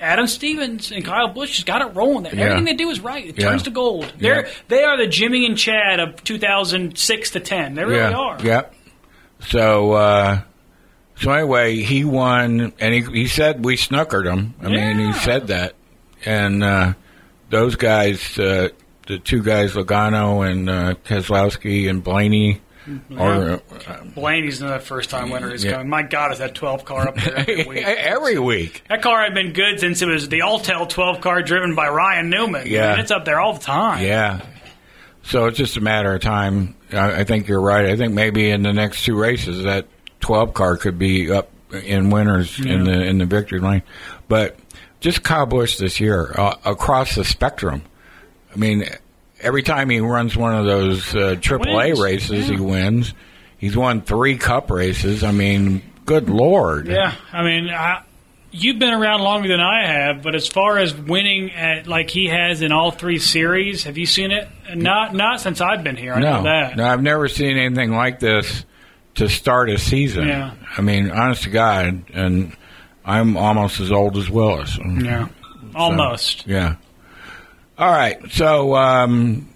Adam 0.00 0.26
Stevens 0.26 0.90
and 0.92 1.04
Kyle 1.04 1.28
Busch 1.28 1.52
just 1.52 1.66
got 1.66 1.80
it 1.80 1.94
rolling 1.96 2.24
there. 2.24 2.34
Yeah. 2.34 2.42
Everything 2.46 2.64
they 2.64 2.74
do 2.74 2.90
is 2.90 3.00
right. 3.00 3.24
It 3.26 3.38
Yeah. 3.38 3.48
turns 3.48 3.62
to 3.62 3.70
gold. 3.70 4.12
They're 4.18 4.46
Yeah. 4.46 4.52
they 4.68 4.82
are 4.84 4.96
the 4.98 5.06
Jimmie 5.06 5.46
and 5.46 5.56
Chad 5.56 5.98
of 6.00 6.22
2006 6.24 7.30
to 7.30 7.40
10. 7.40 7.74
They 7.76 7.84
really 7.84 8.12
are. 8.12 8.36
Yep. 8.42 8.74
So, 9.46 9.92
uh, 9.92 10.40
so 11.16 11.30
anyway, 11.30 11.76
he 11.76 12.04
won, 12.04 12.72
and 12.80 12.94
he, 12.94 13.02
he 13.02 13.28
said 13.28 13.64
we 13.64 13.76
snookered 13.76 14.26
him. 14.30 14.54
I 14.62 14.68
mean, 14.68 14.98
he 14.98 15.12
said 15.20 15.46
that. 15.46 15.74
And 16.24 16.62
uh, 16.64 16.94
those 17.50 17.76
guys, 17.76 18.38
uh, 18.38 18.68
the 19.06 19.18
two 19.18 19.42
guys, 19.42 19.72
Logano 19.74 20.48
and 20.50 20.68
uh, 20.70 20.94
Keselowski 21.04 21.88
and 21.90 22.02
Blaney, 22.02 22.60
are 23.16 23.52
uh, 23.86 24.04
Blaney's 24.14 24.60
not 24.60 24.76
a 24.76 24.80
first 24.80 25.08
time 25.10 25.30
winner. 25.30 25.50
He's 25.50 25.64
Yeah. 25.64 25.72
coming. 25.72 25.88
My 25.88 26.02
God, 26.02 26.32
is 26.32 26.38
that 26.38 26.54
12 26.54 26.84
car 26.84 27.08
up 27.08 27.16
there 27.16 27.36
every 27.38 27.64
week? 27.68 27.82
every 27.84 28.38
week. 28.38 28.82
That 28.88 29.00
car 29.02 29.22
had 29.22 29.32
been 29.34 29.52
good 29.54 29.80
since 29.80 30.02
it 30.02 30.06
was 30.08 30.28
the 30.28 30.40
Alltel 30.40 30.88
12 30.88 31.20
car 31.22 31.42
driven 31.42 31.74
by 31.74 31.88
Ryan 31.88 32.28
Newman. 32.28 32.66
Yeah. 32.66 32.88
I 32.88 32.90
mean, 32.92 33.00
it's 33.00 33.10
up 33.10 33.24
there 33.24 33.40
all 33.40 33.54
the 33.54 33.60
time. 33.60 34.04
Yeah. 34.04 34.40
So 35.22 35.46
it's 35.46 35.56
just 35.56 35.78
a 35.78 35.80
matter 35.80 36.14
of 36.14 36.20
time. 36.20 36.74
I, 36.92 37.20
I 37.20 37.24
think 37.24 37.48
you're 37.48 37.60
right. 37.62 37.86
I 37.86 37.96
think 37.96 38.12
maybe 38.12 38.50
in 38.50 38.62
the 38.62 38.74
next 38.74 39.04
two 39.06 39.18
races 39.18 39.64
that 39.64 39.86
12 40.20 40.52
car 40.52 40.76
could 40.76 40.98
be 40.98 41.30
up 41.32 41.48
in 41.72 42.10
winners 42.10 42.60
in 42.60 42.84
the 42.84 43.02
in 43.02 43.16
the 43.18 43.24
victory 43.26 43.60
lane. 43.60 43.82
But 44.28 44.58
just 45.00 45.22
Kyle 45.22 45.46
Busch 45.46 45.78
this 45.78 45.98
year 46.00 46.32
uh, 46.36 46.56
across 46.66 47.14
the 47.14 47.24
spectrum. 47.24 47.82
I 48.54 48.56
mean, 48.58 48.84
every 49.40 49.62
time 49.62 49.90
he 49.90 50.00
runs 50.00 50.36
one 50.36 50.54
of 50.54 50.64
those 50.64 51.14
uh, 51.14 51.36
AAA 51.40 52.00
races, 52.00 52.48
Yeah. 52.48 52.56
he 52.56 52.60
wins. 52.62 53.14
He's 53.58 53.76
won 53.76 54.02
three 54.02 54.36
Cup 54.36 54.70
races. 54.70 55.24
I 55.24 55.32
mean, 55.32 55.82
good 56.06 56.28
lord. 56.28 56.86
Yeah, 56.88 57.14
I 57.32 57.42
mean, 57.42 57.68
I, 57.70 58.02
you've 58.50 58.78
been 58.78 58.92
around 58.92 59.22
longer 59.22 59.48
than 59.48 59.60
I 59.60 59.86
have, 59.86 60.22
but 60.22 60.34
as 60.34 60.46
far 60.46 60.78
as 60.78 60.94
winning 60.94 61.50
at 61.52 61.86
like 61.86 62.10
he 62.10 62.26
has 62.28 62.60
in 62.62 62.72
all 62.72 62.90
three 62.90 63.18
series, 63.18 63.84
have 63.84 63.96
you 63.98 64.06
seen 64.06 64.30
it? 64.30 64.48
Not 64.74 65.14
not 65.14 65.40
since 65.40 65.60
I've 65.60 65.82
been 65.82 65.96
here. 65.96 66.12
I 66.14 66.20
no, 66.20 66.36
know 66.36 66.42
that. 66.44 66.76
no, 66.76 66.84
I've 66.86 67.02
never 67.02 67.26
seen 67.28 67.56
anything 67.56 67.92
like 67.92 68.20
this 68.20 68.64
to 69.16 69.28
start 69.28 69.70
a 69.70 69.78
season. 69.78 70.28
Yeah. 70.28 70.52
I 70.76 70.82
mean, 70.82 71.10
honest 71.10 71.44
to 71.44 71.50
God, 71.50 72.04
and 72.12 72.54
I'm 73.04 73.36
almost 73.36 73.80
as 73.80 73.90
old 73.92 74.16
as 74.18 74.28
Willis. 74.28 74.78
Yeah, 74.78 75.28
almost. 75.74 76.46
Yeah. 76.46 76.76
All 77.76 77.90
right, 77.90 78.20
so 78.30 78.74
um, 78.76 79.52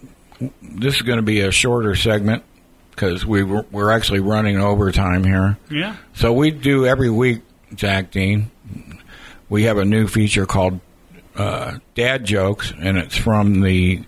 this 0.60 0.96
is 0.96 1.02
going 1.02 1.18
to 1.18 1.22
be 1.22 1.40
a 1.40 1.52
shorter 1.52 1.94
segment 1.94 2.42
because 2.90 3.24
we 3.24 3.44
were, 3.44 3.64
we're 3.70 3.92
actually 3.92 4.20
running 4.20 4.58
overtime 4.60 5.22
here. 5.22 5.56
Yeah. 5.70 5.96
So 6.14 6.32
we 6.32 6.50
do 6.50 6.84
every 6.84 7.10
week, 7.10 7.42
Jack 7.74 8.10
Dean. 8.10 8.50
We 9.48 9.64
have 9.64 9.78
a 9.78 9.84
new 9.84 10.08
feature 10.08 10.46
called 10.46 10.80
uh, 11.36 11.78
Dad 11.94 12.24
Jokes, 12.24 12.72
and 12.76 12.98
it's 12.98 13.16
from 13.16 13.60
the 13.60 14.02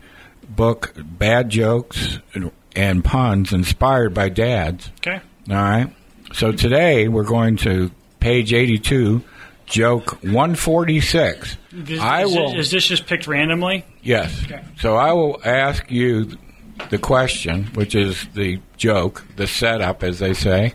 book 0.49 0.93
Bad 0.97 1.49
Jokes 1.49 2.19
and 2.75 3.05
Puns 3.05 3.53
Inspired 3.53 4.13
by 4.13 4.29
Dads. 4.29 4.91
Okay. 5.07 5.21
All 5.49 5.55
right. 5.55 5.95
So 6.33 6.51
today 6.51 7.07
we're 7.09 7.23
going 7.25 7.57
to 7.59 7.91
page 8.19 8.53
82, 8.53 9.23
joke 9.67 10.23
146. 10.23 11.57
This, 11.73 12.01
I 12.01 12.25
is, 12.25 12.35
will. 12.35 12.51
This, 12.51 12.67
is 12.67 12.71
this 12.73 12.87
just 12.87 13.07
picked 13.07 13.27
randomly? 13.27 13.85
Yes. 14.03 14.45
Okay. 14.45 14.63
So 14.81 14.97
I 14.97 15.13
will 15.13 15.41
ask 15.45 15.91
you 15.91 16.37
the 16.89 16.99
question, 16.99 17.67
which 17.75 17.95
is 17.95 18.27
the 18.35 18.61
joke, 18.77 19.25
the 19.37 19.47
setup, 19.47 20.03
as 20.03 20.19
they 20.19 20.35
say, 20.35 20.75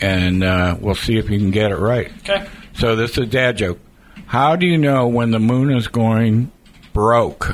and 0.00 0.42
uh, 0.42 0.76
we'll 0.80 0.94
see 0.94 1.16
if 1.18 1.30
you 1.30 1.38
can 1.38 1.50
get 1.50 1.70
it 1.70 1.76
right. 1.76 2.10
Okay. 2.28 2.46
So 2.74 2.96
this 2.96 3.12
is 3.12 3.18
a 3.18 3.26
dad 3.26 3.58
joke. 3.58 3.78
How 4.26 4.56
do 4.56 4.66
you 4.66 4.78
know 4.78 5.06
when 5.06 5.30
the 5.30 5.38
moon 5.38 5.70
is 5.70 5.86
going 5.86 6.50
broke? 6.92 7.52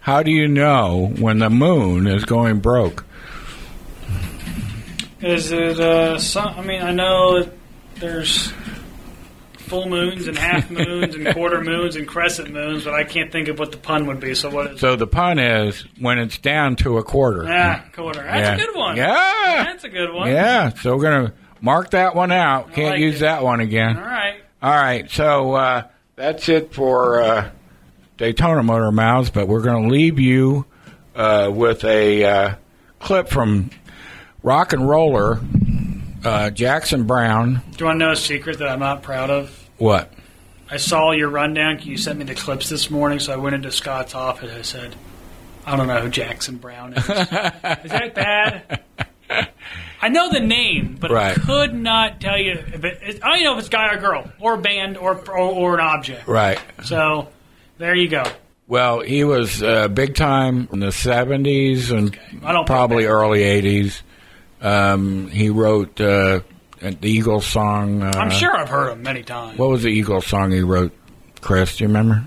How 0.00 0.22
do 0.22 0.30
you 0.30 0.48
know 0.48 1.12
when 1.18 1.40
the 1.40 1.50
moon 1.50 2.06
is 2.06 2.24
going 2.24 2.60
broke? 2.60 3.04
Is 5.20 5.52
it? 5.52 5.80
Uh, 5.80 6.18
some, 6.18 6.48
I 6.48 6.62
mean, 6.62 6.82
I 6.82 6.92
know 6.92 7.42
that 7.42 7.52
there's 7.96 8.52
full 9.74 9.88
moons 9.88 10.28
and 10.28 10.38
half 10.38 10.70
moons 10.70 11.14
and 11.16 11.26
quarter 11.34 11.60
moons 11.60 11.96
and 11.96 12.06
crescent 12.06 12.50
moons, 12.52 12.84
but 12.84 12.94
I 12.94 13.02
can't 13.04 13.32
think 13.32 13.48
of 13.48 13.58
what 13.58 13.72
the 13.72 13.78
pun 13.78 14.06
would 14.06 14.20
be. 14.20 14.34
So 14.34 14.50
what 14.50 14.72
is? 14.72 14.80
So 14.80 14.94
the 14.96 15.06
pun 15.06 15.38
is 15.38 15.84
when 15.98 16.18
it's 16.18 16.38
down 16.38 16.76
to 16.76 16.98
a 16.98 17.02
quarter. 17.02 17.44
Ah, 17.48 17.84
quarter. 17.92 18.22
That's 18.22 18.48
Yeah. 18.48 18.54
a 18.54 18.66
good 18.66 18.76
one. 18.76 18.96
Yeah. 18.96 19.64
That's 19.66 19.84
a 19.84 19.88
good 19.88 20.12
one. 20.12 20.28
Yeah. 20.30 20.68
So 20.70 20.96
we're 20.96 21.02
gonna 21.02 21.32
mark 21.60 21.90
that 21.90 22.14
one 22.14 22.30
out. 22.30 22.72
Can't 22.72 22.90
like 22.90 23.00
use 23.00 23.16
it. 23.16 23.20
that 23.20 23.42
one 23.42 23.60
again. 23.60 23.96
All 23.96 24.02
right. 24.02 24.40
All 24.62 24.70
right, 24.74 25.10
so 25.10 25.52
uh, 25.54 25.82
that's 26.16 26.48
it 26.48 26.72
for 26.72 27.20
uh, 27.20 27.50
Daytona 28.16 28.62
Motor 28.62 28.92
Mouths, 28.92 29.28
but 29.28 29.46
we're 29.46 29.60
going 29.60 29.82
to 29.82 29.94
leave 29.94 30.18
you 30.18 30.64
uh, 31.14 31.50
with 31.52 31.84
a 31.84 32.24
uh, 32.24 32.54
clip 32.98 33.28
from 33.28 33.68
rock 34.42 34.72
and 34.72 34.88
roller 34.88 35.38
uh, 36.24 36.48
Jackson 36.48 37.04
Browne. 37.04 37.60
Do 37.72 37.76
you 37.80 37.84
want 37.84 37.96
to 38.00 38.06
know 38.06 38.12
a 38.12 38.16
secret 38.16 38.58
that 38.60 38.68
I'm 38.70 38.78
not 38.80 39.02
proud 39.02 39.28
of? 39.28 39.63
What? 39.78 40.12
I 40.70 40.76
saw 40.78 41.12
your 41.12 41.28
rundown. 41.28 41.80
You 41.82 41.96
sent 41.96 42.18
me 42.18 42.24
the 42.24 42.34
clips 42.34 42.68
this 42.68 42.90
morning, 42.90 43.18
so 43.18 43.32
I 43.32 43.36
went 43.36 43.54
into 43.54 43.70
Scott's 43.70 44.14
office. 44.14 44.52
I 44.52 44.62
said, 44.62 44.96
I 45.66 45.76
don't 45.76 45.86
know 45.86 46.00
who 46.00 46.08
Jackson 46.08 46.56
Browne 46.56 46.94
is. 46.94 46.98
is 47.04 47.06
that 47.08 48.12
bad? 48.14 48.80
I 50.00 50.08
know 50.08 50.30
the 50.30 50.40
name, 50.40 50.96
but 51.00 51.10
Right. 51.10 51.36
I 51.36 51.40
could 51.40 51.74
not 51.74 52.20
tell 52.20 52.38
you 52.38 52.52
if 52.52 52.84
it, 52.84 53.20
I 53.22 53.34
don't 53.34 53.42
know 53.44 53.54
if 53.54 53.60
it's 53.60 53.68
guy 53.68 53.92
or 53.94 53.98
girl, 53.98 54.30
or 54.38 54.54
a 54.54 54.58
band, 54.58 54.96
or, 54.96 55.16
or, 55.30 55.38
or 55.38 55.74
an 55.74 55.80
object. 55.80 56.26
Right. 56.28 56.58
So 56.84 57.28
there 57.78 57.94
you 57.94 58.08
go. 58.08 58.24
Well, 58.66 59.00
he 59.00 59.24
was 59.24 59.62
uh, 59.62 59.88
big 59.88 60.14
time 60.14 60.68
in 60.72 60.80
the 60.80 60.86
70s 60.88 61.90
and 61.96 62.18
I 62.42 62.52
don't 62.52 62.66
probably 62.66 63.04
early 63.04 63.40
80s. 63.40 64.00
Um, 64.62 65.28
he 65.28 65.50
wrote 65.50 66.00
uh, 66.00 66.40
the 66.80 66.98
Eagles 67.02 67.46
song. 67.46 68.02
Uh, 68.02 68.12
I'm 68.14 68.30
sure 68.30 68.54
I've 68.56 68.68
heard 68.68 68.92
him 68.92 69.02
many 69.02 69.22
times. 69.22 69.58
What 69.58 69.70
was 69.70 69.82
the 69.82 69.88
Eagles 69.90 70.26
song 70.26 70.50
he 70.50 70.60
wrote, 70.60 70.92
Chris? 71.40 71.76
Do 71.76 71.84
you 71.84 71.88
remember? 71.88 72.24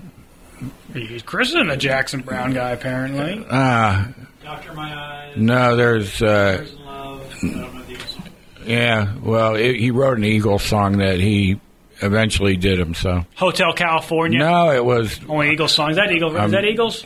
He's 0.92 1.22
Chris 1.22 1.48
isn't 1.50 1.70
a 1.70 1.76
Jackson 1.76 2.20
Browne 2.20 2.52
guy, 2.52 2.70
apparently. 2.70 3.46
Ah, 3.50 4.08
Doctor 4.42 4.72
My 4.72 4.94
Eyes, 4.94 5.36
no, 5.36 5.76
there's. 5.76 6.20
Uh, 6.22 6.66
Love. 6.80 7.34
I 7.42 7.46
don't 7.46 7.74
know 7.74 7.82
the 7.82 7.92
Eagles. 7.92 8.16
Yeah, 8.66 9.14
well, 9.22 9.54
it, 9.54 9.76
he 9.76 9.90
wrote 9.90 10.18
an 10.18 10.24
Eagles 10.24 10.62
song 10.62 10.98
that 10.98 11.20
he 11.20 11.60
eventually 12.00 12.56
did 12.56 12.78
himself. 12.78 13.24
So. 13.24 13.46
Hotel 13.46 13.72
California. 13.72 14.38
No, 14.38 14.70
it 14.72 14.84
was. 14.84 15.20
Only 15.28 15.50
Eagles 15.52 15.72
song. 15.72 15.90
Is 15.90 15.96
that 15.96 16.10
Eagles? 16.10 16.34
Um, 16.34 16.46
is 16.46 16.52
that 16.52 16.64
Eagles? 16.64 17.04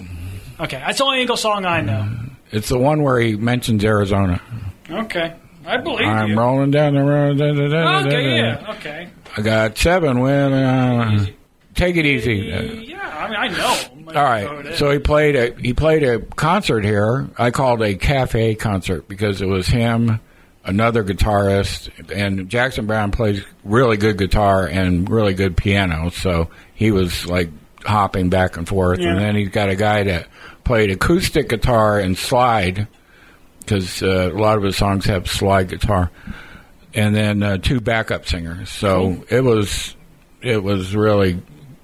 Okay, 0.60 0.78
that's 0.78 0.98
the 0.98 1.04
only 1.04 1.22
Eagles 1.22 1.40
song 1.40 1.64
I 1.64 1.80
know. 1.80 2.08
It's 2.52 2.68
the 2.68 2.78
one 2.78 3.02
where 3.02 3.18
he 3.18 3.36
mentions 3.36 3.84
Arizona. 3.84 4.40
Okay, 4.88 5.34
I 5.66 5.76
believe 5.78 6.06
I'm 6.06 6.30
you. 6.30 6.38
rolling 6.38 6.70
down 6.70 6.94
the 6.94 7.04
road. 7.04 7.38
Da, 7.38 7.52
da, 7.52 7.68
da, 7.68 8.06
Okay, 8.06 8.36
yeah, 8.36 8.74
okay. 8.76 9.08
I 9.36 9.42
got 9.42 9.78
seven 9.78 10.20
women. 10.20 10.52
Uh, 10.52 11.26
take 11.74 11.96
it 11.96 12.04
easy. 12.06 12.34
Yeah, 12.36 13.00
I 13.18 13.28
mean, 13.28 13.36
I 13.36 13.48
know. 13.48 14.10
I 14.12 14.14
All 14.14 14.24
right. 14.24 14.74
So 14.76 14.90
he 14.90 14.98
played 14.98 15.36
a 15.36 15.54
he 15.60 15.72
played 15.74 16.02
a 16.02 16.20
concert 16.20 16.84
here. 16.84 17.28
I 17.38 17.50
called 17.50 17.80
a 17.82 17.94
cafe 17.94 18.54
concert 18.54 19.08
because 19.08 19.40
it 19.40 19.46
was 19.46 19.66
him, 19.68 20.20
another 20.64 21.02
guitarist, 21.04 21.88
and 22.14 22.48
Jackson 22.48 22.86
Browne 22.86 23.10
plays 23.10 23.44
really 23.64 23.96
good 23.96 24.18
guitar 24.18 24.66
and 24.66 25.08
really 25.08 25.34
good 25.34 25.56
piano. 25.56 26.10
So 26.10 26.50
he 26.74 26.90
was 26.90 27.24
like 27.26 27.48
hopping 27.84 28.28
back 28.28 28.56
and 28.56 28.68
forth, 28.68 28.98
Yeah. 28.98 29.10
and 29.10 29.18
then 29.18 29.34
he's 29.36 29.48
got 29.48 29.68
a 29.70 29.76
guy 29.76 30.02
that 30.04 30.26
played 30.64 30.90
acoustic 30.90 31.48
guitar 31.48 31.98
and 31.98 32.16
slide 32.18 32.86
because 33.62 34.02
uh, 34.02 34.30
a 34.32 34.36
lot 34.38 34.58
of 34.58 34.64
his 34.64 34.76
songs 34.76 35.06
have 35.06 35.28
slide 35.28 35.68
guitar, 35.68 36.10
and 36.94 37.14
then 37.14 37.42
uh, 37.42 37.58
two 37.58 37.80
backup 37.80 38.26
singers. 38.26 38.70
So 38.70 39.24
it 39.28 39.40
was 39.42 39.96
it 40.40 40.62
was 40.62 40.94
really. 40.94 41.40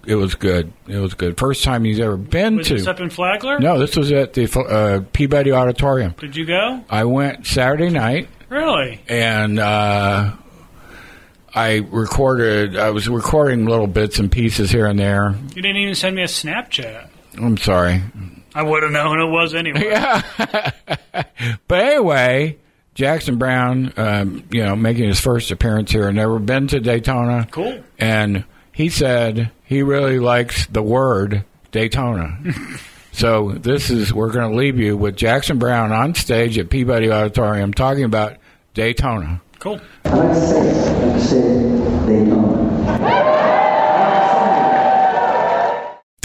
It 0.06 0.14
was 0.14 0.36
good. 0.36 0.72
It 0.86 0.96
was 0.96 1.12
good. 1.12 1.36
First 1.36 1.64
time 1.64 1.84
he's 1.84 2.00
ever 2.00 2.16
been 2.16 2.56
was 2.56 2.68
to. 2.68 2.74
this 2.74 2.86
up 2.86 2.98
in 2.98 3.10
Flagler? 3.10 3.58
No, 3.60 3.78
this 3.78 3.94
was 3.94 4.10
at 4.10 4.32
the 4.32 4.44
uh, 4.58 5.00
Peabody 5.12 5.52
Auditorium. 5.52 6.14
Did 6.16 6.34
you 6.34 6.46
go? 6.46 6.82
I 6.88 7.04
went 7.04 7.46
Saturday 7.46 7.90
night 7.90 8.26
Really? 8.48 9.02
and 9.06 9.58
uh, 9.58 10.32
I 11.54 11.76
recorded. 11.90 12.78
I 12.78 12.88
was 12.88 13.06
recording 13.06 13.66
little 13.66 13.86
bits 13.86 14.18
and 14.18 14.32
pieces 14.32 14.70
here 14.70 14.86
and 14.86 14.98
there. 14.98 15.34
You 15.54 15.60
didn't 15.60 15.76
even 15.76 15.94
send 15.94 16.16
me 16.16 16.22
a 16.22 16.26
Snapchat. 16.26 17.08
I'm 17.36 17.58
sorry, 17.58 18.00
I 18.58 18.62
would 18.62 18.82
have 18.82 18.90
known 18.90 19.20
it 19.20 19.30
was 19.30 19.54
anyway. 19.54 19.84
Yeah. 19.88 20.22
but 21.68 21.78
anyway, 21.80 22.58
Jackson 22.94 23.38
Browne, 23.38 23.92
um, 23.96 24.42
you 24.50 24.64
know, 24.64 24.74
making 24.74 25.04
his 25.04 25.20
first 25.20 25.52
appearance 25.52 25.92
here, 25.92 26.10
never 26.10 26.40
been 26.40 26.66
to 26.68 26.80
Daytona. 26.80 27.46
Cool. 27.52 27.84
And 28.00 28.44
he 28.72 28.88
said 28.88 29.52
he 29.62 29.84
really 29.84 30.18
likes 30.18 30.66
the 30.66 30.82
word 30.82 31.44
Daytona. 31.70 32.36
so 33.12 33.52
this 33.52 33.90
is 33.90 34.12
we're 34.12 34.32
going 34.32 34.50
to 34.50 34.56
leave 34.56 34.76
you 34.80 34.96
with 34.96 35.14
Jackson 35.14 35.60
Browne 35.60 35.92
on 35.92 36.16
stage 36.16 36.58
at 36.58 36.68
Peabody 36.68 37.12
Auditorium 37.12 37.72
talking 37.72 38.02
about 38.02 38.38
Daytona. 38.74 39.40
Cool. 39.60 39.80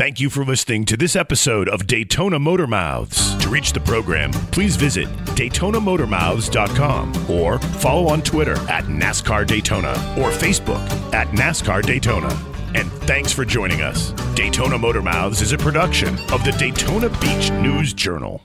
Thank 0.03 0.19
you 0.19 0.29
for 0.29 0.43
listening 0.43 0.83
to 0.87 0.97
this 0.97 1.15
episode 1.15 1.69
of 1.69 1.87
Daytona 1.87 2.37
Motor 2.37 2.67
Mouths. 2.67 3.37
To 3.37 3.47
reach 3.47 3.71
the 3.71 3.79
program, 3.79 4.31
please 4.51 4.75
visit 4.75 5.07
DaytonaMotorMouths.com 5.37 7.31
or 7.31 7.57
follow 7.57 8.09
on 8.09 8.21
Twitter 8.21 8.55
at 8.69 8.83
NASCAR 8.83 9.47
Daytona 9.47 9.91
or 10.17 10.29
Facebook 10.29 10.85
at 11.13 11.29
NASCAR 11.29 11.83
Daytona. 11.83 12.27
And 12.75 12.91
thanks 13.07 13.31
for 13.31 13.45
joining 13.45 13.81
us. 13.81 14.11
Daytona 14.35 14.77
Motor 14.77 15.03
Mouths 15.03 15.39
is 15.39 15.53
a 15.53 15.57
production 15.57 16.19
of 16.33 16.43
the 16.43 16.53
Daytona 16.59 17.07
Beach 17.21 17.49
News 17.51 17.93
Journal. 17.93 18.41